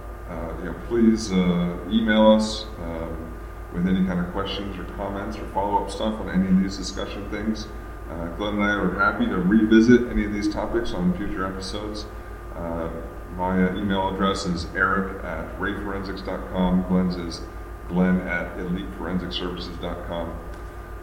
you 0.59 0.65
know, 0.65 0.75
please 0.89 1.33
uh, 1.33 1.77
email 1.91 2.31
us 2.31 2.65
um, 2.81 3.33
with 3.73 3.87
any 3.87 4.05
kind 4.07 4.21
of 4.21 4.33
questions 4.33 4.79
or 4.79 4.85
comments 4.97 5.37
or 5.39 5.47
follow-up 5.49 5.91
stuff 5.91 6.21
on 6.21 6.31
any 6.31 6.49
of 6.49 6.63
these 6.63 6.77
discussion 6.77 7.29
things. 7.31 7.67
Uh, 8.11 8.27
Glenn 8.37 8.55
and 8.55 8.63
I 8.63 8.71
are 8.71 8.99
happy 8.99 9.27
to 9.27 9.37
revisit 9.37 10.09
any 10.11 10.25
of 10.25 10.33
these 10.33 10.53
topics 10.53 10.93
on 10.93 11.17
future 11.17 11.47
episodes. 11.47 12.07
Uh, 12.55 12.89
my 13.37 13.71
email 13.77 14.15
address 14.15 14.47
is 14.47 14.67
eric 14.75 15.23
at 15.25 15.59
rayforensics.com. 15.59 16.87
Glenn's 16.89 17.17
is 17.17 17.43
glenn 17.89 18.21
at 18.23 18.57
eliteforensicservices.com. 18.57 20.39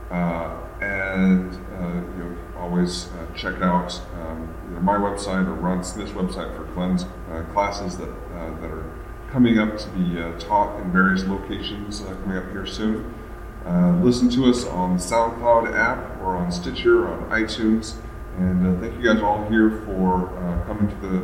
Uh, 0.09 0.57
and 0.81 1.53
uh, 1.79 1.93
you 2.17 2.23
know, 2.23 2.37
always 2.57 3.09
uh, 3.13 3.25
check 3.35 3.61
out 3.61 3.99
um, 4.21 4.83
my 4.83 4.95
website 4.95 5.47
or 5.47 5.53
Ron 5.53 5.83
Smith's 5.83 6.11
website 6.11 6.55
for 6.55 6.65
Glenn's 6.73 7.05
uh, 7.31 7.43
classes 7.53 7.97
that, 7.97 8.09
uh, 8.09 8.59
that 8.61 8.69
are 8.69 8.92
coming 9.33 9.57
up 9.57 9.75
to 9.79 9.89
be 9.89 10.21
uh, 10.21 10.37
taught 10.37 10.79
in 10.79 10.91
various 10.91 11.23
locations 11.23 12.01
uh, 12.01 12.15
coming 12.21 12.37
up 12.37 12.49
here 12.51 12.67
soon. 12.67 13.13
Uh, 13.65 13.99
listen 14.03 14.29
to 14.29 14.45
us 14.45 14.63
on 14.65 14.95
the 14.95 15.01
SoundCloud 15.01 15.73
app 15.75 16.21
or 16.21 16.35
on 16.35 16.51
Stitcher 16.51 17.05
or 17.05 17.13
on 17.13 17.29
iTunes. 17.31 17.95
And 18.37 18.77
uh, 18.77 18.79
thank 18.79 18.95
you 18.95 19.11
guys 19.11 19.21
all 19.23 19.43
here 19.49 19.81
for 19.85 20.29
uh, 20.37 20.63
coming 20.65 20.87
to 20.87 20.95
the, 20.95 21.17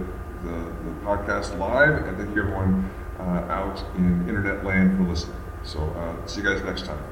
the, 0.43 0.57
the, 0.57 0.99
podcast 1.03 1.57
live. 1.59 2.07
And 2.07 2.17
thank 2.17 2.35
you 2.35 2.41
everyone 2.41 2.89
out 3.19 3.83
in 3.95 4.27
internet 4.27 4.63
land 4.63 4.97
for 4.97 5.03
listening. 5.03 5.35
So 5.63 6.23
see 6.25 6.41
you 6.41 6.47
guys 6.47 6.63
next 6.63 6.85
time. 6.85 7.03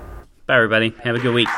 Bye, 0.48 0.56
everybody. 0.56 0.96
Have 1.04 1.16
a 1.16 1.20
good 1.20 1.34
week. 1.34 1.50